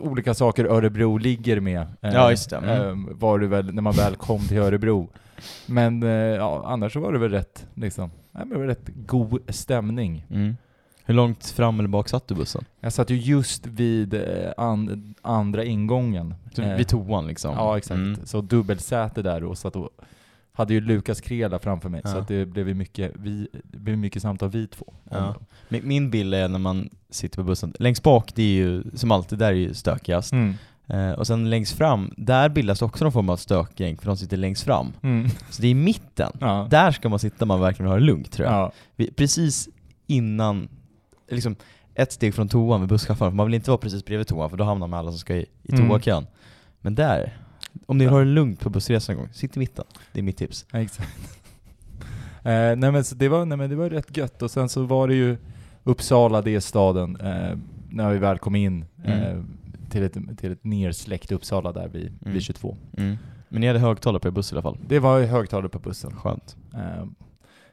olika 0.00 0.34
saker 0.34 0.64
Örebro 0.64 1.16
ligger 1.18 1.60
med. 1.60 1.86
Ja, 2.00 2.30
just 2.30 2.50
det. 2.50 2.56
Mm. 2.56 3.18
var 3.18 3.38
det 3.38 3.46
väl 3.46 3.74
när 3.74 3.82
man 3.82 3.92
väl 3.92 4.16
kom 4.16 4.40
till 4.40 4.58
Örebro. 4.58 5.10
Men 5.66 6.02
ja, 6.36 6.62
annars 6.66 6.92
så 6.92 7.00
var 7.00 7.12
det 7.12 7.18
väl 7.18 7.30
rätt, 7.30 7.66
liksom, 7.74 8.10
nej, 8.32 8.44
men 8.46 8.50
det 8.50 8.58
var 8.58 8.66
rätt 8.66 8.90
god 9.06 9.38
stämning. 9.48 10.26
Mm. 10.30 10.56
Hur 11.12 11.16
långt 11.16 11.46
fram 11.46 11.78
eller 11.78 11.88
bak 11.88 12.08
satt 12.08 12.28
du 12.28 12.34
bussen? 12.34 12.64
Jag 12.80 12.92
satt 12.92 13.10
ju 13.10 13.16
just 13.16 13.66
vid 13.66 14.14
eh, 14.14 14.52
an, 14.56 15.14
andra 15.22 15.64
ingången. 15.64 16.34
Så 16.54 16.62
Eh, 16.62 16.76
vid 16.76 16.88
toan 16.88 17.26
liksom? 17.26 17.54
Ja, 17.54 17.78
exakt. 17.78 17.96
Mm. 17.96 18.20
Så 18.26 18.40
dubbelsäte 18.40 19.22
där 19.22 19.44
och 19.44 19.58
satt 19.58 19.76
och 19.76 19.90
hade 20.52 20.74
ju 20.74 20.80
Lukas 20.80 21.20
Krela 21.20 21.58
framför 21.58 21.88
mig, 21.88 22.02
så 22.04 22.08
Ja. 22.08 22.16
att 22.18 22.28
det 22.28 22.46
blev 22.46 22.68
ju 22.68 22.74
mycket, 22.74 23.12
vi, 23.14 23.48
det 23.64 23.78
blev 23.78 23.98
mycket 23.98 24.22
samtal 24.22 24.48
vi 24.50 24.66
två. 24.66 24.84
om 24.88 24.94
Ja. 25.10 25.34
Min, 25.68 26.10
bild 26.10 26.34
är 26.34 26.48
när 26.48 26.58
man 26.58 26.88
sitter 27.10 27.36
på 27.36 27.42
bussen, 27.44 27.74
längst 27.78 28.02
bak 28.02 28.32
det 28.34 28.42
är 28.42 28.54
ju 28.54 28.82
som 28.94 29.10
alltid, 29.10 29.38
där 29.38 29.46
är 29.48 29.52
ju 29.52 29.74
stökigast. 29.74 30.32
Mm. 30.32 30.54
Eh, 30.86 31.12
och 31.12 31.26
sen 31.26 31.50
längst 31.50 31.72
fram, 31.76 32.14
där 32.16 32.48
bildas 32.48 32.82
också 32.82 33.04
någon 33.04 33.12
form 33.12 33.28
av 33.30 33.36
stökgäng 33.36 33.96
för 33.96 34.06
de 34.06 34.16
sitter 34.16 34.36
längst 34.36 34.62
fram. 34.64 34.92
Mm. 35.02 35.28
Så 35.50 35.62
det 35.62 35.68
är 35.68 35.70
i 35.70 35.74
mitten, 35.74 36.32
Ja. 36.40 36.66
där 36.70 36.90
ska 36.90 37.08
man 37.08 37.18
sitta 37.18 37.44
man 37.46 37.60
verkligen 37.60 37.90
har 37.90 37.98
det 37.98 38.04
lugnt 38.04 38.32
tror 38.32 38.48
jag. 38.48 38.54
Ja. 38.54 38.72
Vi, 38.96 39.10
precis 39.12 39.68
innan, 40.06 40.68
liksom 41.34 41.56
ett 41.94 42.12
steg 42.12 42.34
från 42.34 42.48
toan 42.48 42.80
vid 42.80 42.88
busschauffören, 42.88 43.30
för 43.32 43.36
man 43.36 43.46
vill 43.46 43.54
inte 43.54 43.70
vara 43.70 43.78
precis 43.78 44.04
bredvid 44.04 44.26
toan 44.26 44.50
för 44.50 44.56
då 44.56 44.64
hamnar 44.64 44.86
man 44.86 44.98
alla 44.98 45.10
som 45.10 45.18
ska 45.18 45.34
i, 45.36 45.46
i 45.62 45.72
Mm. 45.72 45.88
toakön. 45.88 46.26
Men 46.80 46.94
där, 46.94 47.36
Om 47.86 47.98
ni 47.98 48.04
Ja. 48.04 48.10
har 48.10 48.18
det 48.18 48.24
lugnt 48.30 48.60
på 48.60 48.70
bussresan 48.70 49.14
någon 49.16 49.24
gång, 49.24 49.34
sitt 49.34 49.56
i 49.56 49.58
mitten. 49.58 49.84
Det 50.12 50.18
är 50.20 50.22
mitt 50.22 50.36
tips. 50.36 50.66
Ja, 50.72 50.78
exakt. 50.80 51.08
eh, 52.42 52.52
nej, 52.52 52.76
men 52.76 53.04
så 53.04 53.14
det, 53.14 53.28
var, 53.28 53.44
nej 53.44 53.58
men 53.58 53.70
det 53.70 53.76
var 53.76 53.90
rätt 53.90 54.16
gött 54.16 54.42
och 54.42 54.50
sen 54.50 54.68
så 54.68 54.82
var 54.82 55.08
det 55.08 55.14
ju 55.14 55.36
Uppsala, 55.84 56.42
det 56.42 56.54
är 56.54 56.60
staden, 56.60 57.16
eh, 57.20 57.58
när 57.90 58.10
vi 58.12 58.18
väl 58.18 58.38
kom 58.38 58.54
in 58.56 58.84
eh, 59.04 59.22
Mm. 59.30 59.46
till, 59.90 60.02
ett, 60.02 60.16
till 60.38 60.52
ett 60.52 60.64
nersläckt 60.64 61.32
Uppsala 61.32 61.72
där 61.72 61.88
vid, 61.88 62.06
Mm. 62.06 62.32
vid 62.34 62.42
22. 62.42 62.76
Men 63.48 63.60
ni 63.60 63.66
hade 63.66 63.78
högtalare 63.78 64.20
på 64.20 64.28
er 64.28 64.32
buss 64.32 64.52
i 64.52 64.54
alla 64.54 64.62
fall. 64.62 64.78
Det 64.88 64.98
var 64.98 65.20
högtalare 65.22 65.68
på 65.68 65.78
bussen. 65.78 66.16
Skönt. 66.16 66.56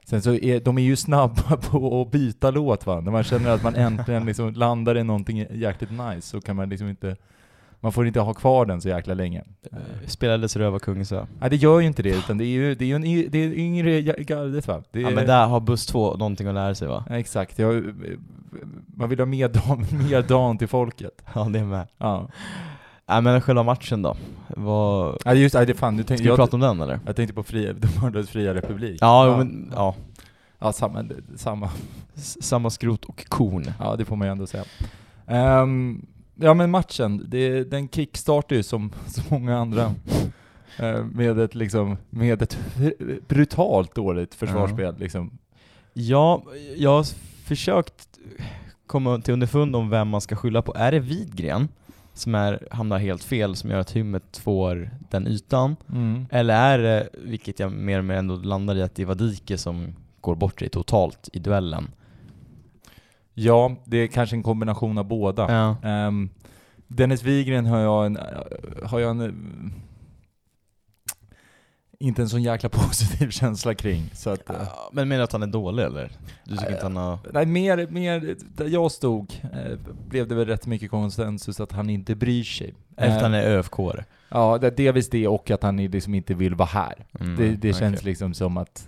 Sen 0.09 0.21
så 0.21 0.33
är 0.33 0.59
de 0.59 0.77
är 0.77 0.81
ju 0.81 0.95
snabba 0.95 1.57
på 1.69 2.01
att 2.01 2.11
byta 2.11 2.51
låt 2.51 2.85
va, 2.85 3.01
när 3.01 3.11
man 3.11 3.23
känner 3.23 3.49
att 3.49 3.63
man 3.63 3.75
äntligen 3.75 4.25
liksom 4.25 4.53
landar 4.53 4.97
i 4.97 5.03
någonting 5.03 5.45
jäkligt 5.51 5.91
nice 5.91 6.21
så 6.21 6.41
kan 6.41 6.55
man 6.55 6.69
liksom 6.69 6.89
inte 6.89 7.15
man 7.79 7.91
får 7.91 8.07
inte 8.07 8.19
ha 8.19 8.33
kvar 8.33 8.65
den 8.65 8.81
så 8.81 8.89
jäkla 8.89 9.13
länge. 9.13 9.43
Eh, 9.71 9.77
Spelades 10.07 10.55
Rövarkungen 10.55 11.05
så. 11.05 11.27
Nej 11.39 11.49
det 11.49 11.55
gör 11.55 11.79
ju 11.79 11.87
inte 11.87 12.03
det, 12.03 12.09
utan 12.09 12.37
det 12.37 12.43
är 12.43 12.47
ju, 12.47 12.75
det 12.75 12.85
är 12.85 12.87
ju 12.87 12.95
en, 12.95 13.31
det 13.31 13.37
är 13.37 13.53
yngre 13.53 14.01
gardet 14.01 14.67
va? 14.67 14.83
Det 14.91 15.01
Ja 15.01 15.09
men 15.09 15.27
där 15.27 15.45
har 15.47 15.59
buss 15.59 15.85
2 15.85 16.15
någonting 16.15 16.47
att 16.47 16.53
lära 16.53 16.75
sig 16.75 16.87
va? 16.87 17.05
Ja, 17.09 17.17
exakt, 17.17 17.59
jag, 17.59 17.83
man 18.95 19.09
vill 19.09 19.19
ha 19.19 19.25
mer 19.25 19.47
dan, 19.47 19.85
mer 20.09 20.21
dan 20.21 20.57
till 20.57 20.67
folket. 20.67 21.23
Ja 21.33 21.43
det 21.43 21.59
är 21.59 21.63
med. 21.63 21.87
Ja. 21.97 22.27
Nej 23.09 23.21
men 23.21 23.41
själva 23.41 23.63
matchen 23.63 24.01
då? 24.01 24.15
Vad... 24.47 25.17
Ja 25.25 25.33
just 25.33 25.55
det, 25.55 25.73
fan, 25.73 25.97
du 25.97 26.03
Ska 26.03 26.07
tänkte, 26.07 26.23
vi 26.23 26.27
jag, 26.29 26.35
prata 26.37 26.55
om 26.55 26.59
den 26.61 26.81
eller? 26.81 26.99
jag 27.05 27.15
tänkte 27.15 27.33
på 27.35 27.43
fria, 27.43 27.73
de 27.77 27.87
mördades 28.01 28.29
fria 28.29 28.53
republik. 28.53 28.97
Ja, 29.01 29.27
ja. 29.27 29.37
men 29.37 29.71
ja. 29.75 29.95
Ja, 30.59 30.71
samma, 30.71 31.05
samma. 31.35 31.69
S- 32.15 32.37
Samma 32.43 32.69
skrot 32.69 33.05
och 33.05 33.25
korn. 33.29 33.71
Ja, 33.79 33.95
det 33.95 34.05
får 34.05 34.15
man 34.15 34.27
ju 34.27 34.31
ändå 34.31 34.47
säga. 34.47 34.63
Ehm, 35.27 36.05
ja 36.35 36.53
men 36.53 36.71
matchen, 36.71 37.25
det, 37.27 37.63
den 37.63 37.89
kickstartar 37.89 38.55
ju 38.55 38.63
som 38.63 38.91
så 39.07 39.21
många 39.29 39.57
andra. 39.57 39.95
eh, 40.79 41.03
med 41.03 41.39
ett 41.39 41.55
liksom, 41.55 41.97
med 42.09 42.41
ett 42.41 42.57
brutalt 43.27 43.95
dåligt 43.95 44.35
försvarsspel 44.35 44.95
liksom. 44.97 45.37
Ja, 45.93 46.43
jag 46.77 46.89
har 46.91 47.05
försökt 47.43 48.07
komma 48.87 49.19
till 49.19 49.33
underfund 49.33 49.75
om 49.75 49.89
vem 49.89 50.07
man 50.07 50.21
ska 50.21 50.35
skylla 50.35 50.61
på. 50.61 50.73
Är 50.75 50.91
det 50.91 50.99
Widgren 50.99 51.67
som 52.19 52.35
är, 52.35 52.67
hamnar 52.71 52.97
helt 52.97 53.23
fel, 53.23 53.55
som 53.55 53.69
gör 53.69 53.79
att 53.79 53.91
Hymmet 53.91 54.37
får 54.37 54.89
den 55.09 55.27
ytan? 55.27 55.75
Eller 56.31 56.53
är 56.53 56.77
det, 56.77 57.09
vilket 57.13 57.59
jag 57.59 57.71
mer 57.71 57.99
och 57.99 58.05
mer 58.05 58.15
ändå 58.15 58.35
landar 58.35 58.75
i, 58.75 58.81
att 58.81 58.95
det 58.95 59.01
är 59.01 59.05
Vadike 59.05 59.57
som 59.57 59.95
går 60.21 60.35
bort 60.35 60.59
sig 60.59 60.69
totalt 60.69 61.29
i 61.33 61.39
duellen? 61.39 61.87
Ja, 63.33 63.75
det 63.85 63.97
är 63.97 64.07
kanske 64.07 64.35
en 64.35 64.43
kombination 64.43 64.97
av 64.97 65.05
båda. 65.05 65.51
Ja. 65.51 65.89
Ehm, 65.89 66.29
Dennis 66.87 67.23
Wigren 67.23 67.65
har 67.65 67.79
jag 67.79 68.05
en, 68.05 68.17
har 68.83 68.99
jag 68.99 69.11
en 69.11 69.73
inte 71.99 72.21
en 72.21 72.29
sån 72.29 72.43
jäkla 72.43 72.69
positiv 72.73 73.29
känsla 73.29 73.73
kring. 73.75 74.09
Så 74.13 74.29
att, 74.29 74.49
eh, 74.49 74.55
Ja, 74.59 74.89
Men 74.93 75.07
menar 75.07 75.17
du 75.19 75.23
att 75.23 75.31
han 75.31 75.43
är 75.43 75.47
dålig 75.47 75.83
eller? 75.83 76.11
Du 76.43 76.57
tycker 76.57 76.71
inte 76.71 76.83
han 76.85 76.95
har... 76.95 77.17
nej, 77.33 77.45
mer, 77.45 77.87
mer 77.89 78.35
där 78.55 78.67
jag 78.67 78.91
stod 78.91 79.41
eh, 79.53 79.77
blev 80.07 80.27
det 80.27 80.35
väl 80.35 80.45
rätt 80.45 80.65
mycket 80.67 80.91
konsensus 80.91 81.59
att 81.59 81.71
han 81.71 81.89
inte 81.89 82.15
bryr 82.15 82.43
sig. 82.43 82.73
Efter 82.97 83.15
Eh, 83.17 83.21
han 83.21 83.33
är 83.33 83.43
öfk 83.43 83.73
Ja, 84.29 84.57
det, 84.57 84.69
delvis 84.77 85.09
det 85.09 85.27
och 85.27 85.51
att 85.51 85.63
han 85.63 85.77
liksom 85.77 86.15
inte 86.15 86.33
vill 86.33 86.55
vara 86.55 86.69
här. 86.69 87.05
mm, 87.19 87.35
Det, 87.35 87.47
det 87.49 87.57
okej. 87.57 87.73
känns 87.73 88.03
liksom 88.03 88.33
som 88.33 88.57
att 88.57 88.87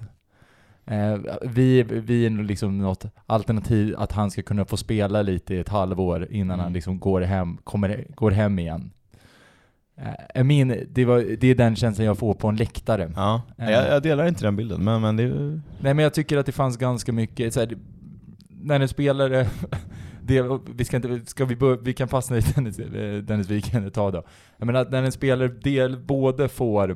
eh, 0.85 1.17
vi, 1.41 1.83
vi 1.83 2.25
är 2.25 2.29
liksom 2.43 2.77
något 2.77 3.05
alternativ 3.25 3.95
att 3.97 4.11
han 4.11 4.31
ska 4.31 4.41
kunna 4.41 4.65
få 4.65 4.77
spela 4.77 5.21
lite 5.21 5.55
i 5.55 5.59
ett 5.59 5.69
halvår 5.69 6.27
innan 6.31 6.53
Mm. 6.53 6.63
han 6.63 6.73
liksom 6.73 6.99
går 6.99 7.21
hem, 7.21 7.57
kommer, 7.63 8.05
går 8.15 8.31
hem 8.31 8.59
igen. 8.59 8.91
Eh, 9.97 10.13
är 10.35 10.43
min, 10.43 10.87
det, 10.91 11.05
var, 11.05 11.37
det 11.39 11.47
är 11.47 11.55
den 11.55 11.75
känslan 11.75 12.05
jag 12.05 12.17
får 12.17 12.33
på 12.33 12.47
en 12.47 12.55
läktare. 12.55 13.11
Ja, 13.15 13.41
Eh. 13.57 13.71
jag, 13.71 13.87
jag 13.87 14.03
delar 14.03 14.27
inte 14.27 14.43
den 14.43 14.55
bilden, 14.55 14.83
men, 14.83 15.01
men 15.01 15.17
det. 15.17 15.27
Nej 15.79 15.93
men 15.93 15.97
jag 15.99 16.13
tycker 16.13 16.37
att 16.37 16.45
det 16.45 16.51
fanns 16.51 16.77
ganska 16.77 17.11
mycket, 17.11 17.53
så 17.53 17.59
här, 17.59 17.77
när 18.49 18.79
en 18.79 18.87
spelare, 18.87 19.47
det, 20.21 20.59
vi 20.75 20.85
ska 20.85 20.97
inte, 20.97 21.21
ska 21.25 21.45
vi, 21.45 21.77
vi 21.81 21.93
kan 21.93 22.07
fastna 22.07 22.37
i 22.37 22.41
Dennis, 22.41 22.79
eh, 22.79 23.17
Dennis 23.17 23.49
Wiken 23.49 23.87
ett 23.87 23.93
tag 23.93 24.13
då. 24.13 24.23
Jag 24.57 24.65
menar 24.65 24.87
när 24.89 25.03
en 25.03 25.11
spelare 25.11 25.47
del 25.47 25.97
både 25.97 26.47
får 26.49 26.95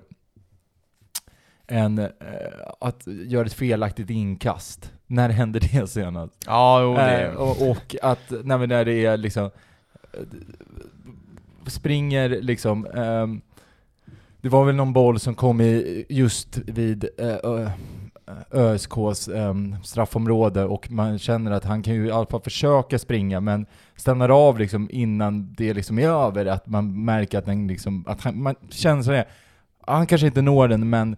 en, 1.68 2.00
eh, 2.00 2.10
att 2.82 3.08
göra 3.08 3.46
ett 3.46 3.54
felaktigt 3.54 4.10
inkast, 4.10 4.94
när 5.08 5.30
hände 5.30 5.60
det 5.60 5.88
senast? 5.88 6.34
Ja, 6.48 6.82
jo, 6.82 6.98
Eh, 6.98 7.34
och, 7.36 7.70
och 7.72 7.96
att, 8.02 8.34
nej 8.44 8.68
när 8.68 8.86
det 8.86 9.06
är 9.06 9.18
liksom, 9.18 9.52
springer 11.68 12.30
liksom, 12.30 12.86
ehm, 12.86 13.42
det 14.42 14.50
var 14.50 14.66
väl 14.66 14.76
någon 14.76 14.94
boll 14.94 15.20
som 15.20 15.36
kom 15.36 15.62
i 15.62 16.06
just 16.10 16.58
vid 16.58 17.10
Ö- 17.18 17.70
ÖSKs 18.52 19.28
ehm, 19.28 19.76
straffområde 19.84 20.64
och 20.64 20.92
man 20.92 21.20
känner 21.20 21.52
att 21.52 21.64
han 21.64 21.84
kan 21.84 21.94
ju 21.94 22.08
i 22.08 22.12
alla 22.12 22.26
fall 22.26 22.42
försöka 22.42 23.00
springa 23.00 23.40
men 23.40 23.66
stannar 23.96 24.30
av 24.30 24.60
liksom 24.60 24.90
innan 24.92 25.54
det 25.58 25.74
liksom 25.74 26.00
är 26.00 26.10
över, 26.10 26.46
att 26.46 26.68
man 26.68 27.06
märker 27.06 27.38
att 27.38 27.46
den 27.46 27.68
liksom, 27.68 28.04
att 28.08 28.22
han, 28.22 28.42
man, 28.42 28.56
känslan 28.70 29.16
är, 29.16 29.26
han 29.88 30.08
kanske 30.08 30.28
inte 30.28 30.42
når 30.42 30.68
den 30.68 30.90
men 30.90 31.16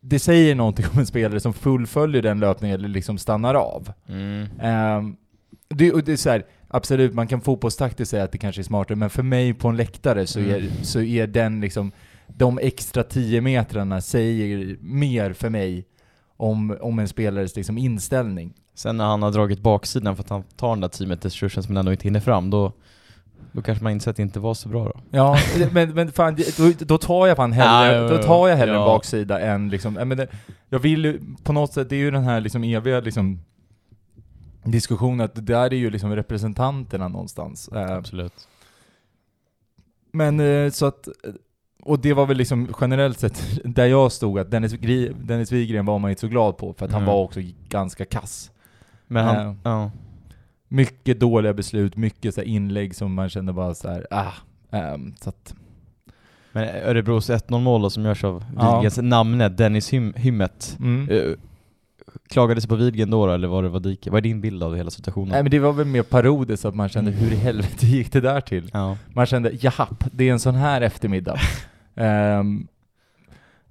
det 0.00 0.18
säger 0.18 0.54
någonting 0.54 0.86
om 0.92 0.98
en 0.98 1.06
spelare 1.06 1.40
som 1.40 1.52
fullföljer 1.52 2.22
den 2.22 2.40
löpningen 2.40 2.74
eller 2.74 2.88
liksom 2.88 3.18
stannar 3.18 3.54
av. 3.54 3.92
Mm. 4.08 4.46
Ehm, 4.60 5.16
det, 5.68 5.92
och 5.92 6.04
det 6.04 6.12
är 6.12 6.16
så 6.16 6.30
här, 6.30 6.44
absolut, 6.76 7.14
man 7.14 7.26
kan 7.26 7.40
fotbollstaktiskt 7.40 8.10
säga 8.10 8.24
att 8.24 8.32
det 8.32 8.38
kanske 8.38 8.60
är 8.60 8.64
smartare, 8.64 8.96
men 8.96 9.10
för 9.10 9.22
mig 9.22 9.54
på 9.54 9.68
en 9.68 9.76
läktare 9.76 10.26
så, 10.26 10.40
är, 10.40 10.56
Mm. 10.58 10.70
så 10.82 11.00
är 11.00 11.26
den 11.26 11.60
liksom, 11.60 11.92
de 12.26 12.58
extra 12.58 13.02
10 13.02 13.40
metrarna 13.40 14.00
säger 14.00 14.76
mer 14.80 15.32
för 15.32 15.50
mig 15.50 15.84
om, 16.36 16.76
om 16.80 16.98
en 16.98 17.08
spelares 17.08 17.56
liksom 17.56 17.78
inställning. 17.78 18.52
Sen 18.74 18.96
när 18.96 19.04
han 19.04 19.22
har 19.22 19.30
dragit 19.30 19.60
baksidan 19.60 20.16
för 20.16 20.22
att 20.22 20.30
han 20.30 20.42
tar 20.42 20.68
den 20.68 20.80
där 20.80 20.88
10 20.88 21.06
meters 21.06 21.42
rushen 21.42 21.62
som 21.62 21.76
ändå 21.76 21.92
inte 21.92 22.04
hinner 22.04 22.20
fram, 22.20 22.50
då, 22.50 22.72
då 23.52 23.62
kanske 23.62 23.84
man 23.84 23.92
inser 23.92 24.10
att 24.10 24.16
det 24.16 24.22
inte 24.22 24.40
var 24.40 24.54
så 24.54 24.68
bra 24.68 24.84
då. 24.84 25.00
Ja, 25.10 25.38
men, 25.72 25.94
men 25.94 26.12
fan, 26.12 26.36
då, 26.58 26.72
då 26.78 26.98
tar 26.98 27.26
jag 27.26 27.36
fan 27.36 27.52
hellre, 27.52 28.02
Ja, 28.02 28.08
då 28.08 28.18
tar 28.22 28.48
jag 28.48 28.56
hellre 28.56 28.74
en 28.74 28.80
ja. 28.80 28.86
baksida 28.86 29.40
än 29.40 29.68
liksom, 29.68 29.96
jag, 29.96 30.06
men 30.06 30.18
det, 30.18 30.26
jag 30.68 30.78
vill 30.78 31.04
ju, 31.04 31.20
på 31.42 31.52
något 31.52 31.72
sätt, 31.72 31.88
det 31.88 31.96
är 31.96 32.00
ju 32.00 32.10
den 32.10 32.24
här 32.24 32.40
liksom 32.40 32.64
eviga 32.64 33.00
liksom 33.00 33.40
diskussionen 34.64 35.20
att 35.20 35.34
det 35.34 35.40
där 35.40 35.72
är 35.72 35.76
ju 35.76 35.90
liksom 35.90 36.16
representanterna 36.16 37.08
någonstans. 37.08 37.68
Eh, 37.68 37.90
Absolut. 37.96 38.48
Men 40.12 40.40
eh, 40.40 40.70
så 40.70 40.86
att, 40.86 41.08
och 41.82 41.98
det 42.00 42.12
var 42.12 42.26
väl 42.26 42.36
liksom 42.36 42.74
generellt 42.80 43.18
sett 43.18 43.60
där 43.64 43.86
jag 43.86 44.12
stod, 44.12 44.38
att 44.38 44.50
Dennis, 44.50 44.72
Dennis 45.16 45.52
Wigren 45.52 45.86
var 45.86 45.98
man 45.98 46.10
inte 46.10 46.20
så 46.20 46.28
glad 46.28 46.56
på, 46.56 46.74
för 46.74 46.86
att 46.86 46.92
han 46.92 47.02
Mm. 47.02 47.14
var 47.14 47.22
också 47.22 47.40
ganska 47.68 48.04
kass. 48.04 48.50
Men 49.06 49.24
han, 49.24 49.36
Eh. 49.48 49.54
ja. 49.62 49.90
Mycket 50.68 51.20
dåliga 51.20 51.52
beslut, 51.54 51.96
mycket 51.96 52.34
så 52.34 52.42
inlägg 52.42 52.96
som 52.96 53.14
man 53.14 53.28
kände 53.28 53.52
bara 53.52 53.74
så 53.74 53.88
här, 53.88 54.06
ah. 54.10 54.32
ehm, 54.70 55.14
så 55.20 55.28
att, 55.28 55.54
Men 56.52 56.68
Örebros 56.68 57.30
1-0 57.30 57.60
mål 57.60 57.82
då, 57.82 57.90
som 57.90 58.04
görs 58.04 58.24
av 58.24 58.44
Ja. 58.56 58.76
Widgens 58.76 58.96
namne, 59.02 59.48
Dennis 59.48 59.92
Hym 59.92 60.12
Hymmet. 60.16 60.76
mm. 60.80 61.08
Uh, 61.10 61.36
klagades 62.28 62.66
på 62.66 62.74
Widgren 62.76 63.10
då, 63.10 63.28
eller 63.32 63.48
var 63.48 63.62
det 63.62 63.68
Vadike? 63.68 64.10
Vad 64.10 64.18
är 64.18 64.22
din 64.22 64.40
bild 64.40 64.62
av 64.62 64.76
hela 64.76 64.90
situationen? 64.90 65.28
Nej 65.28 65.42
men 65.42 65.50
det 65.50 65.58
var 65.58 65.72
väl 65.72 65.86
mer 65.86 66.02
parodiskt 66.02 66.64
att 66.64 66.74
man 66.74 66.88
kände, 66.88 67.10
Mm. 67.10 67.22
hur 67.24 67.32
i 67.32 67.36
helvete 67.36 67.86
gick 67.86 68.12
det 68.12 68.20
där 68.20 68.40
till? 68.40 68.70
Ja. 68.72 68.96
Man 69.12 69.26
kände, 69.26 69.50
japp, 69.60 70.04
det 70.12 70.28
är 70.28 70.32
en 70.32 70.40
sån 70.40 70.54
här 70.54 70.80
eftermiddag. 70.80 71.38
Ehm, 71.96 72.66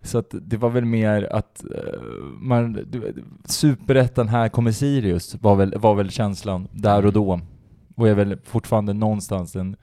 så 0.01 0.17
att 0.17 0.27
det 0.41 0.57
var 0.57 0.69
väl 0.69 0.85
mer 0.85 1.23
att 1.33 1.63
eh, 1.63 2.01
man, 2.39 2.73
du- 2.73 3.23
superettan 3.45 4.27
här 4.27 4.49
kommer 4.49 4.71
Sirius, 4.71 5.35
var 5.41 5.55
väl, 5.55 5.73
var 5.77 5.95
väl 5.95 6.09
känslan 6.11 6.67
där 6.71 7.05
och 7.05 7.13
då. 7.13 7.39
Och 7.95 8.07
är 8.09 8.13
väl 8.13 8.37
fortfarande 8.43 8.93
någonstans 8.93 9.55
en, 9.55 9.75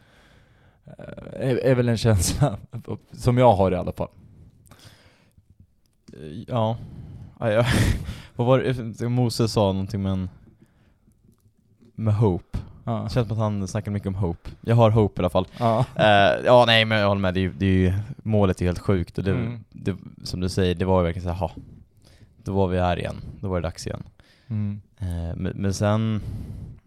eh, 0.86 1.48
är, 1.50 1.56
är 1.56 1.74
väl 1.74 1.88
en 1.88 1.96
känsla, 1.96 2.56
som 3.12 3.38
jag 3.38 3.52
har 3.52 3.72
i 3.72 3.76
alla 3.76 3.92
fall. 3.92 4.08
Ja. 6.46 6.76
ja, 7.40 7.50
ja. 7.52 7.64
Vad 8.40 8.46
var 8.46 8.58
det, 8.98 9.08
Moses 9.08 9.52
sa 9.52 9.72
någonting 9.72 10.02
med 10.02 10.12
en... 10.12 10.28
Med 11.94 12.14
Hope. 12.14 12.58
Ja. 12.84 12.92
Det 12.92 13.14
känns 13.14 13.28
som 13.28 13.36
att 13.36 13.42
han 13.42 13.68
snackar 13.68 13.90
mycket 13.90 14.06
om 14.08 14.14
Hope. 14.14 14.50
Jag 14.60 14.76
har 14.76 14.90
Hope 14.90 15.20
i 15.20 15.22
alla 15.22 15.30
fall. 15.30 15.46
Ja. 15.58 15.84
Eh, 15.96 16.44
ja 16.44 16.64
nej 16.66 16.84
men 16.84 16.98
jag 16.98 17.08
håller 17.08 17.20
med, 17.20 17.34
det 17.34 17.40
är, 17.40 17.42
ju- 17.42 17.52
det 17.58 17.66
är 17.66 17.70
ju, 17.70 17.92
målet 18.22 18.60
är 18.60 18.64
helt 18.64 18.78
sjukt 18.78 19.18
och 19.18 19.24
det, 19.24 19.30
Mm. 19.30 19.64
det, 19.70 19.96
som 20.24 20.40
du 20.40 20.48
säger, 20.48 20.74
det 20.74 20.84
var 20.84 21.00
ju 21.00 21.04
verkligen 21.04 21.28
såhär, 21.28 21.50
då 22.44 22.52
var 22.52 22.66
vi 22.68 22.78
här 22.78 22.98
igen, 22.98 23.16
då 23.40 23.48
var 23.48 23.60
det 23.60 23.66
dags 23.68 23.86
igen. 23.86 24.02
Mm. 24.48 24.80
Eh, 24.98 25.36
men, 25.36 25.52
men 25.56 25.74
sen, 25.74 26.20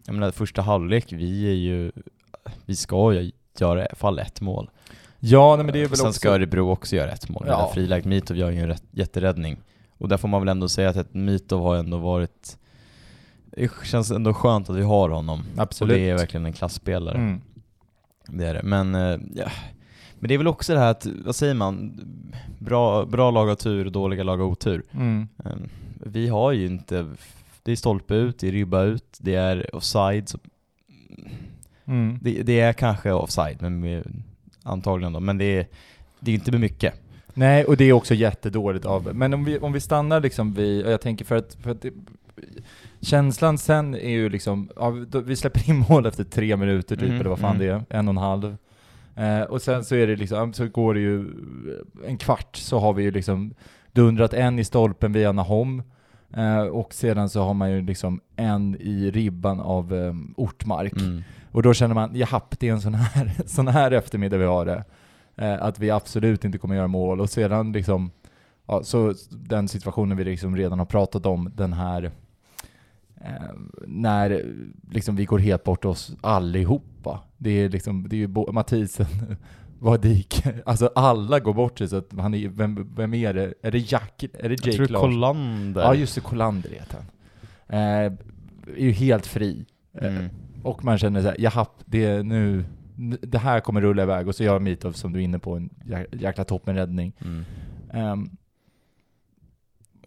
jag 0.06 0.14
menar 0.14 0.30
första 0.30 0.62
halvlek, 0.62 1.12
vi 1.12 1.46
är 1.50 1.54
ju, 1.54 1.92
vi 2.66 2.76
ska 2.76 3.12
ju 3.12 3.32
göra 3.58 3.78
i 3.82 3.86
alla 3.86 3.96
fall 3.96 4.18
ett 4.18 4.40
mål. 4.40 4.70
Ja, 5.20 5.56
nej, 5.56 5.64
men 5.64 5.72
det 5.72 5.82
är 5.82 5.88
väl 5.88 5.96
sen 5.96 6.06
också... 6.06 6.18
ska 6.18 6.30
Örebro 6.30 6.70
också 6.70 6.96
göra 6.96 7.10
ett 7.10 7.28
mål. 7.28 7.44
Ja. 7.48 7.70
Frilägt 7.74 8.06
Mitov 8.06 8.36
gör 8.36 8.50
ju 8.50 8.58
en 8.60 8.76
jätteräddning. 8.90 9.56
Och 10.04 10.08
där 10.08 10.16
får 10.16 10.28
man 10.28 10.40
väl 10.40 10.48
ändå 10.48 10.68
säga 10.68 10.88
att 10.88 10.96
ett 10.96 11.14
Mitov 11.14 11.62
har 11.62 11.76
ändå 11.76 11.98
varit, 11.98 12.58
det 13.50 13.70
känns 13.84 14.10
ändå 14.10 14.34
skönt 14.34 14.70
att 14.70 14.76
vi 14.76 14.82
har 14.82 15.08
honom. 15.08 15.42
Absolut. 15.56 15.92
Och 15.92 15.98
det 15.98 16.10
är 16.10 16.14
verkligen 16.14 16.46
en 16.46 16.52
klassspelare. 16.52 17.16
Mm. 17.16 17.40
Det 18.28 18.46
är 18.46 18.54
det. 18.54 18.62
Men, 18.62 18.94
eh, 18.94 19.18
ja. 19.34 19.50
Men 20.18 20.28
det 20.28 20.34
är 20.34 20.38
väl 20.38 20.46
också 20.46 20.72
det 20.74 20.78
här 20.78 20.90
att, 20.90 21.06
vad 21.06 21.36
säger 21.36 21.54
man, 21.54 22.00
bra, 22.58 23.04
bra 23.04 23.30
lag 23.30 23.46
har 23.46 23.54
tur, 23.54 23.90
dåliga 23.90 24.22
lag 24.22 24.36
har 24.36 24.44
otur. 24.44 24.82
Mm. 24.92 25.28
Um, 25.36 25.68
vi 26.00 26.28
har 26.28 26.52
ju 26.52 26.66
inte, 26.66 27.06
det 27.62 27.72
är 27.72 27.76
stolpe 27.76 28.14
ut, 28.14 28.38
det 28.38 28.48
är 28.48 28.52
ribba 28.52 28.82
ut, 28.82 29.18
det 29.20 29.34
är 29.34 29.76
offside, 29.76 30.30
Mm. 31.86 32.18
det, 32.22 32.42
det 32.42 32.60
är 32.60 32.72
kanske 32.72 33.12
offside, 33.12 33.62
men 33.62 34.02
antagligen 34.62 35.12
då, 35.12 35.20
men 35.20 35.38
det 35.38 35.44
är, 35.44 35.66
det 36.20 36.30
är 36.30 36.34
inte 36.34 36.50
med 36.50 36.60
mycket. 36.60 36.94
Nej, 37.34 37.64
och 37.64 37.76
det 37.76 37.84
är 37.84 37.92
också 37.92 38.14
jättedåligt 38.14 38.84
av 38.86 39.14
Men 39.14 39.34
om 39.34 39.44
vi, 39.44 39.58
om 39.58 39.72
vi 39.72 39.80
stannar 39.80 40.20
liksom 40.20 40.54
vid, 40.54 40.84
och 40.84 40.92
jag 40.92 41.00
tänker 41.00 41.24
för 41.24 41.36
att, 41.36 41.56
för 41.62 41.70
att 41.70 41.82
det, 41.82 41.92
känslan 43.00 43.58
sen 43.58 43.94
är 43.94 44.10
ju 44.10 44.28
liksom, 44.28 44.68
ja, 44.76 44.90
vi 45.26 45.36
släpper 45.36 45.70
in 45.70 45.78
mål 45.88 46.06
efter 46.06 46.24
tre 46.24 46.56
minuter 46.56 46.96
typ, 46.96 47.04
Mm, 47.04 47.20
eller 47.20 47.30
vad 47.30 47.38
fan 47.38 47.56
mm. 47.56 47.66
det 47.66 47.74
är, 47.74 47.98
en 47.98 48.08
och 48.08 48.12
en 48.12 48.18
halv. 48.18 48.56
Eh, 49.16 49.40
och 49.40 49.62
sen 49.62 49.84
så 49.84 49.94
är 49.94 50.06
det 50.06 50.16
liksom, 50.16 50.52
så 50.52 50.68
går 50.68 50.94
det 50.94 51.00
ju 51.00 51.26
en 52.06 52.18
kvart 52.18 52.56
så 52.56 52.78
har 52.78 52.92
vi 52.92 53.02
ju 53.02 53.10
liksom 53.10 53.54
dundrat 53.92 54.34
en 54.34 54.58
i 54.58 54.64
stolpen 54.64 55.12
via 55.12 55.32
Nahom, 55.32 55.82
eh, 56.36 56.60
och 56.62 56.94
sedan 56.94 57.28
så 57.28 57.42
har 57.42 57.54
man 57.54 57.70
ju 57.70 57.82
liksom 57.82 58.20
en 58.36 58.76
i 58.80 59.10
ribban 59.10 59.60
av 59.60 59.94
eh, 59.94 60.14
Ortmark. 60.36 60.96
Mm. 60.96 61.22
Och 61.52 61.62
då 61.62 61.74
känner 61.74 61.94
man, 61.94 62.14
japp, 62.14 62.54
det 62.58 62.68
är 62.68 62.72
en 62.72 62.80
sån 62.80 62.94
här, 62.94 63.32
sån 63.46 63.68
här 63.68 63.90
eftermiddag 63.90 64.36
vi 64.36 64.44
har 64.44 64.66
det. 64.66 64.84
Eh, 65.36 65.62
att 65.62 65.78
vi 65.78 65.90
absolut 65.90 66.44
inte 66.44 66.58
kommer 66.58 66.74
göra 66.74 66.88
mål. 66.88 67.20
Och 67.20 67.30
sedan 67.30 67.72
liksom, 67.72 68.10
ja, 68.66 68.82
så 68.82 69.14
den 69.30 69.68
situationen 69.68 70.16
vi 70.16 70.24
liksom 70.24 70.56
redan 70.56 70.78
har 70.78 70.86
pratat 70.86 71.26
om, 71.26 71.50
den 71.54 71.72
här 71.72 72.10
eh, 73.20 73.30
när 73.86 74.44
liksom 74.90 75.16
vi 75.16 75.24
går 75.24 75.38
helt 75.38 75.64
bort 75.64 75.84
oss 75.84 76.12
allihopa. 76.20 77.20
Det 77.36 77.50
är 77.50 77.68
liksom, 77.68 78.08
det 78.08 78.16
är 78.16 78.18
ju 78.18 78.52
Mathisen, 78.52 79.06
Vadik, 79.78 80.42
alltså 80.66 80.90
alla 80.94 81.40
går 81.40 81.54
bort 81.54 81.78
sig 81.78 81.88
så 81.88 81.96
att 81.96 82.12
han 82.18 82.34
är, 82.34 82.48
vem, 82.48 82.94
vem 82.96 83.14
är 83.14 83.34
det? 83.34 83.54
Är 83.62 83.70
det 83.70 83.92
Jack? 83.92 84.22
Är 84.22 84.48
det 84.48 84.64
Jag 84.64 84.66
Jake 84.66 84.76
tror 84.76 84.88
Larsson? 84.88 85.10
Kollander. 85.10 85.82
Ja 85.82 85.94
just 85.94 86.14
det, 86.14 86.20
Kolander 86.20 86.70
heter 86.70 86.96
han. 86.98 87.06
Eh, 87.78 88.12
är 88.76 88.84
ju 88.84 88.90
helt 88.92 89.26
fri. 89.26 89.64
Eh, 90.00 90.16
Mm. 90.16 90.28
och 90.62 90.84
man 90.84 90.98
känner 90.98 91.20
såhär, 91.22 91.36
jaha, 91.38 91.66
det 91.84 92.04
är 92.04 92.22
nu, 92.22 92.64
det 93.22 93.38
här 93.38 93.60
kommer 93.60 93.80
rulla 93.80 94.02
iväg 94.02 94.28
och 94.28 94.34
så 94.34 94.44
gör 94.44 94.58
Mitov, 94.58 94.92
som 94.92 95.12
du 95.12 95.18
är 95.18 95.24
inne 95.24 95.38
på, 95.38 95.56
en 95.56 95.70
jä- 95.84 96.06
jäkla 96.22 96.44
toppenräddning. 96.44 97.12
Mm. 97.24 97.44
Ehm, 97.92 98.30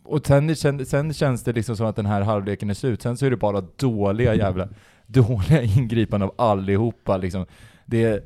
och 0.03 0.25
sen, 0.27 0.85
sen, 0.85 1.13
känns 1.13 1.43
det 1.43 1.53
liksom 1.53 1.77
som 1.77 1.85
att 1.85 1.95
den 1.95 2.05
här 2.05 2.21
halvleken 2.21 2.69
är 2.69 2.73
slut, 2.73 3.01
sen 3.01 3.17
så 3.17 3.25
är 3.25 3.29
det 3.29 3.38
bara 3.38 3.61
dåliga 3.75 4.35
jävla, 4.35 4.67
dåliga 5.07 5.61
ingripanden 5.63 6.29
av 6.29 6.35
allihopa 6.51 7.17
liksom. 7.17 7.45
Det 7.85 8.03
är 8.03 8.21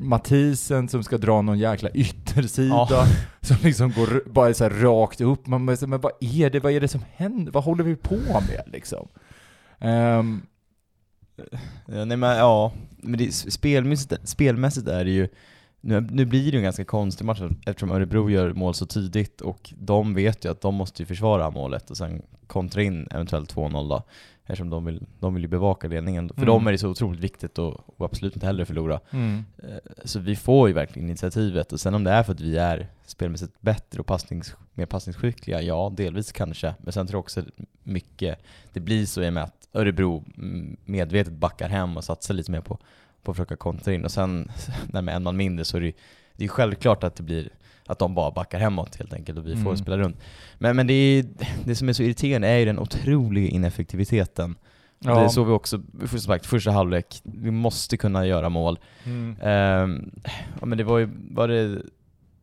Mathisen 0.00 0.88
som 0.88 1.04
ska 1.04 1.18
dra 1.18 1.42
någon 1.42 1.58
jäkla 1.58 1.90
yttersida, 1.90 2.86
Ja. 2.90 3.04
som 3.40 3.56
liksom 3.62 3.90
går 3.92 4.30
bara 4.30 4.54
så 4.54 4.68
rakt 4.68 5.20
upp. 5.20 5.46
Man 5.46 5.66
bara, 5.66 5.86
men 5.86 6.00
vad 6.00 6.12
är 6.20 6.50
det, 6.50 6.60
vad 6.60 6.72
är 6.72 6.80
det 6.80 6.88
som 6.88 7.04
händer? 7.14 7.52
Vad 7.52 7.64
håller 7.64 7.84
vi 7.84 7.96
på 7.96 8.14
med 8.14 8.62
liksom? 8.66 9.08
Ehm, 9.78 10.42
Ja, 11.86 12.04
nej 12.04 12.16
men 12.16 12.36
ja, 12.36 12.72
men 12.96 13.18
det, 13.18 13.32
spelmässigt, 13.32 14.28
spelmässigt 14.28 14.88
är 14.88 15.04
det 15.04 15.10
ju, 15.10 15.28
nu, 15.80 16.00
nu 16.00 16.24
blir 16.24 16.44
det 16.44 16.50
ju 16.50 16.56
en 16.56 16.64
ganska 16.64 16.84
konstig 16.84 17.24
match 17.24 17.40
eftersom 17.66 17.90
Örebro 17.90 18.30
gör 18.30 18.52
mål 18.52 18.74
så 18.74 18.86
tidigt 18.86 19.40
och 19.40 19.72
de 19.78 20.14
vet 20.14 20.44
ju 20.44 20.50
att 20.50 20.60
de 20.60 20.74
måste 20.74 21.02
ju 21.02 21.06
försvara 21.06 21.50
målet 21.50 21.90
och 21.90 21.96
sen 21.96 22.22
kontra 22.46 22.82
in 22.82 23.08
eventuellt 23.10 23.54
2-0 23.54 23.88
då. 23.88 24.02
Eftersom 24.46 24.70
de 24.70 24.84
vill, 24.84 25.06
de 25.20 25.34
vill 25.34 25.42
ju 25.42 25.48
bevaka 25.48 25.88
ledningen. 25.88 26.28
För 26.28 26.34
Mm. 26.36 26.46
dem 26.46 26.66
är 26.66 26.72
det 26.72 26.78
så 26.78 26.88
otroligt 26.88 27.20
viktigt 27.20 27.58
och, 27.58 28.00
och 28.00 28.04
absolut 28.06 28.34
inte 28.34 28.46
heller 28.46 28.64
förlora. 28.64 29.00
mm. 29.10 29.44
Eh, 29.62 29.68
Så 30.04 30.18
vi 30.20 30.36
får 30.36 30.68
ju 30.68 30.74
verkligen 30.74 31.08
initiativet 31.08 31.72
och 31.72 31.80
sen 31.80 31.94
om 31.94 32.04
det 32.04 32.10
är 32.10 32.22
för 32.22 32.32
att 32.32 32.40
vi 32.40 32.56
är 32.56 32.86
spelmässigt 33.06 33.60
bättre 33.60 34.00
och 34.00 34.06
passnings, 34.06 34.54
mer 34.74 34.86
passningsskickliga, 34.86 35.62
ja 35.62 35.92
delvis 35.96 36.32
kanske. 36.32 36.74
Men 36.78 36.92
sen 36.92 37.06
tror 37.06 37.16
jag 37.18 37.22
också 37.24 37.42
mycket, 37.82 38.38
det 38.72 38.80
blir 38.80 39.06
så 39.06 39.22
i 39.22 39.28
och 39.28 39.32
med 39.32 39.42
att 39.42 39.68
Örebro 39.72 40.24
medvetet 40.84 41.32
backar 41.32 41.68
hem 41.68 41.96
och 41.96 42.04
satsar 42.04 42.34
lite 42.34 42.50
mer 42.50 42.60
på, 42.60 42.78
på 43.22 43.30
att 43.30 43.36
försöka 43.36 43.56
kontra 43.56 43.92
in 43.94 44.04
och 44.04 44.10
sen 44.10 44.50
när 44.86 45.02
med 45.02 45.16
en 45.16 45.22
man 45.22 45.36
mindre 45.36 45.64
så 45.64 45.76
är 45.76 45.80
det 45.80 45.86
ju 45.86 45.92
det 46.36 46.44
är 46.44 46.48
självklart 46.48 47.04
att 47.04 47.16
det 47.16 47.22
blir 47.22 47.48
att 47.86 47.98
de 47.98 48.14
bara 48.14 48.30
backar 48.30 48.58
hemåt 48.58 48.96
helt 48.96 49.12
enkelt 49.12 49.38
och 49.38 49.46
vi 49.46 49.56
får 49.56 49.60
Mm. 49.70 49.76
spela 49.76 49.98
runt. 49.98 50.16
Men, 50.58 50.76
men 50.76 50.86
det, 50.86 50.94
är, 50.94 51.24
det 51.64 51.74
som 51.74 51.88
är 51.88 51.92
så 51.92 52.02
irriterande 52.02 52.48
är 52.48 52.58
ju 52.58 52.64
den 52.64 52.78
otroliga 52.78 53.48
ineffektiviteten. 53.48 54.54
Ja. 54.98 55.22
Det 55.22 55.28
såg 55.28 55.46
vi 55.46 55.52
också, 55.52 55.80
som 56.06 56.18
sagt, 56.20 56.46
första 56.46 56.70
halvlek, 56.70 57.20
vi 57.22 57.50
måste 57.50 57.96
kunna 57.96 58.26
göra 58.26 58.48
mål. 58.48 58.78
Mm. 59.04 59.36
Ehm, 59.42 60.10
ja 60.60 60.66
men 60.66 60.78
det 60.78 60.84
var 60.84 60.98
ju, 60.98 61.08
var 61.30 61.48
det, 61.48 61.82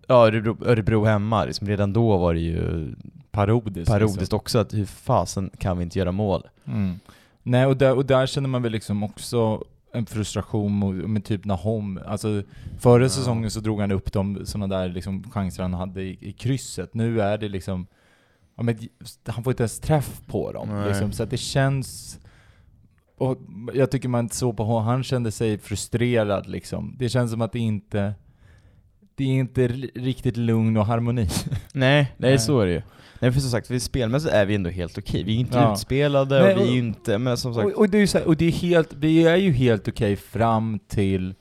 Örebro, 0.07 0.57
Örebro 0.65 1.05
hemma, 1.05 1.45
liksom 1.45 1.67
redan 1.67 1.93
då 1.93 2.17
var 2.17 2.33
det 2.33 2.39
ju 2.39 2.93
Parodiskt. 3.31 3.91
parodiskt 3.91 4.19
liksom. 4.19 4.37
också 4.37 4.59
att 4.59 4.73
hur 4.73 4.85
fasen 4.85 5.49
kan 5.57 5.77
vi 5.77 5.83
inte 5.83 5.99
göra 5.99 6.11
mål? 6.11 6.47
Mm. 6.65 6.99
Nej, 7.43 7.65
och 7.65 7.77
där, 7.77 7.95
och 7.95 8.05
där 8.05 8.25
känner 8.27 8.49
man 8.49 8.61
väl 8.61 8.71
liksom 8.71 9.03
också 9.03 9.63
en 9.93 10.05
frustration 10.05 10.79
med, 10.79 11.09
med 11.09 11.25
typ 11.25 11.45
Nahom. 11.45 11.99
Alltså, 12.05 12.43
förra 12.79 13.03
Ja. 13.03 13.09
säsongen 13.09 13.51
så 13.51 13.59
drog 13.59 13.79
han 13.79 13.91
upp 13.91 14.13
de 14.13 14.45
sådana 14.45 14.77
där 14.77 14.89
liksom 14.89 15.31
chanser 15.31 15.61
han 15.63 15.73
hade 15.73 16.01
i, 16.03 16.17
i 16.21 16.31
krysset. 16.31 16.93
Nu 16.93 17.21
är 17.21 17.37
det 17.37 17.49
liksom, 17.49 17.87
ja, 18.57 18.63
men, 18.63 18.77
han 19.27 19.43
får 19.43 19.51
inte 19.53 19.63
ens 19.63 19.79
träff 19.79 20.21
på 20.27 20.51
dem. 20.51 20.83
Liksom, 20.87 21.11
så 21.11 21.23
att 21.23 21.29
det 21.29 21.37
känns, 21.37 22.19
och 23.17 23.37
jag 23.73 23.91
tycker 23.91 24.09
man 24.09 24.29
såg 24.29 24.57
på 24.57 24.63
honom, 24.63 24.83
han 24.85 25.03
kände 25.03 25.31
sig 25.31 25.57
frustrerad 25.57 26.47
liksom. 26.47 26.95
Det 26.99 27.09
känns 27.09 27.31
som 27.31 27.41
att 27.41 27.51
det 27.51 27.59
inte, 27.59 28.13
det 29.15 29.23
är 29.23 29.27
inte 29.27 29.67
ri- 29.67 29.91
riktigt 29.95 30.37
lugn 30.37 30.77
och 30.77 30.85
harmoni. 30.85 31.21
Nej, 31.21 31.29
nej 31.73 32.29
Nej. 32.29 32.39
så 32.39 32.59
är 32.59 32.65
det 32.65 32.73
ju. 32.73 32.81
Nej 33.21 33.31
för 33.31 33.39
som 33.39 33.51
sagt, 33.51 33.69
vi 33.71 33.79
spelmässigt 33.79 34.33
är 34.33 34.45
vi 34.45 34.55
ändå 34.55 34.69
helt 34.69 34.97
okej. 34.97 35.23
Vi 35.23 35.35
är 35.35 35.39
inte 35.39 35.57
Ja. 35.57 35.73
utspelade 35.73 36.43
Nej, 36.43 36.55
och 36.55 36.61
vi 36.61 36.73
är 36.73 36.77
inte, 36.77 37.17
men 37.17 37.37
som 37.37 37.53
sagt, 37.53 37.65
Och, 37.65 37.71
och, 37.71 37.89
det 37.89 37.97
är 37.97 38.01
ju 38.01 38.07
här, 38.19 38.27
och 38.27 38.37
det 38.37 38.45
är 38.45 38.51
helt, 38.51 38.93
vi 38.93 39.23
är 39.27 39.35
ju 39.35 39.51
helt 39.51 39.87
okej 39.87 40.15
fram 40.15 40.79
till 40.87 41.33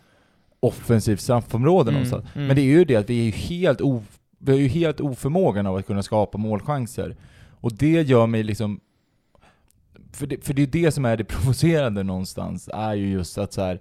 offensivt 0.60 1.20
straffområde 1.20 1.90
Mm, 1.90 1.94
någonstans. 1.94 2.24
mm. 2.34 2.46
Men 2.46 2.56
det 2.56 2.62
är 2.62 2.66
ju 2.66 2.84
det 2.84 2.96
att 2.96 3.10
vi 3.10 3.20
är 3.20 3.24
ju 3.24 3.30
helt, 3.30 3.80
o, 3.80 4.02
vi 4.38 4.52
har 4.52 4.58
ju 4.58 4.68
helt 4.68 5.00
oförmågan 5.00 5.66
av 5.66 5.76
att 5.76 5.86
kunna 5.86 6.02
skapa 6.02 6.38
målchanser. 6.38 7.16
Och 7.50 7.72
det 7.76 8.02
gör 8.02 8.26
mig 8.26 8.42
liksom... 8.42 8.80
För 10.12 10.26
det, 10.26 10.44
för 10.44 10.54
det 10.54 10.62
är 10.62 10.66
det 10.66 10.92
som 10.92 11.04
är 11.04 11.16
det 11.16 11.24
provocerande 11.34 12.02
någonstans, 12.02 12.68
är 12.72 12.94
ju 12.94 13.10
just 13.12 13.38
att 13.38 13.52
så 13.52 13.60
här, 13.62 13.80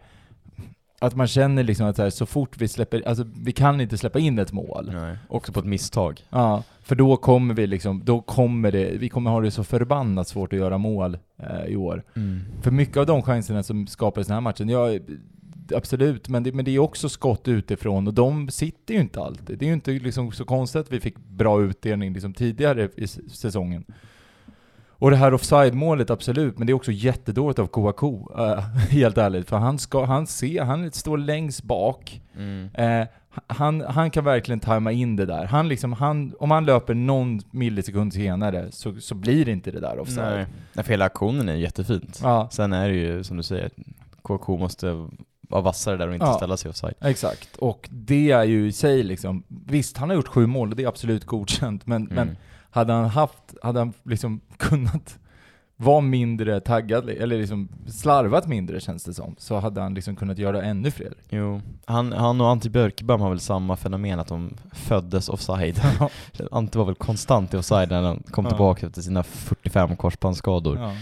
att 1.00 1.16
man 1.16 1.28
känner 1.28 1.64
liksom 1.64 1.88
att 1.88 1.96
så, 1.96 2.02
här, 2.02 2.10
så 2.10 2.26
fort 2.26 2.58
vi 2.58 2.68
släpper, 2.68 3.08
alltså 3.08 3.26
vi 3.36 3.52
kan 3.52 3.82
inte 3.82 3.98
släppa 3.98 4.20
in 4.20 4.40
ett 4.40 4.52
mål. 4.52 4.92
nej, 4.94 5.18
också 5.28 5.52
på 5.52 5.60
ett 5.60 5.66
misstag. 5.66 6.22
Ja, 6.30 6.64
för 6.82 6.96
då 6.96 7.18
kommer 7.18 7.54
vi 7.54 7.68
liksom, 7.68 8.06
då 8.06 8.22
kommer 8.22 8.72
det, 8.72 8.98
vi 9.00 9.10
kommer 9.10 9.32
ha 9.32 9.42
det 9.42 9.52
så 9.52 9.64
förbannat 9.64 10.28
svårt 10.28 10.54
att 10.54 10.60
göra 10.60 10.78
mål 10.78 11.18
eh, 11.38 11.66
i 11.66 11.76
år. 11.76 12.04
För 12.62 12.72
mycket 12.72 12.98
av 12.98 13.06
de 13.06 13.22
chanserna 13.22 13.64
som 13.64 13.88
skapades 13.88 14.28
den 14.28 14.34
här 14.34 14.42
matchen, 14.42 14.70
ja 14.70 14.90
absolut, 15.76 16.30
men 16.30 16.44
det, 16.44 16.52
men 16.52 16.66
det 16.66 16.76
är 16.76 16.80
också 16.80 17.10
skott 17.10 17.48
utifrån 17.48 18.08
och 18.08 18.14
de 18.14 18.50
sitter 18.50 18.94
ju 18.94 19.00
inte 19.00 19.22
alltid. 19.22 19.58
Det 19.58 19.66
är 19.66 19.68
ju 19.68 19.74
inte 19.74 19.92
liksom 19.92 20.32
så 20.32 20.46
konstigt 20.46 20.82
att 20.82 20.92
vi 20.92 21.00
fick 21.00 21.18
bra 21.18 21.62
utdelning 21.62 22.14
liksom 22.14 22.34
tidigare 22.34 22.90
i 22.96 23.08
säsongen. 23.08 23.86
Och 25.00 25.12
det 25.12 25.18
här 25.18 25.34
offside-målet, 25.34 26.10
absolut, 26.10 26.58
men 26.58 26.68
det 26.68 26.72
är 26.72 26.76
också 26.76 26.92
jättedåligt 26.92 27.60
av 27.60 27.68
Kouakou, 27.68 28.28
eh, 28.38 28.60
helt 28.90 29.18
ärligt. 29.18 29.50
För 29.50 29.58
han, 29.58 29.80
ska, 29.80 30.06
han 30.06 30.28
ser, 30.28 30.64
han 30.64 30.92
står 30.92 31.18
längst 31.18 31.64
bak. 31.64 32.22
Mm. 32.38 32.70
Eh, 32.74 33.08
han, 33.48 33.82
han 33.82 34.12
kan 34.12 34.24
verkligen 34.24 34.60
tajma 34.60 34.92
in 34.92 35.16
det 35.16 35.26
där. 35.26 35.46
Han 35.46 35.68
liksom, 35.68 35.94
han, 35.94 36.34
om 36.40 36.52
han 36.52 36.66
löper 36.66 36.94
någon 36.94 37.42
millisekund 37.52 38.14
senare 38.14 38.68
så, 38.72 38.96
så 39.00 39.16
blir 39.16 39.46
det 39.46 39.52
inte 39.52 39.72
det 39.72 39.80
där 39.80 40.00
offside. 40.00 40.36
Nej. 40.36 40.46
Nej, 40.74 40.86
för 40.86 40.94
hela 40.94 41.06
aktionen 41.06 41.50
är 41.50 41.56
jättefint. 41.56 42.20
Ja, 42.24 42.48
Sen 42.52 42.74
är 42.74 42.90
det 42.90 42.96
ju 42.96 43.24
som 43.24 43.38
du 43.38 43.44
säger, 43.44 43.70
KK 44.22 44.58
måste 44.58 45.08
vara 45.42 45.62
vassare 45.62 45.98
där 45.98 46.08
och 46.08 46.14
inte 46.14 46.26
Ja. 46.26 46.34
ställa 46.34 46.58
sig 46.58 46.70
offside. 46.70 46.94
exakt. 47.02 47.56
Och 47.58 47.90
det 47.92 48.32
är 48.32 48.44
ju 48.44 48.68
i 48.68 48.72
sig 48.72 49.04
liksom, 49.04 49.44
visst 49.48 49.98
han 49.98 50.10
har 50.10 50.16
gjort 50.16 50.28
sju 50.28 50.48
mål 50.48 50.70
och 50.70 50.76
det 50.76 50.84
är 50.84 50.88
absolut 50.88 51.26
godkänt, 51.26 51.86
men, 51.88 52.02
Mm. 52.04 52.16
men 52.16 52.38
hade 52.70 52.94
han 52.94 53.06
haft, 53.10 53.56
hade 53.64 53.80
han 53.80 53.94
liksom 54.04 54.42
kunnat 54.58 55.20
vara 55.82 56.02
mindre 56.02 56.60
taggad, 56.60 57.10
eller 57.10 57.38
liksom 57.38 57.68
slarvat 57.88 58.48
mindre 58.48 58.80
känns 58.80 59.04
det 59.04 59.14
som, 59.14 59.36
så 59.38 59.60
hade 59.60 59.82
han 59.82 59.94
liksom 59.94 60.16
kunnat 60.16 60.38
göra 60.38 60.62
ännu 60.64 60.92
fler. 60.92 61.14
Jo, 61.30 61.62
han, 61.86 62.12
han 62.14 62.42
och 62.42 62.48
Ante 62.50 62.70
Björkebam 62.70 63.22
har 63.22 63.30
väl 63.30 63.40
samma 63.40 63.76
fenomen 63.76 64.20
att 64.20 64.28
de 64.28 64.54
föddes 64.74 65.30
offside. 65.30 65.82
Ante 66.52 66.78
var 66.78 66.86
väl 66.86 66.96
konstant 66.96 67.54
i 67.54 67.58
offside 67.58 67.90
när 67.90 68.02
han 68.02 68.24
kom 68.32 68.46
Ja. 68.46 68.50
tillbaka 68.52 68.86
efter 68.88 69.02
sina 69.02 69.24
45 69.24 69.96
korsbandsskador. 69.96 70.78
ja. 70.78 70.94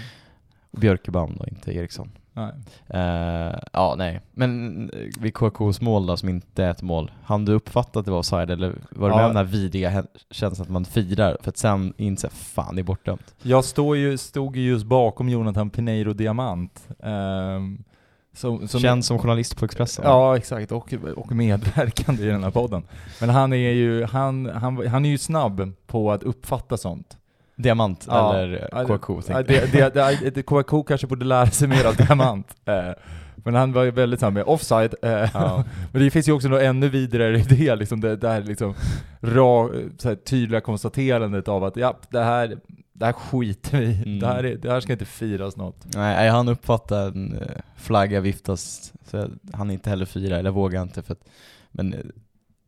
Björkebam 0.72 1.36
då, 1.40 1.46
inte 1.48 1.76
Eriksson. 1.76 2.12
Nej. 2.38 2.52
Eh, 2.88 3.56
ja, 3.74 3.96
nej. 3.98 4.22
Men 4.32 4.84
eh, 4.90 5.00
vid 5.22 5.34
KKs 5.34 5.82
mål 5.82 6.06
då, 6.06 6.18
som 6.18 6.30
inte 6.30 6.64
är 6.64 6.70
ett 6.72 6.82
mål, 6.82 7.12
hann 7.24 7.46
du 7.46 7.54
uppfatta 7.54 8.00
att 8.00 8.06
det 8.06 8.12
var 8.12 8.20
offside 8.20 8.52
eller 8.52 8.74
var 8.90 9.10
du 9.10 9.14
Ja. 9.14 9.18
med 9.18 9.26
om 9.26 9.34
den 9.36 9.46
här 9.46 9.52
vidriga 9.52 10.04
känslan 10.32 10.66
att 10.66 10.72
man 10.72 10.86
firar 10.86 11.38
för 11.42 11.50
att 11.50 11.58
sen 11.58 11.94
inse 11.98 12.30
fan 12.30 12.76
det 12.76 12.82
är 12.82 12.84
bortdömt? 12.84 13.36
Jag 13.42 13.66
står 13.66 13.98
ju, 13.98 14.18
stod 14.18 14.56
ju 14.58 14.68
just 14.70 14.86
bakom 14.86 15.30
Jonathan 15.30 15.70
Pineiro 15.70 16.14
Diamant. 16.14 16.88
ehm, 17.04 17.84
Som, 18.34 18.68
som 18.68 18.80
Känd 18.82 19.06
som 19.06 19.20
journalist 19.20 19.58
på 19.58 19.66
Expressen. 19.66 20.06
Ja, 20.08 20.38
exakt. 20.38 20.72
Och, 20.72 20.94
och 21.16 21.32
medverkande 21.32 22.24
i 22.24 22.28
den 22.28 22.44
här 22.44 22.52
podden. 22.52 22.84
Men 23.22 23.30
han 23.30 23.54
är 23.54 23.58
ju, 23.72 24.04
han, 24.06 24.46
han, 24.46 24.88
han 24.88 25.06
är 25.06 25.10
ju 25.10 25.18
snabb 25.18 25.72
på 25.88 26.12
att 26.12 26.24
uppfatta 26.24 26.78
sånt. 26.78 27.17
Diamant 27.58 28.06
Ja. 28.10 28.36
eller 28.36 28.86
KK. 28.98 29.22
Ja, 29.28 29.44
det, 29.44 29.72
det, 29.72 29.94
det, 29.94 30.30
det, 30.36 30.44
KK 30.44 30.84
kanske 30.84 31.08
borde 31.08 31.26
lära 31.26 31.46
sig 31.48 31.68
mer 31.68 31.86
av 31.86 31.96
diamant. 32.08 32.56
Eh, 32.66 32.92
Men 33.36 33.56
han 33.56 33.74
var 33.74 33.84
ju 33.84 33.92
väldigt 33.92 34.20
snabb 34.20 34.34
med 34.34 34.44
offside. 34.44 34.96
eh, 35.02 35.30
Ja. 35.34 35.64
Men 35.92 36.02
det 36.02 36.12
finns 36.12 36.28
ju 36.28 36.32
också 36.32 36.48
något 36.48 36.62
ännu 36.62 36.90
vidare 36.90 37.40
i 37.40 37.42
det, 37.42 37.76
liksom 37.76 38.02
det, 38.02 38.16
det 38.16 38.30
här 38.30 38.42
liksom 38.42 38.74
ra, 39.22 39.70
här 40.04 40.16
tydliga 40.16 40.62
konstaterandet 40.62 41.48
av 41.48 41.64
att 41.64 41.76
ja, 41.78 41.98
det 42.10 42.24
här, 42.24 42.58
det 42.94 43.06
här 43.06 43.14
skiter 43.14 43.80
vi. 43.80 43.96
Mm. 43.96 44.20
det, 44.20 44.28
här 44.28 44.44
är, 44.44 44.56
det 44.56 44.72
här 44.72 44.80
ska 44.80 44.94
inte 44.94 45.06
firas 45.06 45.58
något. 45.58 45.86
Nej, 45.96 46.30
han 46.30 46.48
uppfattar 46.48 47.08
en 47.08 47.34
eh, 47.38 47.48
flagga 47.76 48.20
viftas, 48.20 48.94
så 49.12 49.28
han 49.54 49.72
inte 49.72 49.90
heller 49.90 50.06
fira, 50.06 50.38
eller 50.38 50.52
vågar 50.52 50.82
inte 50.82 51.02
för 51.04 51.14
att, 51.14 51.24
men 51.72 52.12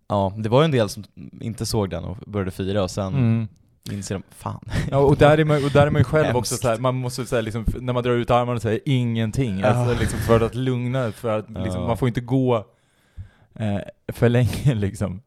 ja, 0.08 0.34
det 0.38 0.50
var 0.50 0.62
ju 0.62 0.66
en 0.66 0.72
del 0.72 0.90
som 0.90 1.04
inte 1.42 1.66
såg 1.66 1.90
den 1.90 2.04
och 2.04 2.18
började 2.26 2.52
fira 2.52 2.84
och 2.84 2.92
sen 2.92 3.08
Mm. 3.14 3.48
Inser 3.92 4.16
de, 4.16 4.24
fan. 4.30 4.66
Ja, 4.92 4.98
och, 4.98 5.18
där 5.18 5.38
är 5.38 5.46
man, 5.46 5.64
och 5.64 5.72
där 5.72 5.88
är 5.88 5.92
man 5.92 6.00
ju 6.00 6.04
själv 6.04 6.36
också 6.36 6.56
så 6.56 6.68
här, 6.68 6.78
man 6.78 6.96
måste 6.96 7.26
säga 7.26 7.42
liksom, 7.42 7.66
när 7.80 7.94
man 7.94 8.04
drar 8.04 8.14
ut 8.14 8.32
armarna 8.32 8.56
och 8.56 8.62
säger 8.62 8.80
ingenting, 8.86 9.64
alltså, 9.64 10.00
liksom, 10.00 10.20
för 10.20 10.42
att 10.42 10.56
lugna, 10.56 11.12
för 11.12 11.40
att 11.40 11.50
liksom, 11.50 11.84
man 11.84 11.98
får 11.98 12.08
inte 12.08 12.22
gå 12.22 12.66
eh, 13.56 13.80
för 14.08 14.30
länge 14.30 14.74
liksom, 14.76 15.22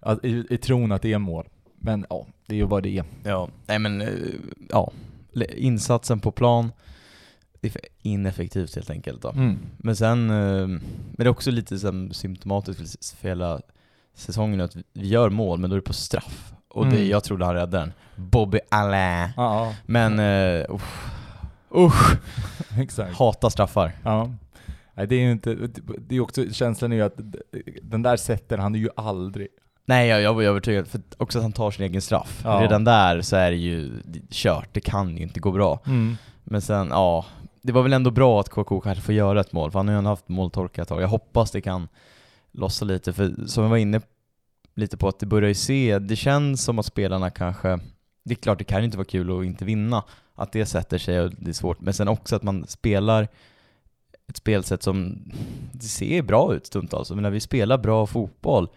att, 0.00 0.24
i, 0.24 0.46
i 0.50 0.58
tron 0.58 0.92
att 0.92 1.02
det 1.02 1.12
är 1.12 1.18
mål. 1.18 1.48
Men 1.80 2.06
ja, 2.10 2.26
det 2.46 2.54
är 2.54 2.58
ju 2.58 2.64
vad 2.64 2.82
det 2.82 2.98
är. 2.98 3.04
Ja, 3.24 3.48
nej 3.66 3.78
men, 3.78 4.00
eh, 4.00 4.08
ja, 4.68 4.92
insatsen 5.56 6.20
på 6.20 6.30
plan, 6.30 6.72
det 7.60 7.76
är 7.76 7.82
ineffektivt 8.02 8.74
helt 8.74 8.90
enkelt 8.90 9.22
då. 9.22 9.30
Mm. 9.30 9.58
Men 9.78 9.96
sen, 9.96 10.30
eh, 10.30 10.66
men 10.66 10.80
det 11.16 11.24
är 11.24 11.28
också 11.28 11.50
lite 11.50 11.78
symptomatiskt 12.12 13.14
för 13.14 13.28
hela 13.28 13.60
säsongen 14.14 14.60
att 14.60 14.76
vi 14.76 15.08
gör 15.08 15.30
mål, 15.30 15.58
men 15.58 15.70
då 15.70 15.76
är 15.76 15.80
det 15.80 15.86
på 15.86 15.92
straff. 15.92 16.52
Och 16.78 16.86
det, 16.86 16.96
Mm. 16.96 17.08
jag 17.08 17.24
trodde 17.24 17.44
han 17.44 17.54
räddade 17.54 17.78
den. 17.78 17.92
Bobby 18.16 18.58
Allain. 18.70 19.28
Ja, 19.36 19.74
Men, 19.86 20.18
uh, 20.18 20.74
usch. 20.74 21.04
Usch! 21.76 22.16
exakt. 22.78 23.18
Hatar 23.18 23.48
straffar. 23.50 23.92
Ja. 24.04 24.30
Nej, 24.94 25.06
det 25.06 25.14
är 25.14 25.20
ju 25.20 25.32
inte, 25.32 25.54
det 25.98 26.16
är 26.16 26.20
också, 26.20 26.44
känslan 26.52 26.92
är 26.92 26.96
ju 26.96 27.02
att 27.02 27.18
den 27.82 28.02
där 28.02 28.16
sätter 28.16 28.58
han 28.58 28.74
ju 28.74 28.88
aldrig. 28.96 29.48
Nej 29.86 30.08
jag, 30.08 30.20
jag 30.22 30.34
var 30.34 30.42
övertygad, 30.42 30.86
för 30.88 31.00
också 31.18 31.38
att 31.38 31.42
han 31.44 31.52
tar 31.52 31.70
sin 31.70 31.84
egen 31.84 32.02
straff. 32.02 32.40
Ja. 32.44 32.58
Redan 32.62 32.84
där 32.84 33.20
så 33.22 33.36
är 33.36 33.50
det 33.50 33.56
ju 33.56 33.92
kört, 34.30 34.68
det 34.72 34.80
kan 34.80 35.16
ju 35.16 35.22
inte 35.22 35.40
gå 35.40 35.50
bra. 35.52 35.80
Men 36.44 36.62
sen, 36.62 36.88
ja, 36.90 37.24
det 37.62 37.72
var 37.72 37.82
väl 37.82 37.92
ändå 37.92 38.10
bra 38.10 38.40
att 38.40 38.48
KK 38.48 38.80
kanske 38.80 39.02
får 39.02 39.14
göra 39.14 39.40
ett 39.40 39.52
mål, 39.52 39.70
för 39.70 39.78
han 39.78 39.88
har 39.88 40.02
ju 40.02 40.06
haft 40.08 40.28
måltorka 40.28 40.82
ett 40.82 40.88
tag. 40.88 41.02
Jag 41.02 41.08
hoppas 41.08 41.50
det 41.50 41.60
kan 41.60 41.88
lossa 42.52 42.84
lite, 42.84 43.12
för 43.12 43.46
som 43.46 43.62
jag 43.62 43.70
var 43.70 43.76
inne 43.76 44.00
lite 44.78 44.96
på 44.96 45.08
att 45.08 45.18
det 45.18 45.26
börjar 45.26 45.48
ju 45.48 45.54
se, 45.54 45.98
det 45.98 46.16
känns 46.16 46.64
som 46.64 46.78
att 46.78 46.86
spelarna 46.86 47.30
kanske, 47.30 47.78
det 48.24 48.34
är 48.34 48.36
klart 48.36 48.58
det 48.58 48.64
kan 48.64 48.78
ju 48.78 48.84
inte 48.84 48.96
vara 48.96 49.04
kul 49.04 49.38
att 49.38 49.44
inte 49.44 49.64
vinna, 49.64 50.04
att 50.34 50.52
det 50.52 50.66
sätter 50.66 50.98
sig 50.98 51.20
och 51.20 51.30
det 51.38 51.50
är 51.50 51.54
svårt, 51.54 51.80
men 51.80 51.94
sen 51.94 52.08
också 52.08 52.36
att 52.36 52.42
man 52.42 52.66
spelar 52.66 53.28
ett 54.28 54.36
spelsätt 54.36 54.82
som, 54.82 55.18
det 55.72 55.86
ser 55.86 56.22
bra 56.22 56.54
ut 56.54 56.66
stundtals, 56.66 56.98
alltså. 56.98 57.14
men 57.14 57.22
när 57.22 57.30
vi 57.30 57.40
spelar 57.40 57.78
bra 57.78 58.06
fotboll, 58.06 58.68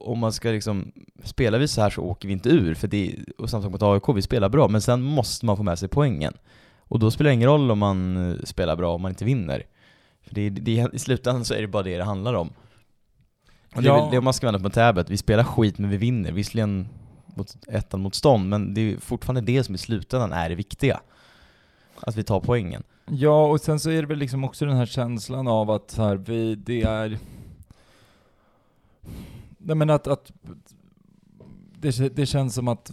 om 0.00 0.18
man 0.18 0.32
ska 0.32 0.48
liksom, 0.48 0.92
spelar 1.24 1.58
vi 1.58 1.68
så 1.68 1.80
här 1.80 1.90
så 1.90 2.02
åker 2.02 2.28
vi 2.28 2.32
inte 2.32 2.48
ur, 2.48 2.74
för 2.74 2.88
det, 2.88 3.14
och 3.38 3.50
samma 3.50 3.62
sak 3.62 3.72
mot 3.72 3.82
AIK, 3.82 4.16
vi 4.16 4.22
spelar 4.22 4.48
bra, 4.48 4.68
men 4.68 4.80
sen 4.80 5.02
måste 5.02 5.46
man 5.46 5.56
få 5.56 5.62
med 5.62 5.78
sig 5.78 5.88
poängen. 5.88 6.34
Och 6.78 6.98
då 6.98 7.10
spelar 7.10 7.28
det 7.28 7.34
ingen 7.34 7.48
roll 7.48 7.70
om 7.70 7.78
man 7.78 8.30
eh, 8.30 8.44
spelar 8.44 8.76
bra 8.76 8.94
om 8.94 9.02
man 9.02 9.10
inte 9.10 9.24
vinner. 9.24 9.62
För 10.22 10.34
det, 10.34 10.50
det, 10.50 10.88
i 10.92 10.98
slutändan 10.98 11.44
så 11.44 11.54
är 11.54 11.60
det 11.60 11.68
bara 11.68 11.82
det 11.82 11.96
det 11.96 12.04
handlar 12.04 12.34
om. 12.34 12.50
Och 13.74 13.82
det 13.82 13.88
är 13.88 13.92
Ja. 13.92 14.02
väl 14.04 14.10
det 14.14 14.20
man 14.20 14.34
ska 14.34 14.46
vända 14.46 14.60
på 14.60 14.70
Täby, 14.70 15.00
att 15.00 15.10
vi 15.10 15.16
spelar 15.16 15.44
skit 15.44 15.78
men 15.78 15.90
vi 15.90 15.96
vinner. 15.96 16.32
Visserligen 16.32 16.88
mot 17.26 17.56
ettan 17.68 18.00
motstånd, 18.00 18.48
men 18.48 18.74
det 18.74 18.80
är 18.80 18.96
fortfarande 18.96 19.40
det 19.40 19.64
som 19.64 19.74
i 19.74 19.78
slutändan 19.78 20.32
är 20.32 20.48
det 20.48 20.54
viktiga. 20.54 21.00
Att 22.00 22.16
vi 22.16 22.24
tar 22.24 22.40
poängen. 22.40 22.82
Ja, 23.06 23.46
och 23.46 23.60
sen 23.60 23.80
så 23.80 23.90
är 23.90 24.00
det 24.02 24.08
väl 24.08 24.18
liksom 24.18 24.44
också 24.44 24.66
den 24.66 24.76
här 24.76 24.86
känslan 24.86 25.48
av 25.48 25.70
att 25.70 25.94
här, 25.96 26.16
vi, 26.16 26.54
det 26.54 26.82
är... 26.82 27.18
Nej 29.58 29.76
men 29.76 29.90
att, 29.90 30.06
att 30.06 30.32
det, 31.80 32.16
det 32.16 32.26
känns 32.26 32.54
som 32.54 32.68
att 32.68 32.90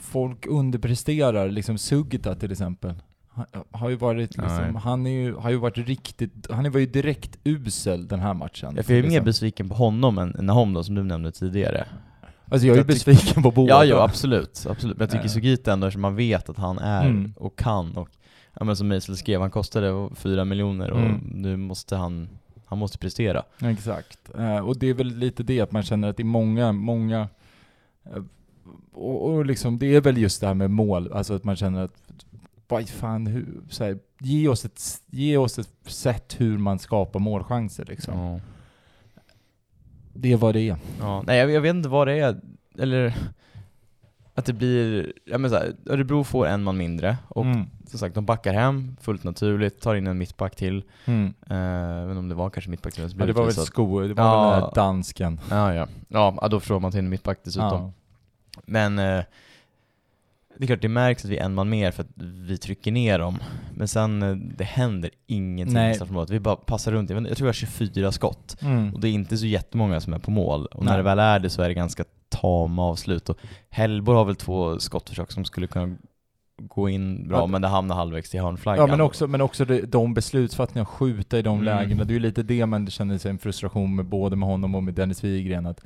folk 0.00 0.46
underpresterar, 0.46 1.48
liksom 1.50 1.78
Sugita 1.78 2.34
till 2.34 2.52
exempel. 2.52 2.94
Han 3.32 3.46
har 3.70 3.88
ju 3.88 3.96
varit 3.96 4.36
liksom, 4.36 4.76
han 4.76 5.06
är 5.06 5.10
ju, 5.10 5.34
har 5.34 5.50
ju 5.50 5.56
varit 5.56 5.78
riktigt, 5.78 6.46
han 6.50 6.70
var 6.70 6.80
ju 6.80 6.86
direkt 6.86 7.38
usel 7.44 8.08
den 8.08 8.20
här 8.20 8.34
matchen. 8.34 8.72
Jag 8.76 8.90
är 8.90 8.94
mer 8.94 9.02
liksom. 9.02 9.24
besviken 9.24 9.68
på 9.68 9.74
honom 9.74 10.18
än 10.18 10.34
Nahom 10.40 10.74
då, 10.74 10.84
som 10.84 10.94
du 10.94 11.02
nämnde 11.02 11.32
tidigare. 11.32 11.86
Alltså 12.44 12.66
jag 12.66 12.74
är 12.74 12.80
ju 12.80 12.84
besviken 12.86 13.42
på 13.42 13.50
båda. 13.50 13.72
Ja, 13.72 13.84
ja 13.84 14.02
absolut, 14.04 14.66
absolut. 14.70 14.96
Men 14.96 15.02
jag 15.04 15.10
tycker 15.10 15.24
Eh. 15.24 15.28
Sugita 15.28 15.72
ändå, 15.72 15.86
eftersom 15.86 16.02
man 16.02 16.16
vet 16.16 16.48
att 16.48 16.56
han 16.56 16.78
är 16.78 17.06
Mm. 17.06 17.32
och 17.36 17.58
kan 17.58 17.96
och 17.96 18.08
Ja 18.58 18.64
men 18.64 18.76
som 18.76 18.88
Meisel 18.88 19.16
skrev, 19.16 19.40
han 19.40 19.50
kostade 19.50 20.10
fyra 20.14 20.44
miljoner 20.44 20.90
och 20.90 21.00
Mm. 21.00 21.30
nu 21.34 21.56
måste 21.56 21.96
han, 21.96 22.28
han 22.66 22.78
måste 22.78 22.98
prestera. 22.98 23.42
Exakt. 23.62 24.18
Eh, 24.38 24.58
och 24.58 24.78
det 24.78 24.86
är 24.86 24.94
väl 24.94 25.06
lite 25.06 25.42
det 25.42 25.60
att 25.60 25.72
man 25.72 25.82
känner 25.82 26.08
att 26.08 26.16
det 26.16 26.22
är 26.22 26.24
många, 26.24 26.72
många 26.72 27.28
eh, 28.04 28.22
och, 28.92 29.30
och 29.30 29.46
liksom 29.46 29.78
det 29.78 29.96
är 29.96 30.00
väl 30.00 30.18
just 30.18 30.40
det 30.40 30.46
här 30.46 30.54
med 30.54 30.70
mål, 30.70 31.12
alltså 31.12 31.34
att 31.34 31.44
man 31.44 31.56
känner 31.56 31.84
att 31.84 31.94
vad 32.70 32.88
fan, 32.88 33.26
hur, 33.26 33.60
så 33.68 33.84
här, 33.84 33.98
ge, 34.20 34.48
oss 34.48 34.64
ett, 34.64 34.82
ge 35.06 35.36
oss 35.36 35.58
ett 35.58 35.70
sätt 35.86 36.34
hur 36.38 36.58
man 36.58 36.78
skapar 36.78 37.20
målchanser 37.20 37.84
liksom. 37.84 38.18
Ja. 38.18 38.40
Det 40.14 40.36
vad 40.36 40.54
det. 40.54 40.76
Ja, 41.00 41.22
nej 41.26 41.38
jag, 41.38 41.50
jag 41.50 41.60
vet 41.60 41.74
inte 41.74 41.88
vad 41.88 42.06
det 42.08 42.18
är, 42.18 42.40
eller 42.78 43.14
att 44.34 44.44
det 44.46 44.52
blir, 44.52 45.12
ja 45.24 45.38
men 45.38 45.50
så 45.50 45.56
här, 45.56 45.74
Örebro 45.86 46.24
får 46.24 46.46
en 46.46 46.62
man 46.62 46.76
mindre 46.76 47.16
och 47.28 47.44
Mm. 47.44 47.66
som 47.86 47.98
sagt 47.98 48.14
de 48.14 48.26
backar 48.26 48.52
hem 48.52 48.96
fullt 49.00 49.24
naturligt, 49.24 49.80
tar 49.80 49.94
in 49.94 50.06
en 50.06 50.18
mittback 50.18 50.56
till, 50.56 50.84
Mm. 51.04 51.24
eh, 51.50 52.06
inte 52.06 52.16
om 52.16 52.28
det 52.28 52.34
var 52.34 52.50
kanske 52.50 52.70
mittback 52.70 52.94
till 52.94 53.02
Ja, 53.02 53.08
det 53.26 53.32
var 53.32 53.42
väl 53.42 53.48
utvisad. 53.50 53.66
skor, 53.66 54.02
det 54.02 54.14
var 54.14 54.24
Ja. 54.24 54.50
väl 54.50 54.60
den 54.60 54.68
där 54.68 54.74
dansken. 54.74 55.40
Ja, 55.50 55.74
ja. 55.74 55.86
Ja, 56.08 56.48
då 56.50 56.60
förstår 56.60 56.80
man 56.80 56.90
till 56.90 56.98
en 57.00 57.08
mittback 57.08 57.38
dessutom. 57.44 57.82
Ja. 57.82 57.92
Men 58.66 58.98
eh, 58.98 59.24
det 60.60 60.64
är 60.64 60.66
klart, 60.66 60.82
det 60.82 60.88
märks 60.88 61.24
att 61.24 61.30
vi 61.30 61.36
är 61.36 61.44
en 61.44 61.54
man 61.54 61.68
mer 61.68 61.90
för 61.90 62.02
att 62.02 62.08
vi 62.16 62.58
trycker 62.58 62.92
ner 62.92 63.18
dem. 63.18 63.38
Men 63.74 63.88
sen, 63.88 64.22
eh, 64.22 64.36
det 64.36 64.64
händer 64.64 65.10
ingenting 65.26 65.74
Nej. 65.74 65.90
i 65.90 65.94
straffområdet. 65.94 66.30
Vi 66.30 66.40
bara 66.40 66.56
passar 66.56 66.92
runt. 66.92 67.10
Jag, 67.10 67.24
tror 67.24 67.36
vi 67.36 67.46
har 67.46 67.52
24 67.52 68.12
skott. 68.12 68.56
Mm. 68.62 68.94
Och 68.94 69.00
det 69.00 69.08
är 69.08 69.12
inte 69.12 69.36
så 69.38 69.46
jättemånga 69.46 70.00
som 70.00 70.12
är 70.14 70.18
på 70.18 70.30
mål. 70.30 70.66
Och 70.66 70.84
när 70.84 70.92
Nej. 70.92 70.96
det 70.98 71.02
väl 71.02 71.18
är 71.18 71.38
det 71.38 71.50
så 71.50 71.62
är 71.62 71.68
det 71.68 71.74
ganska 71.74 72.04
tama 72.28 72.82
avslut. 72.82 73.28
Och 73.28 73.36
Hellborg 73.70 74.16
har 74.16 74.24
väl 74.24 74.36
två 74.36 74.78
skottförsök 74.78 75.32
som 75.32 75.44
skulle 75.44 75.66
kunna 75.66 75.96
gå 76.62 76.88
in 76.88 77.28
bra, 77.28 77.38
Ja. 77.38 77.46
men 77.46 77.62
det 77.62 77.68
hamnar 77.68 77.96
halvvägs 77.96 78.30
till 78.30 78.40
hörnflaggan. 78.40 78.80
Ja 78.88 78.96
men 78.96 79.00
också, 79.00 79.26
men 79.26 79.40
också 79.40 79.64
det, 79.64 79.80
de 79.80 80.14
beslutsfattningarna, 80.14 80.86
skjuta 80.86 81.38
i 81.38 81.42
de 81.42 81.54
Mm. 81.54 81.64
lägena. 81.64 82.04
Det 82.04 82.12
är 82.12 82.14
ju 82.14 82.20
lite 82.20 82.42
det 82.42 82.66
man 82.66 82.86
känner 82.90 83.18
sig 83.18 83.30
en 83.30 83.38
frustration 83.38 83.94
med, 83.96 84.04
både 84.06 84.36
med 84.36 84.48
honom 84.48 84.74
och 84.74 84.82
med 84.82 84.94
Dennis 84.94 85.24
Wigren. 85.24 85.66
Att 85.66 85.80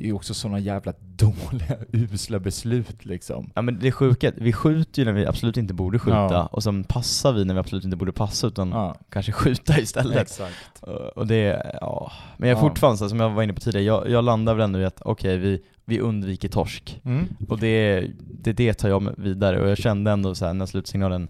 det 0.00 0.04
är 0.04 0.08
ju 0.08 0.12
också 0.14 0.34
sådana 0.34 0.58
jävla 0.58 0.92
dåliga, 1.00 1.76
usla 1.92 2.38
beslut 2.38 3.04
liksom. 3.04 3.50
Ja 3.54 3.62
men 3.62 3.78
det 3.78 3.86
är 3.86 3.90
sjuka, 3.92 4.32
vi 4.36 4.52
skjuter 4.52 5.02
ju 5.02 5.04
när 5.06 5.12
vi 5.12 5.26
absolut 5.26 5.56
inte 5.56 5.74
borde 5.74 5.98
skjuta, 5.98 6.16
Ja. 6.32 6.46
och 6.52 6.62
sen 6.62 6.84
passar 6.84 7.32
vi 7.32 7.44
när 7.44 7.54
vi 7.54 7.60
absolut 7.60 7.84
inte 7.84 7.96
borde 7.96 8.12
passa, 8.12 8.46
utan 8.46 8.68
Ja, 8.70 8.94
kanske 9.08 9.32
skjuta 9.32 9.80
istället. 9.80 10.16
exakt. 10.22 10.82
Uh, 10.88 10.92
Och 10.94 11.26
det, 11.26 11.72
ja. 11.80 12.12
Men 12.36 12.48
jag 12.48 12.58
är 12.58 12.62
Ja. 12.62 12.68
fortfarande, 12.68 12.98
så, 12.98 13.08
som 13.08 13.20
jag 13.20 13.30
var 13.30 13.42
inne 13.42 13.52
på 13.52 13.60
tidigare, 13.60 13.84
jag, 13.84 14.10
jag 14.10 14.24
landar 14.24 14.54
väl 14.54 14.64
ändå 14.64 14.78
i 14.80 14.84
att 14.84 15.02
okej, 15.04 15.36
vi, 15.38 15.62
vi 15.84 16.00
undviker 16.00 16.48
torsk. 16.48 17.00
Mm. 17.04 17.28
Och 17.48 17.58
det, 17.58 18.06
det, 18.42 18.52
det 18.52 18.74
tar 18.74 18.88
jag 18.88 19.14
vidare, 19.16 19.60
och 19.62 19.68
jag 19.70 19.78
kände 19.78 20.10
ändå 20.10 20.34
så 20.34 20.46
här 20.46 20.54
när 20.54 20.66
slutsignalen 20.66 21.28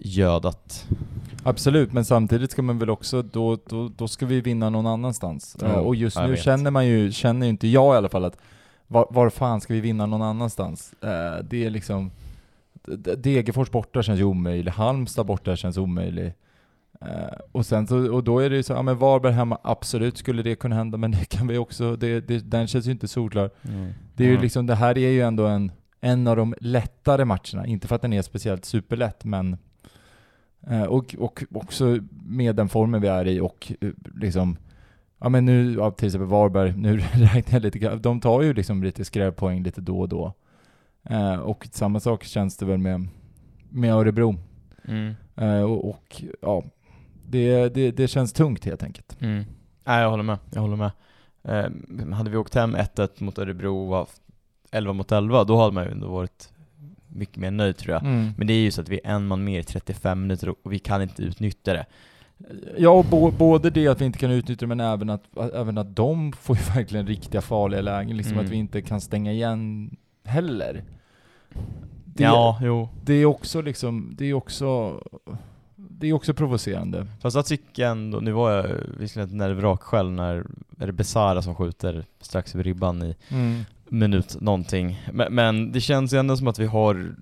göd 0.00 0.46
att, 0.46 0.86
Absolut, 1.42 1.92
men 1.92 2.04
samtidigt 2.04 2.50
ska 2.50 2.62
man 2.62 2.78
väl 2.78 2.90
också, 2.90 3.22
då, 3.22 3.58
då, 3.66 3.88
då 3.88 4.08
ska 4.08 4.26
vi 4.26 4.40
vinna 4.40 4.70
någon 4.70 4.86
annanstans. 4.86 5.56
Eh, 5.62 5.72
och 5.72 5.96
just 5.96 6.20
nu 6.20 6.30
vet. 6.30 6.42
känner 6.42 6.70
man 6.70 6.86
ju, 6.86 7.12
känner 7.12 7.46
ju 7.46 7.50
inte 7.50 7.68
jag 7.68 7.94
i 7.94 7.96
alla 7.96 8.08
fall 8.08 8.24
att 8.24 8.38
var, 8.86 9.06
var 9.10 9.30
fan 9.30 9.60
ska 9.60 9.74
vi 9.74 9.80
vinna 9.80 10.06
någon 10.06 10.22
annanstans? 10.22 10.94
Eh, 11.02 11.44
det 11.44 11.64
är 11.64 11.70
liksom, 11.70 12.10
Degerfors 13.16 13.70
borta 13.70 14.02
känns 14.02 14.20
ju 14.20 14.24
omöjlig, 14.24 14.72
Halmstad 14.72 15.26
borta 15.26 15.56
känns 15.56 15.76
omöjlig. 15.76 16.34
Eh, 17.00 17.38
och 17.52 17.66
sen 17.66 17.86
så, 17.86 18.14
och 18.14 18.24
då 18.24 18.38
är 18.38 18.50
det 18.50 18.56
ju 18.56 18.62
så, 18.62 18.72
ja 18.72 18.82
men 18.82 18.98
Varberg 18.98 19.32
hemma, 19.32 19.58
absolut 19.62 20.18
skulle 20.18 20.42
det 20.42 20.54
kunna 20.54 20.76
hända, 20.76 20.98
men 20.98 21.10
det 21.20 21.24
kan 21.24 21.46
vi 21.46 21.58
också, 21.58 21.96
det, 21.96 22.20
det, 22.20 22.38
den 22.38 22.66
känns 22.66 22.86
ju 22.86 22.90
inte 22.90 23.08
solklar. 23.08 23.50
Det 24.14 24.24
är 24.24 24.28
ju 24.28 24.40
liksom, 24.40 24.66
det 24.66 24.74
här 24.74 24.98
är 24.98 25.10
ju 25.10 25.22
ändå 25.22 25.46
en, 25.46 25.72
en 26.00 26.26
av 26.26 26.36
de 26.36 26.54
lättare 26.60 27.24
matcherna, 27.24 27.66
inte 27.66 27.88
för 27.88 27.96
att 27.96 28.02
den 28.02 28.12
är 28.12 28.22
speciellt 28.22 28.64
superlätt, 28.64 29.24
men 29.24 29.56
och, 30.88 31.14
och 31.18 31.44
också 31.54 31.98
med 32.10 32.56
den 32.56 32.68
formen 32.68 33.00
vi 33.00 33.08
är 33.08 33.26
i 33.26 33.40
och 33.40 33.72
eh, 33.80 33.90
liksom 34.14 34.56
Ja 35.20 35.28
men 35.28 35.44
nu, 35.44 35.74
ja, 35.74 35.90
till 35.90 36.06
exempel 36.06 36.28
Varberg, 36.28 36.76
nu 36.76 36.96
räknar 37.12 37.60
jag 37.60 37.62
lite 37.62 37.96
de 37.96 38.20
tar 38.20 38.42
ju 38.42 38.54
liksom 38.54 38.82
lite 38.82 39.04
skrävpoäng 39.04 39.62
lite 39.62 39.80
då 39.80 40.00
och 40.00 40.08
då. 40.08 40.32
Eh, 41.02 41.34
och 41.34 41.68
samma 41.72 42.00
sak 42.00 42.24
känns 42.24 42.56
det 42.56 42.66
väl 42.66 42.78
med, 42.78 43.08
med 43.68 43.94
Örebro. 43.94 44.36
Mm. 44.84 45.14
Eh, 45.36 45.62
och, 45.62 45.90
och 45.90 46.22
ja, 46.40 46.62
Det, 47.26 47.68
det, 47.68 47.90
det 47.90 48.08
känns 48.08 48.32
tungt 48.32 48.64
helt 48.64 48.82
enkelt. 48.82 49.16
Mm. 49.20 49.44
Nej, 49.84 50.02
jag 50.02 50.10
håller 50.10 50.22
med. 50.22 50.38
Jag 50.50 50.60
håller 50.60 50.76
med. 50.76 50.90
Eh, 51.42 52.14
hade 52.14 52.30
vi 52.30 52.36
åkt 52.36 52.54
hem 52.54 52.76
1-1 52.76 53.22
mot 53.22 53.38
Örebro 53.38 53.90
och 53.90 53.96
haft 53.96 54.22
11 54.70 54.92
mot 54.92 55.12
11, 55.12 55.44
då 55.44 55.56
hade 55.56 55.72
man 55.72 55.84
ju 55.84 55.90
ändå 55.90 56.08
varit 56.08 56.52
mycket 57.08 57.36
mer 57.36 57.50
nöjd 57.50 57.76
tror 57.76 57.92
jag. 57.92 58.02
Mm. 58.02 58.30
Men 58.36 58.46
det 58.46 58.52
är 58.52 58.60
ju 58.60 58.70
så 58.70 58.80
att 58.80 58.88
vi 58.88 59.00
är 59.04 59.10
en 59.10 59.26
man 59.26 59.44
mer 59.44 59.60
i 59.60 59.64
35 59.64 60.20
minuter 60.20 60.54
och 60.62 60.72
vi 60.72 60.78
kan 60.78 61.02
inte 61.02 61.22
utnyttja 61.22 61.72
det. 61.72 61.86
Ja, 62.76 62.90
och 62.90 63.04
bo, 63.04 63.30
både 63.30 63.70
det 63.70 63.88
att 63.88 64.00
vi 64.00 64.04
inte 64.04 64.18
kan 64.18 64.30
utnyttja 64.30 64.66
det, 64.66 64.66
men 64.66 64.80
även 64.80 65.10
att, 65.10 65.22
även 65.54 65.78
att 65.78 65.96
de 65.96 66.32
får 66.32 66.56
ju 66.56 66.62
verkligen 66.74 67.06
riktiga 67.06 67.40
farliga 67.40 67.80
lägen, 67.80 68.16
liksom 68.16 68.32
Mm. 68.34 68.46
att 68.46 68.52
vi 68.52 68.56
inte 68.56 68.82
kan 68.82 69.00
stänga 69.00 69.32
igen 69.32 69.90
heller. 70.24 70.84
Det, 72.04 72.24
ja, 72.24 72.58
jo. 72.62 72.88
det 73.04 73.14
är 73.14 73.24
också 73.24 73.60
liksom, 73.60 74.14
det 74.18 74.24
är 74.24 74.34
också, 74.34 75.00
det 75.76 76.06
är 76.06 76.12
också 76.12 76.34
provocerande. 76.34 77.06
Fast 77.20 77.36
jag 77.36 77.46
tycker 77.46 77.86
ändå, 77.86 78.20
nu 78.20 78.32
var 78.32 78.50
jag 78.50 78.66
visserligen 78.98 79.28
ett 79.28 79.36
nervvrak 79.36 79.82
själv 79.82 80.12
när, 80.12 80.46
är 80.78 80.86
det 80.86 80.92
Besara 80.92 81.42
som 81.42 81.54
skjuter 81.54 82.04
strax 82.20 82.54
över 82.54 82.64
ribban 82.64 83.02
i 83.02 83.14
minut 83.90 84.40
någonting. 84.40 85.02
Men, 85.12 85.34
men 85.34 85.72
det 85.72 85.80
känns 85.80 86.12
ju 86.14 86.18
ändå 86.18 86.36
som 86.36 86.46
att 86.48 86.58
vi 86.58 86.66
har 86.66 87.14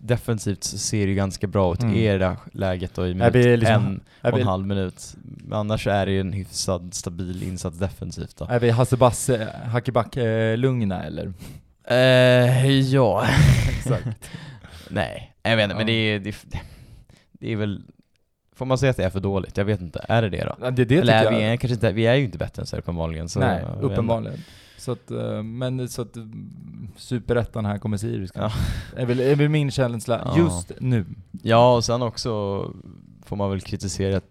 defensivt 0.00 0.64
ser 0.64 0.98
det 1.06 1.10
ju 1.10 1.14
ganska 1.14 1.46
bra 1.46 1.72
ut 1.72 1.82
Mm. 1.82 1.94
i 1.94 2.06
det 2.06 2.18
där 2.18 2.36
läget 2.52 2.94
då 2.94 3.06
i 3.06 3.14
minut 3.14 3.34
liksom- 3.34 3.74
en 3.74 4.00
och 4.22 4.28
en 4.28 4.34
vi, 4.34 4.42
halv 4.42 4.66
minut. 4.66 5.16
Men 5.22 5.58
annars 5.58 5.86
är 5.86 6.06
det 6.06 6.12
ju 6.12 6.20
en 6.20 6.32
hyfsad 6.32 6.94
stabil 6.94 7.42
insats 7.42 7.78
defensivt 7.78 8.36
då. 8.36 8.44
är 8.50 8.60
vi 8.60 8.70
Hasse 8.70 8.96
Basse, 8.96 9.48
Hackeback-lugna 9.64 11.02
eller? 11.04 11.32
Eh, 11.90 12.70
ja. 12.80 13.26
Exakt. 13.68 14.30
Nej, 14.90 15.32
jag 15.42 15.56
vet 15.56 15.64
inte, 15.64 15.76
men 15.76 15.86
det 15.86 15.92
är, 15.92 16.18
det, 16.18 16.34
det 17.32 17.52
är 17.52 17.56
väl... 17.56 17.82
Får 18.56 18.66
man 18.66 18.78
säga 18.78 18.90
att 18.90 18.96
det 18.96 19.04
är 19.04 19.10
för 19.10 19.20
dåligt? 19.20 19.56
Jag 19.56 19.64
vet 19.64 19.80
inte. 19.80 20.04
Är 20.08 20.22
det 20.22 20.28
det 20.28 20.44
då? 20.44 20.56
Ja, 20.60 20.70
det, 20.70 20.84
det 20.84 20.96
Eller 20.96 21.24
är 21.24 21.30
vi, 21.30 21.42
är 21.42 21.56
kanske 21.56 21.74
inte, 21.74 21.92
vi 21.92 22.06
är 22.06 22.14
ju 22.14 22.24
inte 22.24 22.38
bättre 22.38 22.62
än 22.62 22.66
så 22.66 22.76
uppenbarligen. 22.76 23.28
Så 23.28 23.40
Nej, 23.40 23.64
uppenbarligen. 23.80 24.38
Så 24.88 24.92
att, 24.92 25.10
eh, 25.10 25.42
men 25.42 25.88
så 25.88 26.02
att 26.02 26.16
mm, 26.16 26.88
superettan 26.96 27.64
här 27.64 27.78
kommer 27.78 27.96
Sirius 27.96 28.30
Ja. 28.34 28.52
är, 28.96 29.06
väl, 29.06 29.20
är 29.20 29.36
väl 29.36 29.48
min 29.48 29.70
känsla 29.70 30.22
Ja. 30.24 30.38
just 30.38 30.72
nu. 30.80 31.04
Ja, 31.42 31.76
och 31.76 31.84
sen 31.84 32.02
också 32.02 32.30
får 33.24 33.36
man 33.36 33.50
väl 33.50 33.60
kritisera, 33.60 34.10
jag 34.12 34.22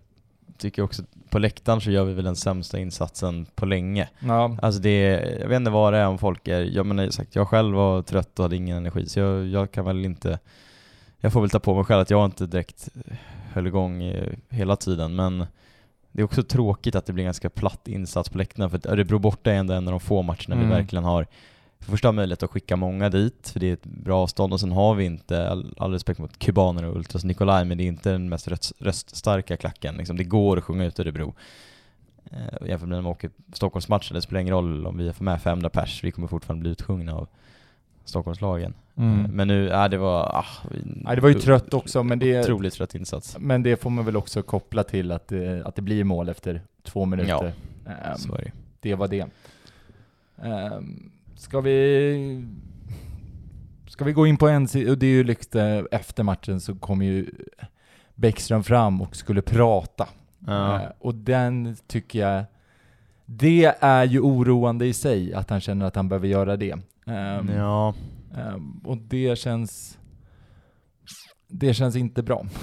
tycker 0.58 0.82
också 0.82 1.04
på 1.30 1.40
läktaren 1.40 1.82
så 1.82 1.92
gör 1.92 2.04
vi 2.06 2.14
väl 2.14 2.26
den 2.26 2.36
sämsta 2.36 2.80
insatsen 2.80 3.46
på 3.56 3.66
länge. 3.66 4.10
Ja. 4.20 4.58
Alltså 4.62 4.82
det 4.82 4.90
är, 4.90 5.40
jag 5.42 5.48
vet 5.48 5.56
inte 5.56 5.72
vad 5.72 5.94
det 5.94 6.00
är 6.00 6.08
om 6.08 6.18
folk 6.18 6.48
är, 6.48 6.62
jag 6.62 6.86
menar 6.86 7.10
sagt, 7.10 7.36
jag 7.36 7.48
själv 7.48 7.76
var 7.76 8.02
trött 8.02 8.40
och 8.40 8.44
hade 8.46 8.56
ingen 8.56 8.78
energi 8.78 9.06
så 9.10 9.20
jag, 9.20 9.48
jag 9.48 9.72
kan 9.72 9.86
väl 9.86 10.06
inte, 10.06 10.40
jag 11.20 11.34
får 11.34 11.42
väl 11.42 11.50
ta 11.50 11.60
på 11.60 11.76
mig 11.76 11.84
själv 11.84 12.02
att 12.02 12.10
jag 12.10 12.26
inte 12.26 12.46
direkt 12.48 12.90
höll 13.54 13.68
igång 13.68 14.04
eh, 14.04 14.34
hela 14.50 14.76
tiden 14.76 15.16
men 15.16 15.46
det 16.18 16.22
är 16.22 16.26
också 16.26 16.44
tråkigt 16.44 16.96
att 16.96 17.06
det 17.06 17.14
blir 17.14 17.24
ganska 17.24 17.50
platt 17.50 17.88
insats 17.88 18.30
på 18.30 18.38
läktaren 18.38 18.70
för 18.70 18.88
Örebro 18.88 19.20
borta 19.20 19.52
är 19.52 19.56
ändå 19.56 19.74
en 19.74 19.88
av 19.88 19.92
de 19.92 20.00
få 20.00 20.22
matcherna 20.22 20.56
Mm. 20.56 20.70
vi 20.70 20.76
verkligen 20.76 21.04
har 21.04 21.28
för 21.80 21.92
första 21.92 22.12
möjlighet 22.12 22.44
att 22.44 22.50
skicka 22.50 22.76
många 22.76 23.10
dit, 23.10 23.50
för 23.54 23.60
det 23.60 23.70
är 23.70 23.74
ett 23.74 23.86
bra 23.86 24.24
avstånd 24.24 24.54
och 24.54 24.60
sen 24.60 24.72
har 24.72 24.96
vi 24.96 25.06
inte, 25.06 25.50
all, 25.50 25.76
all 25.78 25.92
respekt 25.92 26.20
mot 26.20 26.40
kubaner 26.40 26.86
och 26.86 26.96
Ultras 26.96 27.24
Nikolaj, 27.24 27.66
men 27.66 27.78
det 27.78 27.84
är 27.84 27.88
inte 27.88 28.12
den 28.12 28.30
mest 28.30 28.48
röst, 28.48 28.72
röststarka 28.80 29.58
klacken. 29.58 29.98
Liksom, 29.98 30.18
det 30.18 30.24
går 30.24 30.58
att 30.58 30.64
sjunga 30.64 30.86
ut 30.86 31.00
Örebro. 31.00 31.34
Eh, 32.32 32.68
jämfört 32.68 32.90
med 32.90 32.98
när 32.98 33.02
man 33.02 33.12
åker 33.12 33.30
Stockholmsmatcher, 33.54 34.14
det 34.14 34.22
spelar 34.22 34.42
ingen 34.42 34.54
roll 34.54 34.88
om 34.88 34.98
vi 34.98 35.14
får 35.14 35.26
med 35.26 35.42
500 35.42 35.70
pers, 35.70 36.04
vi 36.04 36.12
kommer 36.12 36.28
fortfarande 36.28 36.62
bli 36.62 36.72
utsjungna 36.72 37.14
av 37.16 37.28
Stockholmslagen. 38.06 38.74
Mm. 38.98 39.26
Eh, 39.26 39.32
Men 39.32 39.48
nu, 39.48 39.66
ja 39.68 39.88
det 39.88 39.98
var... 39.98 40.24
Ah, 40.24 40.46
Nej, 40.84 41.16
det 41.16 41.22
var 41.22 41.30
ju 41.30 41.36
trött 41.40 41.74
också, 41.74 42.04
men 42.04 42.20
det, 42.20 42.40
Otroligt 42.40 42.74
trött 42.74 42.96
insats. 42.96 43.38
men 43.40 43.64
det 43.64 43.82
får 43.82 43.90
man 43.90 44.06
väl 44.06 44.18
också 44.18 44.42
koppla 44.42 44.84
till 44.84 45.12
att, 45.12 45.28
det- 45.28 45.66
att 45.66 45.76
det 45.76 45.82
blir 45.82 46.04
mål 46.04 46.30
efter 46.30 46.62
två 46.84 47.06
minuter. 47.06 47.54
Ehm, 47.86 48.18
Så 48.18 48.36
är 48.36 48.42
det. 48.42 48.52
det 48.80 48.96
var 48.96 49.08
det. 49.08 49.26
Um, 50.44 51.12
ska 51.36 51.62
vi... 51.62 52.48
Ska 53.88 54.06
vi 54.06 54.14
gå 54.14 54.28
in 54.28 54.38
på 54.38 54.48
en 54.48 54.68
sida, 54.68 54.92
och 54.92 54.98
det 54.98 55.06
är 55.08 55.24
ju 55.24 55.36
eh, 55.56 55.84
efter 55.92 56.24
matchen 56.24 56.62
så 56.62 56.76
kom 56.76 57.02
ju 57.02 57.26
Bäckström 58.16 58.64
fram 58.64 59.02
och 59.02 59.16
skulle 59.16 59.42
prata. 59.42 60.08
Ja. 60.48 60.76
Eh, 60.82 60.90
och 61.00 61.16
den 61.16 61.76
tycker 61.88 62.20
jag, 62.20 62.44
det 63.26 63.66
är 63.80 64.04
ju 64.04 64.20
oroande 64.20 64.86
i 64.86 64.94
sig 64.94 65.34
att 65.34 65.50
han 65.50 65.62
känner 65.62 65.86
att 65.86 65.96
han 65.96 66.10
behöver 66.10 66.28
göra 66.28 66.58
det. 66.58 66.76
Ehm, 67.06 67.50
ja. 67.56 67.94
Ehm, 68.38 68.80
och 68.84 68.98
det 68.98 69.38
känns, 69.38 69.98
det 71.48 71.74
känns 71.74 71.96
inte 71.96 72.24
bra. 72.24 72.46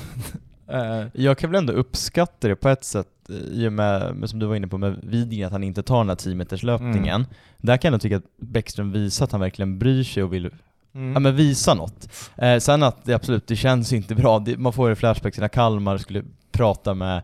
Eh, 0.68 1.06
Jag 1.12 1.38
kan 1.38 1.50
väl 1.50 1.58
ändå 1.58 1.72
uppskatta 1.72 2.48
det 2.48 2.56
på 2.56 2.68
ett 2.68 2.84
sätt, 2.84 3.08
eh, 3.28 3.34
i 3.36 3.68
och 3.68 3.72
med, 3.72 4.22
som 4.30 4.38
du 4.38 4.46
var 4.46 4.56
inne 4.56 4.68
på 4.68 4.78
med 4.78 4.98
Widgren, 5.02 5.46
att 5.46 5.52
han 5.52 5.64
inte 5.64 5.82
tar 5.82 5.98
den 5.98 6.08
här 6.08 6.16
10 6.16 6.34
meters 6.34 6.62
löpningen. 6.62 7.20
Mm. 7.20 7.26
Där 7.58 7.76
kan 7.76 7.92
jag 7.92 8.02
tycka 8.02 8.16
att 8.16 8.36
Bäckström 8.36 8.92
visar 8.92 9.24
att 9.24 9.32
han 9.32 9.40
verkligen 9.40 9.78
bryr 9.78 10.04
sig 10.04 10.22
och 10.22 10.32
vill 10.32 10.50
mm. 10.94 11.12
ja, 11.12 11.20
men 11.20 11.36
visa 11.36 11.74
något. 11.74 12.08
Eh, 12.36 12.58
sen 12.58 12.82
att 12.82 13.04
det 13.04 13.14
absolut, 13.14 13.46
det 13.46 13.56
känns 13.56 13.92
inte 13.92 14.14
bra. 14.14 14.38
Det, 14.38 14.56
man 14.56 14.72
får 14.72 14.88
ju 14.88 14.94
flashbacks 14.94 15.38
när 15.38 15.48
Kalmar 15.48 15.98
skulle 15.98 16.24
prata 16.52 16.94
med 16.94 17.22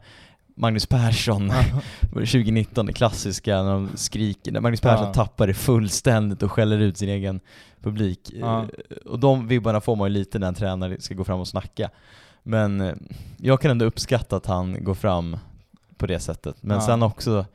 Magnus 0.60 0.86
Persson 0.86 1.52
2019, 2.10 2.86
det 2.86 2.92
klassiska, 2.92 3.62
när 3.62 3.72
de 3.72 3.88
skriker, 3.94 4.52
när 4.52 4.60
Magnus 4.60 4.80
Persson 4.80 5.06
Ja. 5.06 5.12
tappar 5.14 5.46
det 5.46 5.54
fullständigt 5.54 6.42
och 6.42 6.52
skäller 6.52 6.78
ut 6.78 6.96
sin 6.96 7.08
egen 7.08 7.40
publik. 7.82 8.30
Ja. 8.34 8.62
Eh, 8.62 8.96
Och 9.06 9.18
de 9.18 9.48
vibbarna 9.48 9.80
får 9.80 9.96
man 9.96 10.08
ju 10.08 10.12
lite 10.18 10.38
när 10.38 10.48
en 10.48 10.54
tränare 10.54 11.00
ska 11.00 11.14
gå 11.14 11.24
fram 11.24 11.40
och 11.40 11.48
snacka. 11.48 11.90
Men 12.42 12.80
eh, 12.80 12.94
jag 13.36 13.60
kan 13.60 13.70
ändå 13.70 13.84
uppskatta 13.84 14.36
att 14.36 14.46
han 14.46 14.84
går 14.84 14.94
fram 14.94 15.36
på 15.96 16.06
det 16.06 16.20
sättet. 16.20 16.56
Men 16.60 16.76
Ja. 16.76 16.86
sen 16.86 17.02
också, 17.02 17.46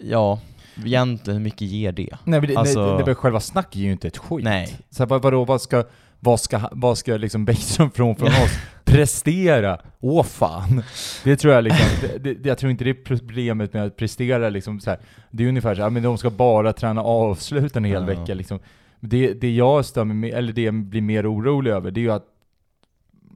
ja, 0.00 0.40
egentligen 0.84 1.36
hur 1.36 1.44
mycket 1.44 1.60
ger 1.68 1.92
det? 1.92 2.08
Nej 2.24 2.40
men 2.40 2.48
det, 2.50 2.56
Alltså- 2.56 2.86
nej, 2.86 2.98
det, 2.98 3.04
det, 3.10 3.14
själva 3.14 3.40
snacket 3.40 3.76
är 3.76 3.80
ju 3.80 3.92
inte 3.92 4.08
ett 4.08 4.18
skit. 4.18 4.44
Nej. 4.44 4.78
Så 4.90 5.02
här, 5.02 5.08
vad, 5.08 5.22
vadå, 5.22 5.44
vad 5.44 5.60
ska, 5.62 5.84
vad 6.20 6.40
ska, 6.40 6.60
vad 6.72 6.98
ska 6.98 7.16
liksom 7.16 7.44
Bäckström 7.50 7.90
från, 7.90 8.16
från 8.16 8.28
oss 8.28 8.58
prestera? 8.84 9.80
Åh 10.00 10.22
fan! 10.24 10.82
Det 11.24 11.36
tror 11.36 11.54
jag 11.54 11.64
liksom, 11.64 11.86
det, 12.20 12.34
det, 12.34 12.48
jag 12.48 12.58
tror 12.58 12.70
inte 12.70 12.84
det 12.84 12.90
är 12.90 13.04
problemet 13.04 13.72
med 13.72 13.84
att 13.84 13.96
prestera 13.96 14.48
liksom 14.48 14.80
så 14.80 14.90
här. 14.90 14.98
Det 15.30 15.44
är 15.44 15.48
ungefär 15.48 15.74
så 15.74 15.82
här, 15.82 15.90
men 15.90 16.02
de 16.02 16.18
ska 16.18 16.30
bara 16.30 16.72
träna 16.72 17.02
avslut 17.02 17.76
en 17.76 17.84
hel 17.84 18.00
Ja. 18.02 18.06
vecka 18.06 18.34
liksom. 18.34 18.58
Det, 19.00 19.32
det 19.32 19.54
jag 19.54 19.84
stör 19.84 20.04
mig 20.04 20.16
med, 20.16 20.30
eller 20.30 20.52
det 20.52 20.62
jag 20.62 20.74
blir 20.74 21.00
mer 21.02 21.32
orolig 21.34 21.70
över, 21.70 21.90
det 21.90 22.00
är 22.00 22.02
ju 22.02 22.12
att 22.12 22.26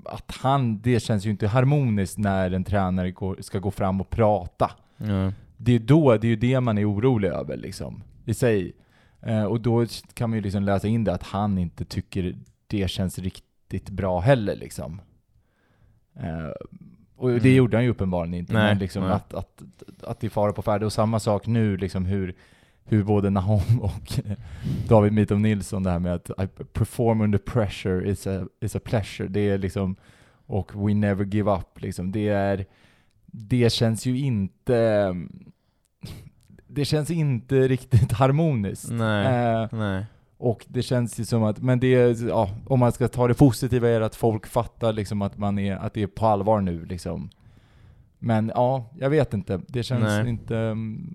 att 0.05 0.37
han, 0.43 0.81
det 0.81 1.01
känns 1.01 1.27
ju 1.27 1.31
inte 1.31 1.47
harmoniskt 1.47 2.19
när 2.19 2.51
en 2.51 2.65
tränare 2.65 3.11
går, 3.11 3.37
ska 3.41 3.59
gå 3.59 3.71
fram 3.71 4.01
och 4.01 4.11
prata 4.11 4.71
Ja. 4.97 5.33
det 5.57 5.73
är 5.73 5.79
då, 5.79 6.17
det 6.17 6.27
är 6.27 6.29
ju 6.29 6.37
det 6.37 6.61
man 6.61 6.79
är 6.79 6.91
orolig 6.93 7.29
över 7.29 7.57
liksom, 7.57 8.03
i 8.25 8.35
sig. 8.35 8.73
Eh, 9.23 9.45
och 9.45 9.61
då 9.61 9.87
kan 10.15 10.31
man 10.31 10.37
ju 10.37 10.43
liksom 10.43 10.63
läsa 10.63 10.89
in 10.89 11.05
det 11.05 11.13
att 11.15 11.23
han 11.23 11.59
inte 11.59 11.85
tycker 11.85 12.35
det 12.67 12.91
känns 12.91 13.19
riktigt 13.19 13.91
bra 13.91 14.21
heller 14.21 14.57
liksom. 14.57 15.01
Eh, 16.17 16.49
och 17.17 17.29
det 17.31 17.37
Mm. 17.39 17.55
gjorde 17.55 17.77
han 17.77 17.85
ju 17.85 17.91
uppenbarligen 17.91 18.35
inte, 18.35 18.53
Nej, 18.53 18.63
men 18.69 18.79
liksom 18.79 19.03
nej. 19.03 19.13
att, 19.13 19.35
att, 19.35 19.63
att 20.03 20.21
det 20.21 20.27
är 20.27 20.31
fara 20.31 20.53
på 20.53 20.63
färde. 20.63 20.87
Och 20.87 20.93
samma 20.93 21.21
sak 21.21 21.47
nu 21.47 21.77
liksom 21.77 22.07
hur, 22.07 22.35
hur 22.85 23.05
både 23.05 23.31
Nahom 23.31 23.61
och 23.83 24.21
David 24.89 25.13
Mitov 25.13 25.41
Nilsson, 25.41 25.83
det 25.83 25.91
här 25.91 25.99
med 25.99 26.15
att 26.15 26.31
I 26.31 26.47
perform 26.73 27.21
under 27.21 27.39
pressure 27.39 28.11
is 28.11 28.27
a, 28.27 28.47
is 28.61 28.77
a 28.77 28.81
pleasure. 28.85 29.29
Det 29.29 29.41
är 29.41 29.59
liksom, 29.59 29.97
och 30.47 30.87
we 30.89 30.95
never 30.95 31.25
give 31.25 31.53
up 31.53 31.81
liksom. 31.81 32.13
Det 32.13 32.29
är, 32.29 32.67
det 33.27 33.73
känns 33.73 34.07
ju 34.07 34.19
inte, 34.19 35.15
det 36.67 36.85
känns 36.85 37.11
inte 37.11 37.69
riktigt 37.69 38.13
harmoniskt. 38.13 38.91
Nej. 38.91 39.27
Eh, 39.27 39.69
Nej. 39.73 40.05
Och 40.45 40.67
det 40.69 40.83
känns 40.83 41.21
ju 41.21 41.25
som 41.25 41.43
att, 41.45 41.63
men 41.63 41.81
det 41.81 42.21
ja, 42.21 42.51
om 42.67 42.81
man 42.81 42.93
ska 42.93 43.09
ta 43.09 43.29
det 43.29 43.35
positiva 43.35 43.89
är 43.89 44.01
att 44.01 44.15
folk 44.15 44.47
fattar 44.47 44.93
liksom 44.93 45.23
att 45.23 45.39
man 45.39 45.59
är, 45.59 45.77
att 45.77 45.95
det 45.95 46.03
är 46.03 46.07
på 46.07 46.27
allvar 46.27 46.61
nu 46.61 46.85
liksom. 46.85 47.31
Men 48.19 48.53
ja, 48.55 48.91
jag 48.99 49.11
vet 49.11 49.35
inte. 49.35 49.61
Det 49.69 49.83
känns 49.83 50.03
Nej. 50.05 50.29
inte... 50.29 50.57
mm, 50.57 51.15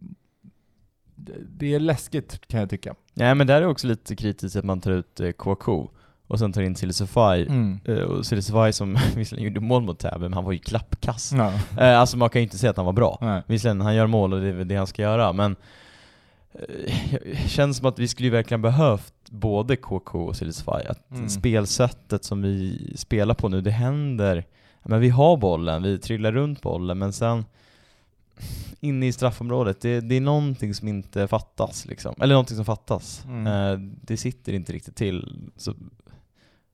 Det, 1.15 1.33
det 1.57 1.73
är 1.73 1.79
läskigt 1.79 2.47
kan 2.47 2.59
jag 2.59 2.69
tycka. 2.69 2.95
Nej 3.13 3.35
men 3.35 3.47
där 3.47 3.61
är 3.61 3.67
också 3.67 3.87
lite 3.87 4.15
kritiskt 4.15 4.55
att 4.55 4.65
man 4.65 4.81
tar 4.81 4.91
ut 4.91 5.19
eh, 5.19 5.31
Kouakou 5.31 5.87
och 6.27 6.39
sen 6.39 6.53
tar 6.53 6.61
in 6.61 6.75
Silisufaj. 6.75 7.41
Mm. 7.47 7.79
Eh, 7.85 7.97
och 7.97 8.25
Silisufaj 8.25 8.73
som 8.73 8.97
visserligen 9.15 9.53
gjorde 9.53 9.59
mål 9.65 9.83
mot 9.83 9.99
Täby, 9.99 10.19
men 10.19 10.33
han 10.33 10.43
var 10.43 10.51
ju 10.51 10.59
klappkass. 10.59 11.33
Ja. 11.33 11.53
Eh, 11.77 11.99
alltså 11.99 12.17
man 12.17 12.29
kan 12.29 12.41
ju 12.41 12.43
inte 12.43 12.57
säga 12.57 12.69
att 12.71 12.77
han 12.77 12.85
var 12.85 12.93
bra. 12.93 13.17
Nej. 13.21 13.41
Visserligen, 13.47 13.81
han 13.81 13.95
gör 13.95 14.07
mål 14.07 14.33
och 14.33 14.41
det 14.41 14.47
är 14.47 14.53
väl 14.53 14.67
det 14.67 14.75
han 14.75 14.87
ska 14.87 15.01
göra, 15.01 15.33
men 15.33 15.55
känns 17.47 17.77
som 17.77 17.85
att 17.85 17.99
vi 17.99 18.07
skulle 18.07 18.29
verkligen 18.29 18.61
behövt 18.61 19.13
både 19.29 19.75
KK 19.75 20.25
och 20.25 20.35
Silisufaj. 20.35 20.85
Att 20.87 21.11
Mm. 21.11 21.29
spelsättet 21.29 22.23
som 22.23 22.41
vi 22.41 22.77
spelar 22.95 23.35
på 23.35 23.49
nu, 23.49 23.61
det 23.61 23.71
händer, 23.71 24.45
men 24.83 24.99
vi 25.01 25.09
har 25.09 25.37
bollen, 25.37 25.83
vi 25.83 25.99
trillar 25.99 26.31
runt 26.31 26.61
bollen, 26.61 26.97
men 26.97 27.13
sen 27.13 27.45
inne 28.79 29.07
i 29.07 29.11
straffområdet, 29.11 29.81
det, 29.81 29.99
det 30.01 30.15
är 30.15 30.21
någonting 30.21 30.73
som 30.73 30.87
inte 30.87 31.27
fattas 31.27 31.85
liksom. 31.85 32.15
Eller 32.21 32.33
någonting 32.33 32.55
som 32.55 32.65
fattas. 32.65 33.23
Mm. 33.25 33.47
Eh, 33.47 33.79
det 34.01 34.17
sitter 34.17 34.53
inte 34.53 34.73
riktigt 34.73 34.95
till. 34.95 35.49
Så, 35.55 35.73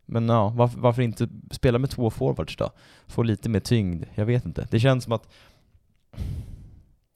Men 0.06 0.30
ja, 0.30 0.50
varför, 0.50 0.80
varför 0.80 1.02
inte 1.02 1.28
spela 1.52 1.80
med 1.80 1.90
två 1.90 2.10
forwards 2.10 2.58
då? 2.58 2.70
Få 3.08 3.24
lite 3.24 3.50
mer 3.50 3.60
tyngd, 3.60 4.04
jag 4.16 4.26
vet 4.26 4.46
inte. 4.46 4.68
Det 4.72 4.80
känns 4.80 5.04
som 5.04 5.14
att 5.14 5.28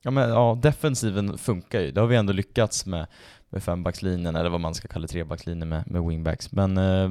Ja 0.02 0.12
men 0.12 0.30
ja, 0.30 0.58
defensiven 0.62 1.38
funkar 1.38 1.80
ju. 1.80 1.92
Det 1.92 2.02
har 2.02 2.08
vi 2.08 2.16
ändå 2.16 2.34
lyckats 2.34 2.86
med, 2.86 3.08
med 3.50 3.64
fembackslinjen, 3.64 4.36
eller 4.36 4.50
vad 4.50 4.60
man 4.60 4.76
ska 4.76 4.88
kalla 4.88 5.08
trebackslinjen 5.08 5.70
med, 5.70 5.92
med 5.92 6.04
wingbacks. 6.04 6.52
Men 6.52 6.78
eh, 6.78 7.10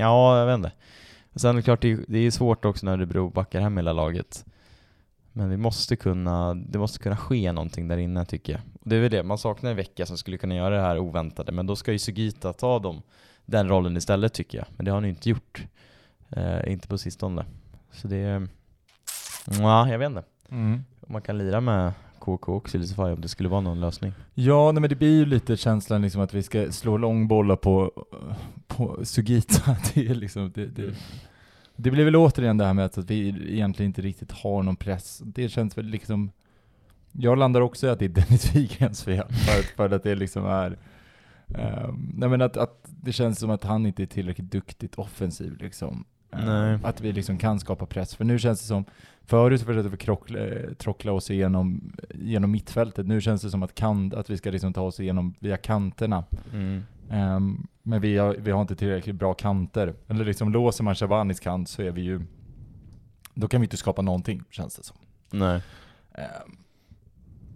ja, 0.00 0.38
jag 0.38 0.46
vet 0.46 0.54
inte. 0.54 0.72
Sen 1.34 1.50
är 1.50 1.54
det 1.54 1.62
klart, 1.62 1.82
det 1.82 1.92
är, 1.92 1.98
det 2.08 2.18
är 2.18 2.30
svårt 2.30 2.64
också 2.64 2.86
när 2.86 2.92
Örebro 2.92 3.30
backar 3.30 3.60
hem 3.60 3.76
hela 3.76 3.92
laget. 3.92 4.44
Men 5.32 5.50
vi 5.50 5.56
måste 5.56 5.96
kunna, 5.96 6.54
det 6.54 6.78
måste 6.78 6.98
kunna 6.98 7.16
ske 7.16 7.52
någonting 7.52 7.88
där 7.88 7.96
inne 7.96 8.24
tycker 8.24 8.52
jag. 8.52 8.62
Och 8.82 8.88
det 8.88 8.96
är 8.96 9.00
väl 9.00 9.10
det, 9.10 9.22
man 9.22 9.38
saknar 9.38 9.70
en 9.70 9.76
vecka 9.76 10.06
som 10.06 10.18
skulle 10.18 10.38
kunna 10.38 10.54
göra 10.54 10.76
det 10.76 10.82
här 10.82 10.98
oväntade, 10.98 11.52
men 11.52 11.66
då 11.66 11.76
ska 11.76 11.92
ju 11.92 11.98
Sugita 11.98 12.52
ta 12.52 12.78
dem, 12.78 13.02
den 13.46 13.68
rollen 13.68 13.96
istället 13.96 14.34
tycker 14.34 14.58
jag. 14.58 14.66
Men 14.76 14.84
det 14.84 14.90
har 14.90 14.96
han 14.96 15.04
ju 15.04 15.10
inte 15.10 15.30
gjort. 15.30 15.64
Eh, 16.30 16.72
inte 16.72 16.88
på 16.88 16.98
sistone. 16.98 17.44
Så 17.92 18.08
det, 18.08 18.48
ja, 19.58 19.88
jag 19.88 19.98
vet 19.98 20.06
inte. 20.06 20.22
Mm. 20.50 20.84
Man 21.10 21.22
kan 21.22 21.38
lira 21.38 21.60
med 21.60 21.92
KK 22.18 22.56
och 22.56 22.68
Silicify 22.68 23.02
om 23.02 23.20
det 23.20 23.28
skulle 23.28 23.48
vara 23.48 23.60
någon 23.60 23.80
lösning. 23.80 24.12
Ja, 24.34 24.72
nej, 24.72 24.80
men 24.80 24.90
det 24.90 24.96
blir 24.96 25.16
ju 25.18 25.26
lite 25.26 25.56
känslan 25.56 26.02
liksom 26.02 26.20
att 26.20 26.34
vi 26.34 26.42
ska 26.42 26.72
slå 26.72 26.96
långbollar 26.96 27.56
på, 27.56 27.92
på 28.66 29.04
Sugita. 29.04 29.76
Det, 29.94 30.06
är 30.08 30.14
liksom, 30.14 30.52
det, 30.54 30.66
det, 30.66 30.94
det 31.76 31.90
blir 31.90 32.04
väl 32.04 32.16
återigen 32.16 32.56
det 32.58 32.64
här 32.64 32.74
med 32.74 32.84
att 32.84 32.98
vi 32.98 33.28
egentligen 33.54 33.90
inte 33.90 34.02
riktigt 34.02 34.32
har 34.32 34.62
någon 34.62 34.76
press. 34.76 35.22
Det 35.24 35.48
känns 35.48 35.78
väl 35.78 35.86
liksom... 35.86 36.30
Jag 37.12 37.38
landar 37.38 37.60
också 37.60 37.86
i 37.86 37.90
att 37.90 37.98
det 37.98 38.04
är 38.04 38.08
Dennis 38.08 38.54
Wigrens 38.56 39.02
fel, 39.04 39.26
för, 39.28 39.58
att- 39.58 39.64
för 39.90 39.90
att 39.96 40.02
det 40.02 40.14
liksom 40.14 40.46
är... 40.46 40.78
Um, 41.46 42.12
nej 42.16 42.28
men 42.28 42.42
att, 42.42 42.56
att 42.56 42.88
det 43.00 43.12
känns 43.12 43.38
som 43.38 43.50
att 43.50 43.64
han 43.64 43.86
inte 43.86 44.02
är 44.02 44.06
tillräckligt 44.06 44.50
duktigt 44.52 44.94
offensiv 44.94 45.56
liksom. 45.60 46.04
Eh, 46.30 46.44
Nej. 46.44 46.78
Att 46.82 47.00
vi 47.00 47.12
liksom 47.12 47.38
kan 47.38 47.60
skapa 47.60 47.86
press. 47.86 48.14
För 48.14 48.24
nu 48.24 48.38
känns 48.38 48.60
det 48.60 48.66
som, 48.66 48.84
förut 49.24 49.62
försökte 49.62 49.88
vi 49.88 49.96
krockla, 49.96 50.38
trockla 50.78 51.12
oss 51.12 51.30
igenom, 51.30 51.92
genom 52.14 52.50
mittfältet. 52.50 53.06
Nu 53.06 53.20
känns 53.20 53.42
det 53.42 53.50
som 53.50 53.62
att, 53.62 53.74
kan, 53.74 54.14
att 54.14 54.30
vi 54.30 54.36
ska 54.36 54.50
liksom 54.50 54.72
ta 54.72 54.82
oss 54.82 55.00
igenom 55.00 55.34
via 55.38 55.56
kanterna. 55.56 56.24
Mm. 56.52 56.82
Ehm, 57.10 57.66
men 57.82 58.00
vi 58.00 58.18
har, 58.18 58.34
vi 58.34 58.50
har 58.50 58.60
inte 58.60 58.76
tillräckligt 58.76 59.16
bra 59.16 59.34
kanter. 59.34 59.94
Eller 60.08 60.24
liksom 60.24 60.52
låser 60.52 60.84
man 60.84 60.94
Shabanis 60.94 61.40
kant 61.40 61.68
så 61.68 61.82
är 61.82 61.90
vi 61.90 62.00
ju... 62.00 62.20
Då 63.34 63.48
kan 63.48 63.60
vi 63.60 63.64
inte 63.64 63.76
skapa 63.76 64.02
någonting, 64.02 64.42
känns 64.50 64.76
det 64.76 64.82
som. 64.82 64.96
Nej. 65.30 65.62
Ehm, 66.14 66.56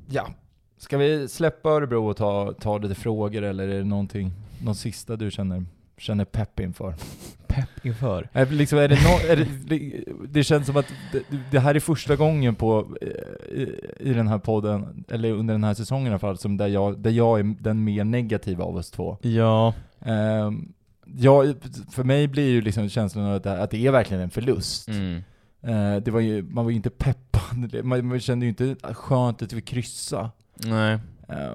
ja. 0.08 0.28
Ska 0.76 0.98
vi 0.98 1.28
släppa 1.28 1.70
Örebro 1.70 2.10
och 2.10 2.16
ta, 2.16 2.52
ta 2.52 2.78
lite 2.78 2.94
frågor 2.94 3.42
eller 3.42 3.68
är 3.68 3.78
det 3.78 3.84
någonting, 3.84 4.32
någon 4.62 4.74
sista 4.74 5.16
du 5.16 5.30
känner, 5.30 5.64
känner 5.98 6.24
pepp 6.24 6.60
inför? 6.60 6.94
Pepp 7.46 7.86
inför. 7.86 8.28
Är, 8.32 8.46
liksom, 8.46 8.78
är 8.78 8.88
det, 8.88 8.94
no, 8.94 9.30
är 9.32 9.36
det, 9.36 10.04
det 10.28 10.44
känns 10.44 10.66
som 10.66 10.76
att 10.76 10.86
det, 11.12 11.22
det 11.50 11.58
här 11.58 11.74
är 11.74 11.80
första 11.80 12.16
gången 12.16 12.54
på, 12.54 12.96
eh, 13.00 13.08
i, 13.56 13.80
i 14.00 14.12
den 14.12 14.28
här 14.28 14.38
podden, 14.38 15.04
eller 15.10 15.32
under 15.32 15.54
den 15.54 15.64
här 15.64 15.74
säsongen 15.74 16.06
i 16.06 16.10
alla 16.10 16.18
fall, 16.18 16.38
som 16.38 16.56
där 16.56 16.66
jag, 16.66 16.98
där 16.98 17.10
jag 17.10 17.38
är 17.40 17.54
den 17.60 17.84
mer 17.84 18.04
negativa 18.04 18.64
av 18.64 18.76
oss 18.76 18.90
två. 18.90 19.18
Ja. 19.22 19.74
Um, 19.98 20.72
ja, 21.04 21.44
för 21.90 22.04
mig 22.04 22.28
blir 22.28 22.48
ju 22.50 22.60
liksom 22.60 22.88
känslan 22.88 23.24
av 23.24 23.34
att 23.34 23.42
det, 23.42 23.62
att 23.62 23.70
det 23.70 23.86
är 23.86 23.90
verkligen 23.90 24.22
en 24.22 24.30
förlust. 24.30 24.88
Mm. 24.88 25.22
Eh, 25.62 25.96
det 25.96 26.10
var 26.10 26.20
ju, 26.20 26.42
man 26.42 26.64
var 26.64 26.70
ju 26.70 26.76
inte 26.76 26.90
peppad, 26.90 27.84
man, 27.84 28.06
man 28.06 28.20
kände 28.20 28.46
ju 28.46 28.50
inte 28.50 28.76
skönt 28.94 29.42
att 29.42 29.52
vi 29.52 29.60
kryssa. 29.60 30.30
Nej. 30.54 30.98
Eh, 31.28 31.54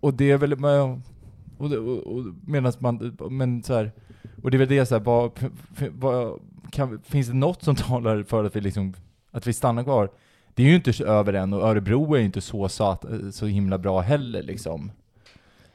och 0.00 0.14
det 0.14 0.30
är 0.30 0.36
väl, 0.38 0.58
men- 0.58 1.02
och, 1.60 1.72
och, 1.72 2.06
och 2.06 2.24
medan 2.46 2.72
man, 2.78 3.16
men 3.30 3.62
så 3.62 3.74
här, 3.74 3.92
och 4.42 4.50
det 4.50 4.56
är 4.56 4.58
väl 4.58 4.68
det 4.68 4.86
så 4.86 4.94
här, 4.94 5.02
vad, 5.02 5.30
vad, 5.90 6.40
kan, 6.72 7.00
finns 7.02 7.26
det 7.28 7.34
något 7.34 7.62
som 7.62 7.76
talar 7.76 8.22
för 8.22 8.44
att 8.44 8.56
vi 8.56 8.60
liksom, 8.60 8.94
att 9.30 9.46
vi 9.46 9.52
stannar 9.52 9.82
kvar? 9.84 10.10
Det 10.54 10.62
är 10.62 10.66
ju 10.66 10.74
inte 10.74 11.04
över 11.04 11.32
än, 11.32 11.52
och 11.52 11.62
Örebro 11.62 12.14
är 12.14 12.18
ju 12.18 12.24
inte 12.24 12.40
så, 12.40 12.68
sat, 12.68 13.04
så 13.32 13.46
himla 13.46 13.78
bra 13.78 14.00
heller 14.00 14.42
liksom. 14.42 14.92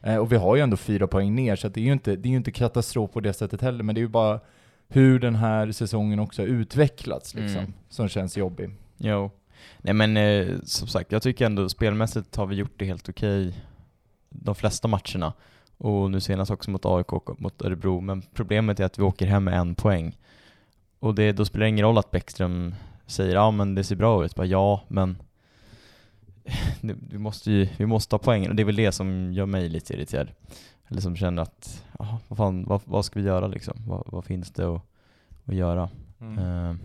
Eh, 0.01 0.17
och 0.17 0.31
vi 0.31 0.36
har 0.36 0.55
ju 0.55 0.61
ändå 0.61 0.77
fyra 0.77 1.07
poäng 1.07 1.36
ner, 1.36 1.55
så 1.55 1.67
det 1.69 1.79
är 1.79 1.86
ju 1.86 1.93
inte, 1.93 2.15
det 2.15 2.29
är 2.29 2.33
inte 2.33 2.51
katastrof 2.51 3.11
på 3.11 3.19
det 3.19 3.33
sättet 3.33 3.61
heller, 3.61 3.83
men 3.83 3.95
det 3.95 3.99
är 3.99 4.03
ju 4.03 4.07
bara 4.07 4.39
hur 4.88 5.19
den 5.19 5.36
här 5.36 5.71
säsongen 5.71 6.19
också 6.19 6.41
har 6.41 6.47
utvecklats 6.47 7.36
liksom, 7.36 7.59
Mm. 7.59 7.73
som 7.89 8.07
känns 8.09 8.38
jobbig. 8.38 8.69
Jo. 8.97 9.31
Nej 9.77 9.93
men 9.93 10.17
eh, 10.17 10.47
som 10.63 10.88
sagt, 10.88 11.11
jag 11.11 11.21
tycker 11.21 11.45
ändå 11.45 11.69
spelmässigt 11.69 12.36
har 12.36 12.45
vi 12.45 12.55
gjort 12.55 12.73
det 12.77 12.86
helt 12.86 13.09
okej 13.09 13.53
de 14.29 14.55
flesta 14.55 14.88
matcherna. 14.88 15.33
Och 15.78 16.11
nu 16.11 16.19
senast 16.19 16.51
också 16.51 16.71
mot 16.71 16.86
AIK 16.86 17.13
och 17.13 17.41
mot 17.41 17.61
Örebro. 17.61 18.01
Men 18.01 18.21
problemet 18.34 18.80
är 18.80 18.86
att 18.86 18.99
vi 18.99 19.03
åker 19.03 19.26
hem 19.26 19.43
med 19.43 19.59
en 19.59 19.76
poäng. 19.76 20.17
Och 20.99 21.15
det, 21.15 21.32
då 21.32 21.45
spelar 21.45 21.63
det 21.63 21.69
ingen 21.69 21.86
roll 21.86 21.97
att 21.97 22.11
Bäckström 22.11 22.76
säger 23.05 23.36
ja 23.36 23.51
men 23.51 23.76
det 23.76 23.84
ser 23.84 23.95
bra 23.95 24.26
ut. 24.26 24.36
Bara, 24.36 24.47
ja, 24.47 24.82
men 24.88 25.17
vi 26.82 27.17
måste 27.17 27.51
ju 27.51 27.67
vi 27.78 27.86
måste 27.86 28.13
ha 28.15 28.19
poängen. 28.19 28.49
Och 28.49 28.55
det 28.55 28.63
är 28.63 28.65
väl 28.65 28.76
det 28.76 28.91
som 28.91 29.34
gör 29.34 29.45
mig 29.45 29.69
lite 29.69 29.93
irriterad. 29.93 30.32
Eller 30.88 31.01
som 31.01 31.15
känner 31.15 31.41
att, 31.41 31.84
ja, 31.99 32.19
vad 32.28 32.38
fan, 32.38 32.65
vad, 32.65 32.82
vad 32.86 33.05
ska 33.05 33.19
vi 33.19 33.26
göra 33.26 33.47
liksom? 33.47 33.73
Vad, 33.88 34.03
vad 34.05 34.26
finns 34.26 34.51
det 34.51 34.76
att, 34.76 34.82
att 35.45 35.55
göra? 35.55 35.89
Eh, 36.19 36.76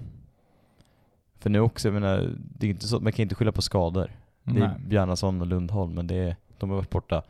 för 1.38 1.50
nu 1.50 1.60
också, 1.60 1.88
jag 1.88 1.92
menar, 1.92 2.30
det 2.38 2.66
är 2.66 2.70
inte 2.70 2.88
så, 2.88 3.00
man 3.00 3.12
kan 3.12 3.22
inte 3.22 3.34
skylla 3.34 3.52
på 3.52 3.62
skador. 3.62 4.10
Det 4.42 4.60
är. 4.60 4.78
Bjarnason 4.78 5.40
och 5.40 5.46
Lundholm, 5.46 5.94
men 5.94 6.06
det 6.06 6.14
är, 6.14 6.36
de 6.58 6.70
har 6.70 6.76
varit 6.76 6.90
borta 6.90 7.22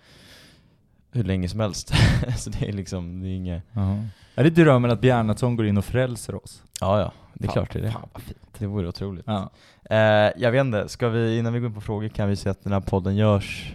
hur 1.12 1.24
länge 1.24 1.48
som 1.48 1.60
helst. 1.60 1.92
så 2.36 2.50
det 2.50 2.68
är 2.68 2.72
liksom, 2.72 3.20
det 3.20 3.28
är 3.28 3.34
inget... 3.34 3.62
Ja. 3.72 3.96
Är 4.34 4.44
det 4.44 4.50
drömmen 4.50 4.90
att 4.90 5.00
Bjarnason 5.00 5.56
går 5.56 5.66
in 5.66 5.78
och 5.78 5.84
frälser 5.84 6.44
oss? 6.44 6.62
Ja, 6.80 7.00
ja, 7.00 7.12
det 7.34 7.44
är 7.44 7.46
Fan, 7.46 7.52
klart 7.52 7.72
det 7.72 7.78
är 7.78 7.82
det. 7.82 7.90
Fan 7.90 8.08
vad 8.12 8.22
fint. 8.22 8.38
Det 8.58 8.66
vore 8.66 8.88
otroligt. 8.88 9.24
Ja. 9.26 9.50
Eh, 9.90 10.32
jag 10.36 10.52
vet 10.52 10.60
inte, 10.60 10.88
ska 10.88 11.08
vi, 11.08 11.38
innan 11.38 11.52
vi 11.52 11.60
går 11.60 11.68
in 11.68 11.74
på 11.74 11.80
frågor 11.80 12.08
kan 12.08 12.28
vi 12.28 12.36
säga 12.36 12.50
att 12.50 12.64
den 12.64 12.72
här 12.72 12.80
podden 12.80 13.16
görs 13.16 13.74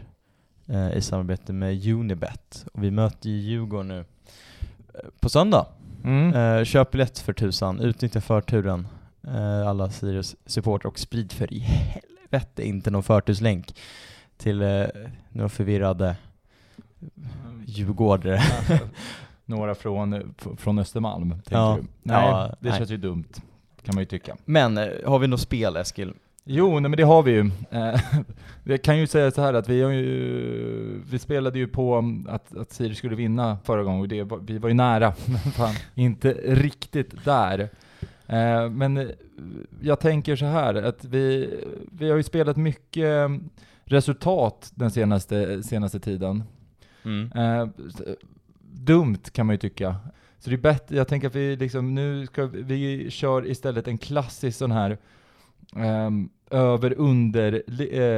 eh, 0.68 0.98
i 0.98 1.02
samarbete 1.02 1.54
med 1.54 1.88
Unibet. 1.88 2.66
Och 2.74 2.84
vi 2.84 2.92
möter 2.92 3.30
ju 3.30 3.36
Djurgården 3.36 3.88
nu 3.88 4.00
eh, 4.00 5.00
på 5.20 5.30
söndag. 5.30 5.66
Mm. 6.04 6.34
Eh, 6.34 6.64
köp 6.64 6.92
biljett 6.92 7.20
för 7.20 7.34
tusan, 7.34 7.80
utnyttja 7.80 8.22
förturen. 8.22 8.88
Eh, 9.28 9.68
alla 9.68 9.90
Sirius 9.90 10.36
supporter 10.46 10.88
och 10.88 11.00
sprid 11.00 11.32
för 11.32 11.54
i 11.54 11.60
helvete 11.60 12.68
inte 12.68 12.92
någon 12.92 13.04
förturslänk 13.04 13.76
till 14.38 14.62
eh, 14.62 14.86
några 15.30 15.50
förvirrade 15.50 16.16
djurgårdare. 17.66 18.39
Några 19.45 19.76
från, 19.76 20.34
från 20.58 20.80
Östermalm, 20.80 21.36
Ja. 21.49 21.78
du? 21.82 21.88
Nej, 22.03 22.16
Ja, 22.30 22.56
det 22.60 22.70
nej. 22.70 22.78
känns 22.78 22.91
ju 22.91 22.97
dumt, 22.97 23.26
kan 23.84 23.95
man 23.95 24.01
ju 24.01 24.06
tycka. 24.06 24.36
Men 24.45 24.78
eh, 24.78 24.88
har 25.06 25.20
vi 25.20 25.28
något 25.28 25.39
spel 25.41 25.76
Eskil? 25.76 26.14
Jo, 26.43 26.72
nej 26.80 26.82
men 26.89 26.97
det 26.97 27.03
har 27.03 27.24
vi 27.24 27.32
ju. 27.32 27.51
Eh, 27.72 27.99
Jag 28.64 28.82
kan 28.82 28.97
ju 28.97 29.08
säga 29.08 29.32
så 29.32 29.41
här 29.41 29.53
att 29.53 29.70
vi 29.70 29.76
ju, 29.76 31.01
vi 31.10 31.20
spelade 31.20 31.60
ju 31.60 31.68
på 31.68 31.97
att, 32.28 32.58
att 32.58 32.72
Sirius 32.72 32.97
skulle 32.97 33.16
vinna 33.16 33.58
förra 33.64 33.84
gången 33.84 34.01
och 34.01 34.08
det, 34.08 34.24
vi 34.41 34.58
var 34.58 34.70
ju 34.70 34.76
nära, 34.76 35.14
men 35.26 35.38
fan, 35.38 35.76
inte 35.95 36.32
riktigt 36.45 37.26
där. 37.26 37.70
Eh, 38.28 38.70
Men 38.70 39.12
jag 39.82 39.99
tänker 39.99 40.36
så 40.36 40.45
här 40.45 40.76
att 40.76 41.06
vi, 41.06 41.49
vi 41.91 42.10
har 42.10 42.18
ju 42.18 42.24
spelat 42.24 42.58
mycket 42.58 43.30
resultat 43.86 44.72
den 44.76 44.91
senaste, 44.91 45.64
senaste 45.64 45.99
tiden. 45.99 46.43
Mm. 47.06 47.32
Eh, 47.36 47.68
dumt 48.62 49.24
kan 49.32 49.45
man 49.45 49.53
ju 49.53 49.58
tycka. 49.58 49.95
Så 50.39 50.49
det 50.49 50.56
är 50.56 50.58
bättre, 50.58 50.95
jag 50.95 51.08
tänker 51.08 51.28
att 51.28 51.36
vi 51.36 51.56
liksom, 51.56 51.95
nu 51.95 52.26
ska 52.26 52.45
vi, 52.45 53.12
kör 53.12 53.47
istället 53.47 53.88
en 53.88 53.97
klassisk 53.97 54.58
sån 54.58 54.72
här 54.72 54.97
um, 55.76 56.30
över-under 56.49 57.64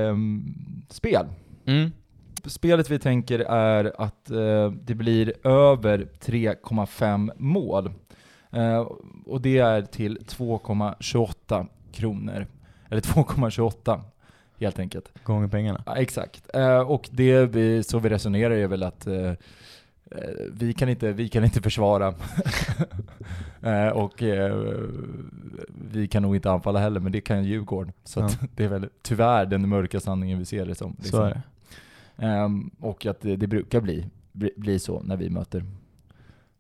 um, 0.09 0.55
spel. 0.89 1.25
Mm. 1.65 1.91
Spelet 2.45 2.89
vi 2.89 2.99
tänker 2.99 3.39
är 3.39 4.01
att 4.01 4.29
eh, 4.29 4.71
det 4.71 4.95
blir 4.95 5.47
över 5.47 6.07
3,5 6.19 7.31
mål. 7.37 7.91
Eh, 8.51 8.79
och 9.25 9.41
det 9.41 9.57
är 9.57 9.81
till 9.81 10.17
2,28 10.17 11.67
kronor. 11.91 12.47
Eller 12.89 13.01
2,28 13.01 14.01
helt 14.59 14.79
enkelt. 14.79 15.23
Gånger 15.23 15.47
pengarna. 15.47 15.83
Ja, 15.85 15.95
exakt. 15.95 16.49
Eh, 16.53 16.79
och 16.79 17.09
det 17.11 17.45
vi, 17.45 17.83
så 17.83 17.99
vi 17.99 18.09
resonerar 18.09 18.55
är 18.55 18.67
väl 18.67 18.83
att 18.83 19.07
eh, 19.07 19.29
eh, 19.31 19.35
vi, 20.53 20.73
kan 20.73 20.89
inte, 20.89 21.11
vi 21.11 21.29
kan 21.29 21.43
inte 21.43 21.61
försvara. 21.61 22.13
eh, 23.61 23.87
och 23.87 24.23
vi 25.91 26.07
kan 26.07 26.23
nog 26.23 26.35
inte 26.35 26.51
anfalla 26.51 26.79
heller, 26.79 26.99
men 26.99 27.11
det 27.11 27.21
kan 27.21 27.43
Djurgården. 27.43 27.93
Så 28.03 28.19
att 28.19 28.39
det 28.55 28.63
är 28.63 28.69
väl 28.69 28.89
tyvärr 29.01 29.45
den 29.45 29.69
mörka 29.69 29.99
sanningen 29.99 30.39
vi 30.39 30.45
ser 30.45 30.65
det 30.65 30.75
som. 30.75 30.95
liksom. 30.99 31.19
Så 31.19 31.23
är 31.23 31.29
det. 31.29 31.41
Ehm, 32.17 32.71
och 32.79 33.05
att 33.05 33.21
det, 33.21 33.35
det 33.35 33.47
brukar 33.47 33.81
bli, 33.81 34.05
bli, 34.31 34.51
bli 34.55 34.79
så 34.79 35.01
när 35.01 35.17
vi 35.17 35.29
möter 35.29 35.63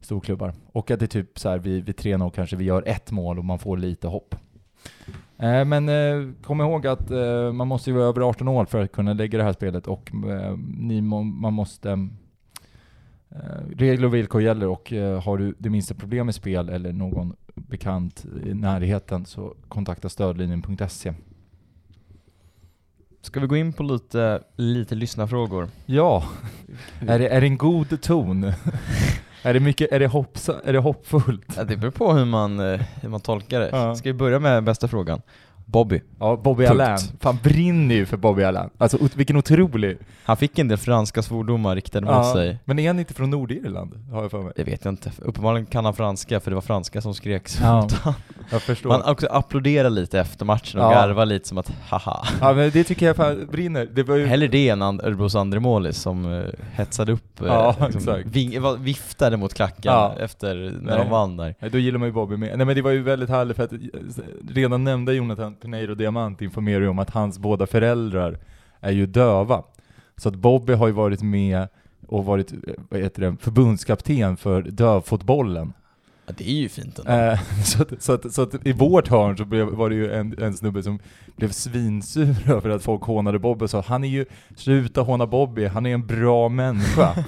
storklubbar. 0.01 0.53
Och 0.71 0.91
att 0.91 0.99
det 0.99 1.05
är 1.05 1.07
typ 1.07 1.39
så 1.39 1.49
här, 1.49 1.57
vi, 1.57 1.81
vi 1.81 1.91
3-0 1.91 2.31
kanske 2.31 2.55
vi 2.55 2.65
gör 2.65 2.83
ett 2.85 3.11
mål 3.11 3.39
och 3.39 3.45
man 3.45 3.59
får 3.59 3.77
lite 3.77 4.07
hopp. 4.07 4.35
Eh, 5.39 5.65
men 5.65 5.89
eh, 5.89 6.33
kom 6.43 6.61
ihåg 6.61 6.87
att 6.87 7.11
eh, 7.11 7.51
man 7.51 7.67
måste 7.67 7.89
ju 7.89 7.95
vara 7.95 8.05
över 8.07 8.21
18 8.21 8.47
år 8.47 8.65
för 8.65 8.83
att 8.83 8.91
kunna 8.91 9.13
lägga 9.13 9.37
det 9.37 9.43
här 9.43 9.53
spelet 9.53 9.87
och 9.87 10.11
ni 10.77 11.01
må, 11.01 11.23
man 11.23 11.53
måste 11.53 12.09
regler 13.75 14.07
och 14.07 14.13
villkor 14.13 14.41
gäller 14.41 14.67
och 14.67 14.93
har 15.23 15.37
du 15.37 15.55
det 15.57 15.69
minsta 15.69 15.95
problem 15.95 16.25
med 16.25 16.35
spel 16.35 16.69
eller 16.69 16.93
någon 16.93 17.35
bekant 17.55 18.25
i 18.45 18.53
närheten 18.53 19.25
så 19.25 19.55
kontakta 19.67 20.09
stödlinjen.se. 20.09 21.13
Ska 23.21 23.39
vi 23.39 23.47
gå 23.47 23.57
in 23.57 23.73
på 23.73 23.83
lite, 23.83 24.43
lite 24.55 24.95
lyssnarfrågor? 24.95 25.69
Ja, 25.85 26.23
är 27.07 27.19
det, 27.19 27.27
är 27.27 27.41
det 27.41 27.47
en 27.47 27.57
god 27.57 28.01
ton? 28.01 28.51
är, 29.49 29.53
det 29.53 29.59
mycket, 29.59 29.91
är, 29.91 29.99
det 29.99 30.07
hoppsa, 30.07 30.55
är 30.63 30.73
det 30.73 30.79
hoppfullt? 30.79 31.53
Ja, 31.57 31.63
det 31.63 31.77
beror 31.77 31.91
på 31.91 32.13
hur 32.13 32.25
man, 32.25 32.59
eh, 32.59 32.81
hur 33.01 33.09
man 33.09 33.19
tolkar 33.19 33.59
det. 33.59 33.69
Ja. 33.71 33.95
Ska 33.95 34.09
vi 34.09 34.13
börja 34.13 34.39
med 34.39 34.63
bästa 34.63 34.87
frågan? 34.87 35.21
Bobby. 35.69 36.01
Ja, 36.19 36.35
Bobby 36.43 36.65
Tungt. 36.67 36.81
Allan. 36.81 36.97
Fan 37.19 37.37
brinner 37.43 37.95
ju 37.95 38.05
för 38.05 38.17
Bobby 38.17 38.43
Allan. 38.43 38.69
Alltså 38.77 38.97
vilken 39.15 39.37
otrolig... 39.37 39.97
Han 40.23 40.37
fick 40.37 40.59
en 40.59 40.67
del 40.67 40.77
franska 40.77 41.21
svordomar 41.21 41.75
riktade 41.75 42.05
mot 42.05 42.33
sig. 42.33 42.57
Men 42.65 42.79
är 42.79 42.87
han 42.87 42.99
inte 42.99 43.13
från 43.13 43.29
Nordirland? 43.29 43.93
Har 44.11 44.21
jag 44.21 44.31
för 44.31 44.41
mig. 44.43 44.53
Det 44.55 44.63
vet 44.63 44.85
jag 44.85 44.91
inte. 44.91 45.11
Uppenbarligen 45.21 45.65
kan 45.65 45.85
han 45.85 45.93
franska 45.93 46.39
för 46.39 46.51
det 46.51 46.55
var 46.55 46.61
franska 46.61 47.01
som 47.01 47.13
skreks 47.13 47.59
Ja. 47.61 47.87
Jag 48.51 48.61
förstår. 48.61 48.89
Man 48.89 49.03
också 49.03 49.27
applåderar 49.27 49.89
lite 49.89 50.19
efter 50.19 50.45
matchen 50.45 50.79
och 50.79 50.85
Ja. 50.85 50.91
garvar 50.91 51.25
lite 51.25 51.47
som 51.47 51.57
att 51.57 51.71
haha. 51.89 52.27
Ja 52.41 52.53
men 52.53 52.69
det 52.71 52.83
tycker 52.83 53.05
jag 53.05 53.15
fan 53.15 53.47
brinner. 53.51 53.85
Det 53.93 54.03
var 54.03 54.15
ju... 54.15 54.25
Hellre 54.25 54.47
det 54.47 54.69
än 54.69 54.81
Örebros 54.81 55.35
andre 55.35 55.59
målis 55.59 55.97
som 55.97 56.25
uh, 56.25 56.45
hetsade 56.73 57.11
upp, 57.11 57.41
uh, 57.41 57.47
Ja, 57.47 57.75
exakt. 57.89 58.25
ving, 58.27 58.61
viftade 58.83 59.37
mot 59.37 59.53
klacken 59.53 59.81
Ja. 59.93 60.15
efter 60.19 60.55
när 60.55 60.95
Nej. 60.95 60.97
de 60.97 61.09
vann 61.09 61.37
där. 61.37 61.55
Nej, 61.59 61.71
då 61.71 61.77
gillar 61.77 61.99
man 61.99 62.07
ju 62.07 62.13
Bobby 62.13 62.37
med. 62.37 62.57
Nej 62.57 62.65
men 62.65 62.75
det 62.75 62.81
var 62.81 62.91
ju 62.91 63.03
väldigt 63.03 63.29
härligt 63.29 63.57
för 63.57 63.63
att 63.63 63.73
eh, 63.73 63.77
redan 64.49 64.83
nämnda 64.83 65.11
Jonathan 65.13 65.56
Pineiro 65.61 65.95
Diamant 65.95 66.41
informerar 66.41 66.81
ju 66.81 66.87
om 66.87 66.99
att 66.99 67.09
hans 67.09 67.39
båda 67.39 67.67
föräldrar 67.67 68.39
är 68.79 68.91
ju 68.91 69.05
döva. 69.05 69.63
Så 70.17 70.29
att 70.29 70.35
Bobby 70.35 70.73
har 70.73 70.87
ju 70.87 70.93
varit 70.93 71.21
med 71.21 71.67
och 72.07 72.25
varit, 72.25 72.53
vad 72.89 73.01
heter 73.01 73.21
det, 73.21 73.37
förbundskapten 73.39 74.37
för 74.37 74.61
dövfotbollen. 74.61 75.73
Ja, 76.25 76.33
det 76.37 76.49
är 76.49 76.53
ju 76.53 76.69
fint 76.69 76.99
ändå. 76.99 77.11
Eh, 77.11 77.39
så, 77.65 77.81
att, 77.81 78.01
så, 78.01 78.13
att, 78.13 78.33
så 78.33 78.41
att 78.41 78.67
i 78.67 78.71
vårt 78.71 79.07
hörn 79.07 79.37
så 79.37 79.45
blev, 79.45 79.67
var 79.67 79.89
det 79.89 79.95
ju 79.95 80.13
en, 80.13 80.35
en 80.39 80.53
snubbe 80.53 80.83
som 80.83 80.99
blev 81.35 81.49
svinsur 81.49 82.35
över 82.51 82.69
att 82.69 82.83
folk 82.83 83.03
hånade 83.03 83.39
Bobby 83.39 83.65
och 83.65 83.69
sa 83.69 83.81
han 83.81 84.03
är 84.03 84.07
ju, 84.07 84.25
sluta 84.55 85.01
håna 85.01 85.27
Bobby, 85.27 85.65
han 85.65 85.85
är 85.85 85.93
en 85.93 86.07
bra 86.07 86.49
människa. 86.49 87.15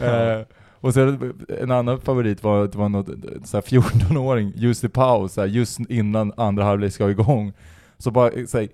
eh, 0.00 0.46
och 0.86 0.94
sen 0.94 1.34
en 1.60 1.70
annan 1.70 2.00
favorit 2.00 2.42
var 2.42 2.64
att 2.64 2.72
det 2.72 2.78
var 2.78 2.88
något 2.88 3.08
så 3.44 3.60
14-åring 3.60 4.52
just 4.56 4.84
i 4.84 4.88
paus, 4.88 5.32
så 5.32 5.40
här, 5.40 5.48
just 5.48 5.80
innan 5.88 6.32
andra 6.36 6.64
halvlek 6.64 6.92
ska 6.92 7.10
igång. 7.10 7.52
Så 7.98 8.10
bara 8.10 8.46
så 8.46 8.58
här, 8.58 8.68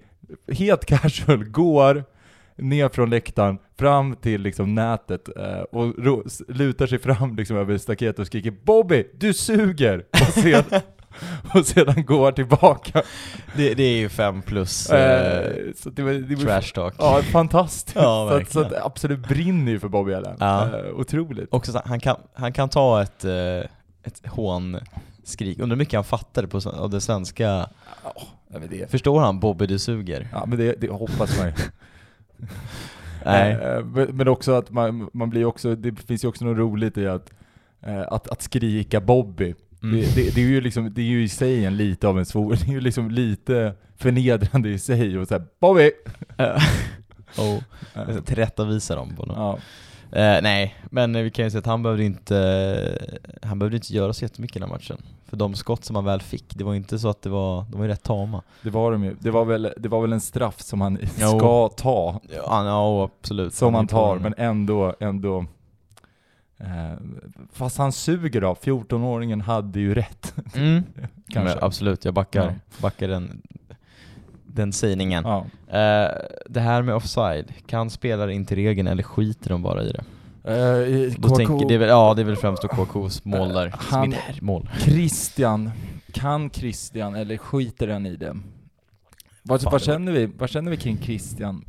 helt 0.52 0.84
casual 0.84 1.44
går 1.44 2.04
ner 2.56 2.88
från 2.88 3.10
läktaren, 3.10 3.58
fram 3.78 4.16
till 4.16 4.42
liksom 4.42 4.74
nätet 4.74 5.28
eh, 5.36 5.60
och 5.60 5.94
lutar 6.48 6.86
sig 6.86 6.98
fram 6.98 7.36
liksom 7.36 7.56
över 7.56 7.78
staketet 7.78 8.18
och 8.18 8.26
skriker 8.26 8.54
'Bobby, 8.64 9.04
du 9.14 9.34
suger!' 9.34 10.04
Och 10.10 10.32
sedan, 10.42 10.64
och 11.54 11.66
sedan 11.66 12.04
går 12.04 12.32
tillbaka. 12.32 13.02
Det, 13.56 13.74
det 13.74 13.82
är 13.82 13.96
ju 13.96 14.08
fem 14.08 14.42
plus 14.42 14.90
eh, 14.90 15.12
Eh, 15.22 15.72
så 15.76 15.90
det 15.90 16.02
var, 16.02 16.12
det 16.12 16.34
var 16.34 16.44
trash 16.44 16.74
talk. 16.74 16.94
Ja, 16.98 17.22
fantastiskt. 17.22 17.96
Ja, 18.02 18.28
så, 18.30 18.36
att, 18.36 18.52
så 18.52 18.60
att 18.60 18.86
absolut 18.86 19.28
brinner 19.28 19.72
ju 19.72 19.80
för 19.80 19.88
Bobby 19.88 20.14
Allen. 20.14 20.36
Ja. 20.40 20.78
Eh, 20.78 20.94
otroligt. 20.94 21.48
Också 21.50 21.72
så, 21.72 21.80
han, 21.84 22.00
kan, 22.00 22.16
han 22.34 22.52
kan 22.52 22.68
ta 22.68 23.02
ett, 23.02 23.24
eh, 23.24 23.58
ett 24.02 24.26
hånskrik, 24.26 25.58
undrar 25.58 25.76
hur 25.76 25.76
mycket 25.76 25.94
han 25.94 26.04
fattade 26.04 26.48
på, 26.48 26.60
av 26.70 26.90
det 26.90 27.00
svenska. 27.00 27.68
Ja, 28.04 28.58
det, 28.70 28.90
Förstår 28.90 29.20
han 29.20 29.40
Bobby 29.40 29.66
du 29.66 29.78
suger? 29.78 30.28
ja, 30.32 30.46
men 30.46 30.58
det, 30.58 30.80
det 30.80 30.90
hoppas 30.90 31.38
man 31.38 31.46
ju. 31.46 31.52
Nej. 33.24 33.52
Eh, 33.52 33.84
men, 34.12 34.28
också 34.28 34.52
att 34.52 34.70
man, 34.70 35.10
man 35.12 35.30
blir 35.30 35.44
också, 35.44 35.74
det 35.74 35.96
finns 35.96 36.24
ju 36.24 36.28
också 36.28 36.44
något 36.44 36.58
roligt 36.58 36.98
i 36.98 37.06
att, 37.06 37.32
att, 38.08 38.28
att 38.28 38.42
skrika 38.42 39.00
Bobby. 39.00 39.54
Mm. 39.82 39.96
Det, 39.96 40.14
det, 40.14 40.34
det, 40.34 40.40
är 40.40 40.46
ju 40.46 40.60
liksom, 40.60 40.94
det 40.94 41.00
är 41.00 41.06
ju 41.06 41.22
i 41.22 41.28
sig 41.28 41.64
en 41.64 41.76
lite 41.76 42.08
av 42.08 42.18
en 42.18 42.26
svor, 42.26 42.56
det 42.60 42.68
är 42.68 42.72
ju 42.72 42.80
liksom 42.80 43.10
lite 43.10 43.74
förnedrande 43.96 44.68
i 44.68 44.78
sig 44.78 45.18
och 45.18 45.28
såhär 45.28 45.44
'Bobby!' 45.60 45.90
och 48.18 48.26
tillrättavisa 48.26 48.96
dem 48.96 49.16
på 49.16 49.26
något. 49.26 49.36
ja. 49.36 49.58
Eh, 50.12 50.42
nej, 50.42 50.74
men 50.90 51.24
vi 51.24 51.30
kan 51.30 51.44
ju 51.44 51.50
säga 51.50 51.58
att 51.58 51.66
han 51.66 51.82
behövde 51.82 52.04
inte, 52.04 52.98
han 53.42 53.58
behövde 53.58 53.76
inte 53.76 53.94
göra 53.94 54.12
så 54.12 54.24
jättemycket 54.24 54.56
i 54.56 54.60
den 54.60 54.68
här 54.68 54.76
matchen. 54.76 55.02
För 55.28 55.36
de 55.36 55.54
skott 55.54 55.84
som 55.84 55.96
han 55.96 56.04
väl 56.04 56.20
fick, 56.20 56.54
det 56.54 56.64
var 56.64 56.74
inte 56.74 56.98
så 56.98 57.08
att 57.08 57.22
det 57.22 57.30
var, 57.30 57.64
de 57.70 57.78
var 57.78 57.84
ju 57.86 57.92
rätt 57.92 58.02
tama. 58.02 58.42
Det 58.62 58.70
var 58.70 58.92
de 58.92 59.04
ju. 59.04 59.16
Det 59.20 59.30
var 59.30 59.44
väl, 59.44 59.72
det 59.76 59.88
var 59.88 60.00
väl 60.00 60.12
en 60.12 60.20
straff 60.20 60.60
som 60.60 60.80
han 60.80 60.98
Jo. 61.18 61.38
ska 61.38 61.68
ta. 61.68 62.20
Ja, 62.36 62.64
ja 62.66 63.04
absolut. 63.04 63.54
Som 63.54 63.74
han 63.74 63.86
på 63.86 63.90
tar, 63.90 64.18
men 64.18 64.34
ändå, 64.36 64.94
ändå 65.00 65.46
Fast 67.52 67.78
han 67.78 67.92
suger 67.92 68.40
då, 68.40 68.54
14-åringen 68.54 69.40
hade 69.42 69.80
ju 69.80 69.94
rätt. 69.94 70.34
Mm. 70.54 70.82
Kanske. 71.28 71.54
Men 71.54 71.64
absolut, 71.64 72.04
jag 72.04 72.14
backar, 72.14 72.44
Ja. 72.46 72.54
backar 72.82 73.08
den, 73.08 73.42
den 74.46 74.72
sägningen. 74.72 75.24
Ja. 75.26 75.40
Eh, 75.78 76.10
det 76.48 76.60
här 76.60 76.82
med 76.82 76.94
offside, 76.94 77.52
kan 77.66 77.90
spelare 77.90 78.34
inte 78.34 78.54
regeln 78.56 78.88
eller 78.88 79.02
skiter 79.02 79.50
de 79.50 79.62
bara 79.62 79.82
i 79.82 79.92
det? 79.92 80.04
Eh, 80.44 81.12
Då 81.18 81.28
KK 81.28 81.36
tänker, 81.36 81.68
det 81.68 81.74
är 81.74 81.78
väl, 81.78 81.88
ja 81.88 82.14
det 82.14 82.22
är 82.22 82.26
väl 82.26 82.36
främst 82.36 82.62
KKs 82.68 83.24
mål 83.24 83.48
där, 83.52 83.66
Eh, 83.66 83.72
han- 83.76 84.14
mål. 84.40 84.68
Christian, 84.78 85.70
kan 86.12 86.50
Christian 86.50 87.14
eller 87.14 87.36
skiter 87.36 87.88
han 87.88 88.06
i 88.06 88.16
det? 88.16 88.36
Vad, 89.42 89.82
känner 89.82 90.12
vi, 90.12 90.26
vad 90.26 90.50
känner 90.50 90.70
vi 90.70 90.76
kring 90.76 90.98
Christian? 91.02 91.64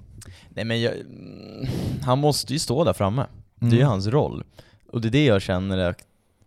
Nej 0.50 0.66
men 0.66 0.82
jag, 0.82 0.94
mm, 0.94 1.66
han 2.04 2.20
måste 2.20 2.54
ju 2.54 2.60
stå 2.60 2.84
där 2.84 2.94
framme. 2.94 3.26
Det 3.60 3.66
är 3.66 3.72
ju 3.72 3.78
Mm. 3.78 3.90
hans 3.90 4.08
roll. 4.08 4.44
Och 4.94 5.02
det 5.02 5.08
är 5.08 5.12
det 5.12 5.26
jag 5.26 5.42
känner, 5.42 5.78
att 5.78 5.98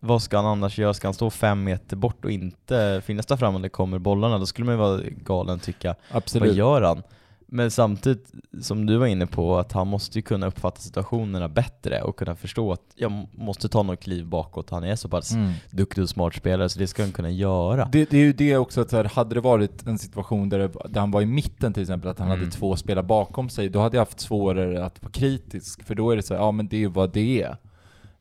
vad 0.01 0.23
ska 0.23 0.37
han 0.37 0.47
annars 0.47 0.79
göra? 0.79 0.95
Ska 0.95 1.07
han 1.07 1.15
stå 1.15 1.31
fem 1.31 1.65
meter 1.65 1.97
bort 1.97 2.25
och 2.25 2.31
inte 2.31 3.03
finnas 3.05 3.27
där 3.27 3.37
framme 3.37 3.59
när 3.59 3.63
det 3.63 3.69
kommer 3.69 3.99
bollarna? 3.99 4.39
Då 4.39 4.47
skulle 4.47 4.65
man 4.67 4.75
ju 4.75 4.79
vara 4.79 5.01
galen 5.25 5.59
tycka, 5.59 5.95
vad 6.13 6.17
Absolut. 6.17 6.55
gör 6.57 6.83
han? 6.83 7.03
Men 7.49 7.71
samtidigt, 7.71 8.33
som 8.63 8.87
du 8.87 8.97
var 8.97 9.07
inne 9.07 9.27
på, 9.27 9.59
att 9.59 9.73
han 9.73 9.87
måste 9.87 10.19
ju 10.19 10.23
kunna 10.23 10.47
uppfatta 10.47 10.81
situationerna 10.81 11.49
bättre 11.49 12.03
och 12.03 12.17
kunna 12.19 12.37
förstå 12.37 12.73
att 12.73 12.81
jag 12.95 13.27
måste 13.33 13.69
ta 13.69 13.83
något 13.83 14.01
kliv 14.01 14.27
bakåt. 14.27 14.71
Han 14.71 14.85
är 14.85 14.97
så 14.97 15.09
pass 15.09 15.33
Mm. 15.33 15.53
duktig 15.71 16.03
och 16.03 16.09
smart 16.09 16.35
spelare 16.35 16.69
så 16.69 16.79
det 16.79 16.87
ska 16.87 17.03
han 17.03 17.13
kunna 17.13 17.31
göra. 17.31 17.89
Det, 17.93 18.11
det 18.11 18.17
är 18.17 18.21
ju 18.25 18.33
det 18.33 18.57
också 18.57 18.81
att 18.81 18.91
så 18.91 18.97
här, 18.97 19.05
hade 19.05 19.35
det 19.35 19.41
varit 19.41 19.87
en 19.87 19.99
situation 19.99 20.49
där, 20.49 20.59
det, 20.59 20.69
där 20.89 21.01
han 21.01 21.11
var 21.11 21.21
i 21.23 21.27
mitten 21.27 21.73
till 21.73 21.83
exempel, 21.83 22.11
att 22.11 22.19
han 22.19 22.29
Mm. 22.29 22.39
hade 22.41 22.51
två 22.51 22.77
spelare 22.77 23.05
bakom 23.05 23.49
sig, 23.49 23.69
då 23.69 23.81
hade 23.81 23.97
jag 23.97 24.01
haft 24.05 24.21
svårare 24.21 24.85
att 24.85 25.03
vara 25.03 25.13
kritisk, 25.13 25.83
för 25.85 25.95
då 25.95 26.11
är 26.11 26.17
det 26.17 26.23
så 26.23 26.35
här, 26.35 26.41
ja 26.41 26.51
men 26.53 26.69
det 26.69 26.77
är 26.77 26.81
ju 26.81 26.89
vad 26.89 27.13
det 27.13 27.43
är. 27.43 27.57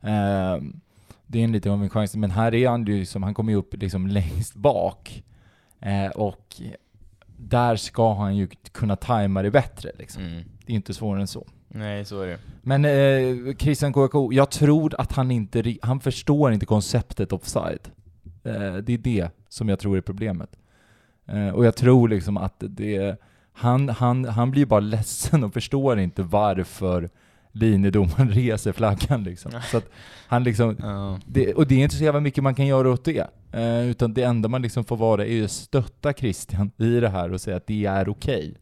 Ehm, 0.06 0.80
det 1.28 1.40
är 1.40 1.44
en 1.44 1.52
lite 1.52 1.72
av 1.72 1.84
en 1.84 1.90
chans, 1.90 2.16
men 2.16 2.32
här 2.32 2.54
är 2.54 2.70
han 2.70 2.86
ju 2.86 3.06
som, 3.06 3.24
han 3.24 3.34
kommer 3.34 3.52
ju 3.52 3.58
upp 3.58 3.74
liksom 3.74 4.08
längst 4.08 4.56
bak. 4.56 5.24
Eh, 5.80 6.08
och 6.08 6.62
där 7.38 7.76
ska 7.76 8.14
han 8.14 8.36
ju 8.36 8.48
kunna 8.72 8.96
tajma 8.96 9.42
det 9.42 9.52
bättre 9.52 9.92
liksom. 9.98 10.24
Mm. 10.24 10.44
Det 10.66 10.74
är 10.74 10.76
inte 10.76 10.94
svårare 10.94 11.22
än 11.22 11.28
så. 11.28 11.48
Nej, 11.68 12.06
så 12.06 12.22
är 12.22 12.28
det 12.28 12.40
Men 12.62 12.86
eh, 12.86 13.56
Christian 13.56 13.94
Kouakou, 13.94 14.34
jag 14.34 14.52
tror 14.52 14.96
att 14.98 15.12
han 15.12 15.32
inte, 15.32 15.76
han 15.82 16.00
förstår 16.00 16.54
inte 16.54 16.66
konceptet 16.66 17.34
offside. 17.34 17.92
Eh, 18.44 18.76
det 18.76 18.94
är 18.94 18.98
det 18.98 19.30
som 19.50 19.70
jag 19.70 19.80
tror 19.80 19.98
är 19.98 20.02
problemet. 20.02 20.50
Eh, 21.26 21.50
och 21.50 21.66
jag 21.66 21.76
tror 21.76 22.10
liksom 22.10 22.38
att 22.38 22.56
det, 22.58 23.22
han, 23.54 23.90
han, 23.90 24.26
han 24.26 24.52
blir 24.52 24.66
bara 24.66 24.80
ledsen 24.96 25.44
och 25.44 25.54
förstår 25.54 26.00
inte 26.00 26.24
varför 26.24 27.10
linjedomaren 27.56 28.30
reser 28.32 28.72
flaggan 28.72 29.24
liksom. 29.24 29.52
Så 29.72 29.82
han 30.28 30.44
liksom, 30.44 30.76
Ja. 30.80 31.20
det, 31.26 31.54
och 31.54 31.68
det 31.68 31.76
är 31.76 31.84
inte 31.84 31.96
så 31.96 32.04
jävla 32.04 32.20
mycket 32.20 32.44
man 32.44 32.56
kan 32.56 32.68
göra 32.68 32.90
åt 32.92 33.06
det. 33.06 33.28
Eh, 33.52 33.90
utan 33.90 34.14
det 34.14 34.24
enda 34.24 34.50
man 34.50 34.62
liksom 34.62 34.84
får 34.86 34.98
vara 34.98 35.26
är 35.26 35.30
ju 35.32 35.46
att 35.46 35.52
stötta 35.52 36.14
Christian 36.14 36.72
i 36.78 37.00
det 37.00 37.10
här 37.10 37.34
och 37.34 37.42
säga 37.42 37.58
att 37.58 37.68
det 37.68 37.86
är 37.86 38.10
okej. 38.10 38.56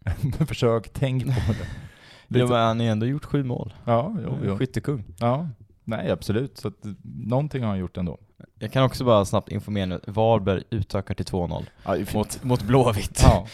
Men 0.00 0.46
försök 0.46 0.88
tänk 0.92 1.24
på 1.24 1.30
det. 1.52 1.66
Ja, 2.28 2.34
Lite- 2.34 2.46
men 2.52 2.62
han 2.62 2.78
har 2.78 2.84
ju 2.84 2.90
ändå 2.92 3.06
gjort 3.06 3.24
sju 3.24 3.44
mål. 3.44 3.74
Ja, 3.84 4.16
jo, 4.24 4.38
jo. 4.44 4.58
Skyttekung. 4.58 5.04
Ja, 5.18 5.48
nej 5.84 6.10
absolut. 6.10 6.58
Så 6.58 6.68
att 6.68 6.74
någonting 7.02 7.62
har 7.62 7.68
han 7.70 7.78
gjort 7.78 7.96
ändå. 7.96 8.18
Jag 8.58 8.72
kan 8.72 8.82
också 8.84 9.04
bara 9.04 9.24
snabbt 9.24 9.48
informera 9.52 9.86
nu, 9.86 10.00
Varberg 10.06 10.62
utökar 10.70 11.14
till 11.14 11.24
2-0 11.26 11.64
Ja, 11.84 11.96
mot, 12.14 12.44
mot 12.44 12.62
Blåvitt. 12.62 13.22
ja. 13.22 13.46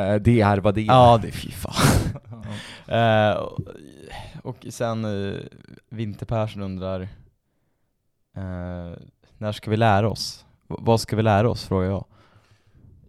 Eh, 0.00 0.14
det 0.14 0.40
är 0.40 0.58
vad 0.58 0.74
det 0.74 0.80
är. 0.80 0.86
Ja, 0.86 1.18
det 1.22 1.28
är 1.28 1.32
fy 1.32 1.50
fan. 1.50 1.74
Eh, 2.88 3.42
och- 4.48 4.66
sen 4.70 5.04
uh, 5.04 5.40
Vinter 5.88 6.26
Persson 6.26 6.62
undrar, 6.62 7.00
eh, 8.36 8.92
när 9.38 9.52
ska 9.52 9.70
vi 9.70 9.76
lära 9.76 10.08
oss? 10.08 10.44
V- 10.68 10.76
vad 10.78 11.00
ska 11.00 11.16
vi 11.16 11.22
lära 11.22 11.50
oss, 11.50 11.64
frågar 11.64 11.88
jag. 11.88 12.04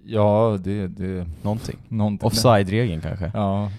Ja, 0.04 0.58
det, 0.62 0.88
det 0.88 1.28
Någonting. 1.42 1.78
någonting. 1.88 2.28
Offside-regeln 2.28 3.02
kanske. 3.02 3.32
Ja, 3.34 3.72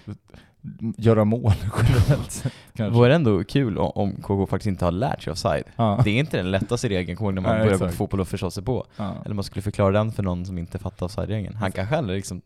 göra 0.97 1.23
mål 1.25 1.53
generellt 1.77 2.31
sett, 2.31 2.53
kanske. 2.75 2.97
Vore 2.99 3.15
ändå 3.15 3.43
kul 3.43 3.77
om, 3.77 4.15
KK 4.21 4.45
faktiskt 4.47 4.67
inte 4.67 4.85
har 4.85 4.91
lärt 4.91 5.23
sig 5.23 5.31
offside. 5.31 5.63
Ja. 5.75 6.01
Det 6.03 6.09
är 6.11 6.19
inte 6.19 6.37
den 6.37 6.51
lättaste 6.51 6.89
regeln, 6.89 7.17
kommer 7.17 7.31
när 7.31 7.41
man 7.41 7.51
Nej, 7.51 7.59
börjar 7.59 7.73
gå 7.73 7.79
på 7.79 7.85
exakt. 7.85 7.97
fotboll 7.97 8.19
och 8.21 8.27
förstå 8.27 8.51
sig 8.51 8.63
på. 8.63 8.85
Ja. 8.97 9.15
Eller 9.25 9.35
man 9.35 9.43
skulle 9.43 9.61
förklara 9.61 9.91
den 9.91 10.11
för 10.11 10.23
någon 10.23 10.45
som 10.45 10.57
inte 10.57 10.79
fattar 10.79 11.05
offside-regeln. 11.05 11.55
Han 11.55 11.71
kanske 11.71 11.97
aldrig 11.97 12.17
liksom, 12.17 12.41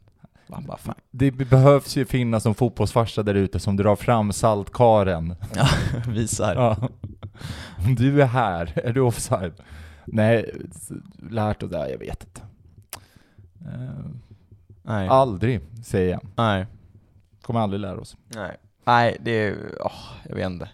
han 0.53 0.65
bara 0.65 0.77
fan, 0.77 0.95
Det 1.11 1.31
behövs 1.31 1.95
ju 1.95 2.05
finnas 2.05 2.45
någon 2.45 2.55
fotbollsfarsa 2.55 3.23
där 3.23 3.33
ute 3.33 3.59
som 3.59 3.77
drar 3.77 3.95
fram 3.95 4.33
saltkaren. 4.33 5.35
visar. 6.07 6.55
Ja. 6.55 6.89
Om 7.85 7.95
du 7.95 8.21
är 8.21 8.25
här, 8.25 8.71
är 8.83 8.93
du 8.93 9.01
offside? 9.01 9.53
Nej, 10.05 10.51
lärt 11.29 11.63
oss 11.63 11.71
det, 11.71 11.89
jag 11.89 11.97
vet 11.97 12.23
inte. 12.23 12.41
Eh, 13.61 14.05
Nej. 14.83 15.07
aldrig, 15.07 15.61
säger 15.83 16.11
jag. 16.11 16.21
Nej. 16.35 16.65
Kommer 17.41 17.59
aldrig 17.59 17.79
lära 17.79 17.99
oss. 17.99 18.17
Nej. 18.27 18.57
Nej, 18.85 19.17
det 19.19 19.31
är, 19.31 19.55
åh, 19.79 19.91
jag 20.29 20.35
vet 20.35 20.45
inte. 20.45 20.69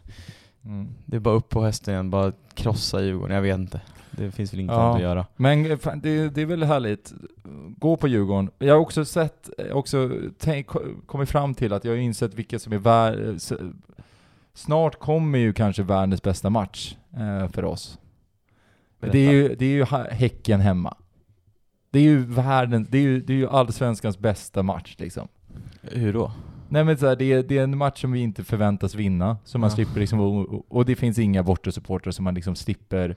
Mm. 0.66 0.88
Det 1.06 1.16
är 1.16 1.20
bara 1.20 1.36
upp 1.36 1.50
på 1.50 1.64
hästen 1.64 1.94
igen, 1.94 2.10
bara 2.10 2.32
krossa 2.54 3.02
Djurgården, 3.02 3.36
jag 3.36 3.42
vet 3.42 3.58
inte. 3.58 3.82
Det 4.12 4.32
finns 4.32 4.54
väl 4.54 4.60
inget 4.60 4.72
Ja. 4.74 4.96
att 4.96 5.02
göra. 5.02 5.26
Men 5.36 5.80
fan, 5.80 6.00
det, 6.00 6.30
det 6.30 6.42
är 6.42 6.46
väl 6.46 6.64
härligt. 6.64 7.14
Gå 7.78 7.98
på 7.98 8.08
Djurgården. 8.08 8.50
Jag 8.60 8.74
har 8.74 8.80
också 8.80 9.06
sett, 9.06 9.50
också 9.74 10.12
tänk, 10.40 10.68
kommit 11.06 11.30
fram 11.30 11.54
till 11.54 11.74
att 11.74 11.86
jag 11.86 11.92
har 11.92 11.98
insett 11.98 12.34
vilka 12.34 12.60
som 12.60 12.74
är 12.74 12.78
vär, 12.78 13.36
Snart 14.54 15.00
kommer 15.00 15.40
ju 15.40 15.54
kanske 15.54 15.84
världens 15.84 16.22
bästa 16.24 16.50
match 16.50 16.96
eh, 17.18 17.48
för 17.48 17.66
oss. 17.66 18.00
Det 19.00 19.20
är 19.28 19.32
ju, 19.32 19.56
det 19.56 19.66
är 19.66 19.70
ju 19.70 19.86
Häcken 20.12 20.60
hemma. 20.60 20.98
Det 21.92 22.00
är 22.00 22.04
ju 22.04 22.18
världens, 22.26 22.88
det 22.88 22.98
är 22.98 23.02
ju, 23.02 23.22
det 23.22 23.34
är 23.34 23.38
ju 23.38 23.48
allsvenskans 23.50 24.20
bästa 24.20 24.64
match 24.64 24.96
liksom. 25.00 25.28
Hur 25.82 26.14
då? 26.14 26.32
Nej 26.70 26.84
men 26.84 26.98
så 26.98 27.08
här, 27.08 27.16
det, 27.16 27.26
är, 27.34 27.44
det 27.44 27.58
är 27.58 27.64
en 27.64 27.78
match 27.78 28.02
som 28.02 28.12
vi 28.12 28.20
inte 28.20 28.44
förväntas 28.44 28.96
vinna, 28.96 29.38
som 29.44 29.62
man 29.62 29.70
Ja. 29.70 29.76
slipper 29.76 30.00
liksom, 30.00 30.20
och, 30.20 30.66
och 30.72 30.86
det 30.86 30.96
finns 30.96 31.20
inga 31.20 31.44
bortasupportrar 31.44 32.12
som 32.12 32.24
man 32.24 32.36
liksom 32.36 32.56
slipper 32.56 33.16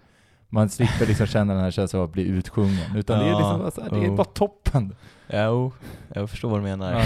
man 0.55 0.69
slipper 0.69 1.07
liksom 1.07 1.27
känna 1.27 1.55
den 1.55 1.63
här 1.63 1.71
känslan 1.71 2.03
av 2.03 2.09
att 2.09 2.13
bli 2.13 2.23
utsjungen, 2.23 2.97
utan 2.97 3.19
det 3.19 3.25
är 3.25 3.29
Ja, 3.31 3.39
liksom 3.39 3.59
bara, 3.59 3.71
så 3.71 3.81
här, 3.81 3.91
det 3.91 3.97
är 3.97 4.05
jo. 4.05 4.15
bara 4.17 4.25
toppen. 4.25 4.95
Jo, 5.33 5.73
jag 6.15 6.31
förstår 6.31 6.49
vad 6.51 6.59
du 6.59 6.63
menar. 6.63 6.93
Ja. 6.93 7.05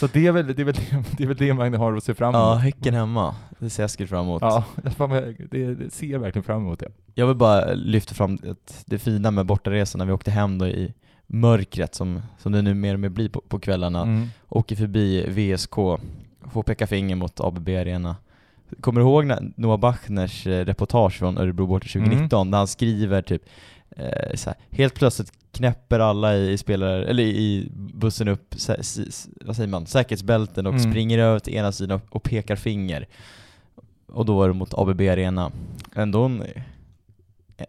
Så 0.00 0.06
det 0.12 0.26
är 0.26 0.32
väl 0.32 0.46
det, 0.46 0.62
är 0.62 0.64
väl, 0.64 0.74
det, 1.16 1.22
är 1.24 1.26
väl 1.28 1.36
det 1.36 1.54
man 1.54 1.74
har 1.74 1.96
att 1.96 2.04
se 2.04 2.14
fram 2.14 2.34
Ja, 2.34 2.52
emot. 2.52 2.62
Häcken 2.62 2.94
hemma. 2.94 3.34
Det 3.58 3.70
ser 3.70 3.86
skräck 3.86 4.08
fram 4.08 4.24
emot. 4.24 4.42
Ja, 4.42 4.64
det, 5.50 5.74
det 5.74 5.92
ser 5.92 6.06
jag 6.06 6.18
verkligen 6.18 6.44
fram 6.44 6.60
emot 6.60 6.78
det. 6.78 6.88
Jag 7.14 7.26
vill 7.26 7.36
bara 7.36 7.72
lyfta 7.72 8.14
fram 8.14 8.36
det, 8.36 8.56
det 8.86 8.98
fina 8.98 9.30
med 9.30 9.46
bortaresan 9.46 9.98
när 9.98 10.06
vi 10.06 10.12
åkte 10.12 10.30
hem 10.30 10.58
då 10.58 10.66
i 10.66 10.94
mörkret 11.26 11.94
som, 11.94 12.22
som 12.38 12.52
det 12.52 12.62
nu 12.62 12.74
mer 12.74 12.94
och 12.94 13.00
mer 13.00 13.08
blir 13.08 13.28
på, 13.28 13.40
på 13.48 13.58
kvällarna. 13.58 14.02
Mm. 14.02 14.28
Åker 14.48 14.76
förbi 14.76 15.26
VSK, 15.28 15.74
får 16.52 16.62
peka 16.62 16.86
finger 16.86 17.16
mot 17.16 17.40
ABB 17.40 17.68
Arena. 17.68 18.16
Kommer 18.80 19.00
du 19.00 19.06
ihåg 19.06 19.26
när 19.26 19.52
Noah 19.56 19.76
Bachners 19.80 20.46
eh, 20.46 20.64
reportage 20.64 21.12
från 21.18 21.38
Örebro 21.38 21.66
borta 21.66 21.86
2019 21.92 22.50
när 22.50 22.58
han 22.58 22.66
skriver 22.68 23.22
typ 23.22 23.42
eh, 23.96 24.34
så 24.34 24.50
här, 24.50 24.58
helt 24.70 24.94
plötsligt 24.94 25.32
knäpper 25.52 26.00
alla 26.00 26.36
i, 26.36 26.50
i 26.52 26.58
spelare, 26.58 27.04
eller 27.06 27.22
i 27.22 27.68
bussen 27.74 28.28
upp, 28.28 28.54
sä, 28.56 28.76
vad 29.44 29.56
säger 29.56 29.68
man, 29.68 29.86
säkerhetsbälten 29.86 30.66
och 30.66 30.74
Mm. 30.74 30.90
springer 30.92 31.18
över 31.18 31.38
till 31.38 31.54
ena 31.54 31.72
sidan 31.72 32.00
och, 32.08 32.16
och 32.16 32.22
pekar 32.22 32.56
finger. 32.56 33.06
Och 34.06 34.26
då 34.26 34.36
var 34.36 34.48
det 34.48 34.54
mot 34.54 34.74
ABB 34.74 35.00
Arena. 35.00 35.52
Ändå 35.94 36.24
en, 36.24 36.42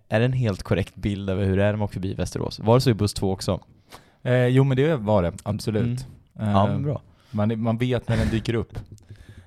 är 0.10 0.20
det 0.20 0.26
en 0.26 0.34
helt 0.34 0.64
korrekt 0.64 0.95
bild 0.95 1.30
över 1.30 1.45
hur 1.45 1.58
det 1.58 1.64
är 1.64 1.68
när 1.72 1.78
man 1.78 1.86
åker 1.86 1.93
förbi 1.93 2.14
Västerås? 2.14 2.60
Var 2.60 2.76
det 2.76 2.82
så 2.82 2.89
i 2.89 2.93
buss 2.93 3.14
2 3.14 3.32
också? 3.32 3.60
Eh, 4.24 4.47
jo 4.47 4.64
men 4.64 4.78
det 4.78 4.95
var 4.95 5.24
det, 5.24 5.34
absolut. 5.43 5.84
Mm. 5.86 6.51
Ja, 6.51 6.68
Eh, 6.68 6.74
men 6.74 6.84
bra. 6.84 7.01
Man, 7.32 7.62
man 7.62 7.78
vet 7.78 8.08
när 8.10 8.18
den 8.18 8.30
dyker 8.30 8.54
upp. 8.54 8.80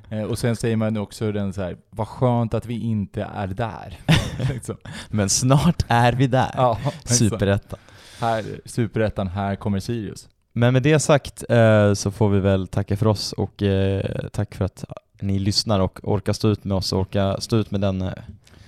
Eh, 0.09 0.23
och 0.23 0.39
sen 0.39 0.57
säger 0.57 0.77
man 0.77 0.97
också 0.97 1.33
den 1.33 1.53
så 1.53 1.63
här, 1.63 1.77
vad 1.91 2.09
skönt 2.09 2.55
att 2.55 2.67
vi 2.67 2.81
inte 2.81 3.23
är 3.23 3.47
där. 3.47 3.99
liksom. 4.53 4.77
Men 5.09 5.29
snart 5.29 5.85
är 5.89 6.13
vi 6.13 6.27
där. 6.27 6.51
Ja, 6.57 6.79
Superettan. 7.05 7.79
Här, 8.21 8.61
superettan, 8.65 9.29
här 9.29 9.57
kommer 9.57 9.81
Sirius. 9.81 10.29
Men 10.53 10.73
med 10.73 10.83
det 10.83 11.01
sagt 11.01 11.45
eh, 11.49 11.95
så 11.95 12.11
får 12.11 12.29
vi 12.29 12.41
väl 12.41 12.69
tacka 12.69 12.97
för 12.97 13.07
oss 13.07 13.33
och 13.33 13.63
eh, 13.63 14.29
tack 14.33 14.55
för 14.55 14.65
att 14.65 14.85
ni 15.21 15.39
lyssnar 15.39 15.81
och 15.81 16.01
orkar 16.03 16.33
stå 16.33 16.49
ut 16.49 16.65
med 16.65 16.77
oss 16.77 16.93
och 16.93 17.01
orkar 17.01 17.41
stå 17.41 17.57
ut 17.57 17.71
med 17.71 17.81
den 17.81 18.03
eh, 18.03 18.13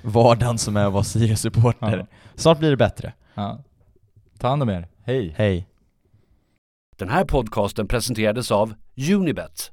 vardagen 0.03 0.59
som 0.59 0.77
är 0.77 0.87
att 0.87 0.93
vara 0.93 1.05
Sirius-supporter. 1.05 1.99
Ja. 1.99 2.07
Snart 2.35 2.59
blir 2.59 2.71
det 2.71 2.77
bättre. 2.77 3.13
Ja. 3.35 3.59
Ta 4.39 4.49
hand 4.49 4.63
om 4.63 4.69
er, 4.69 4.89
hej! 5.05 5.35
Hej! 5.37 5.67
Den 6.97 7.09
här 7.09 7.25
podcasten 7.25 7.89
presenterades 7.89 8.51
av 8.51 8.75
Unibet, 9.13 9.73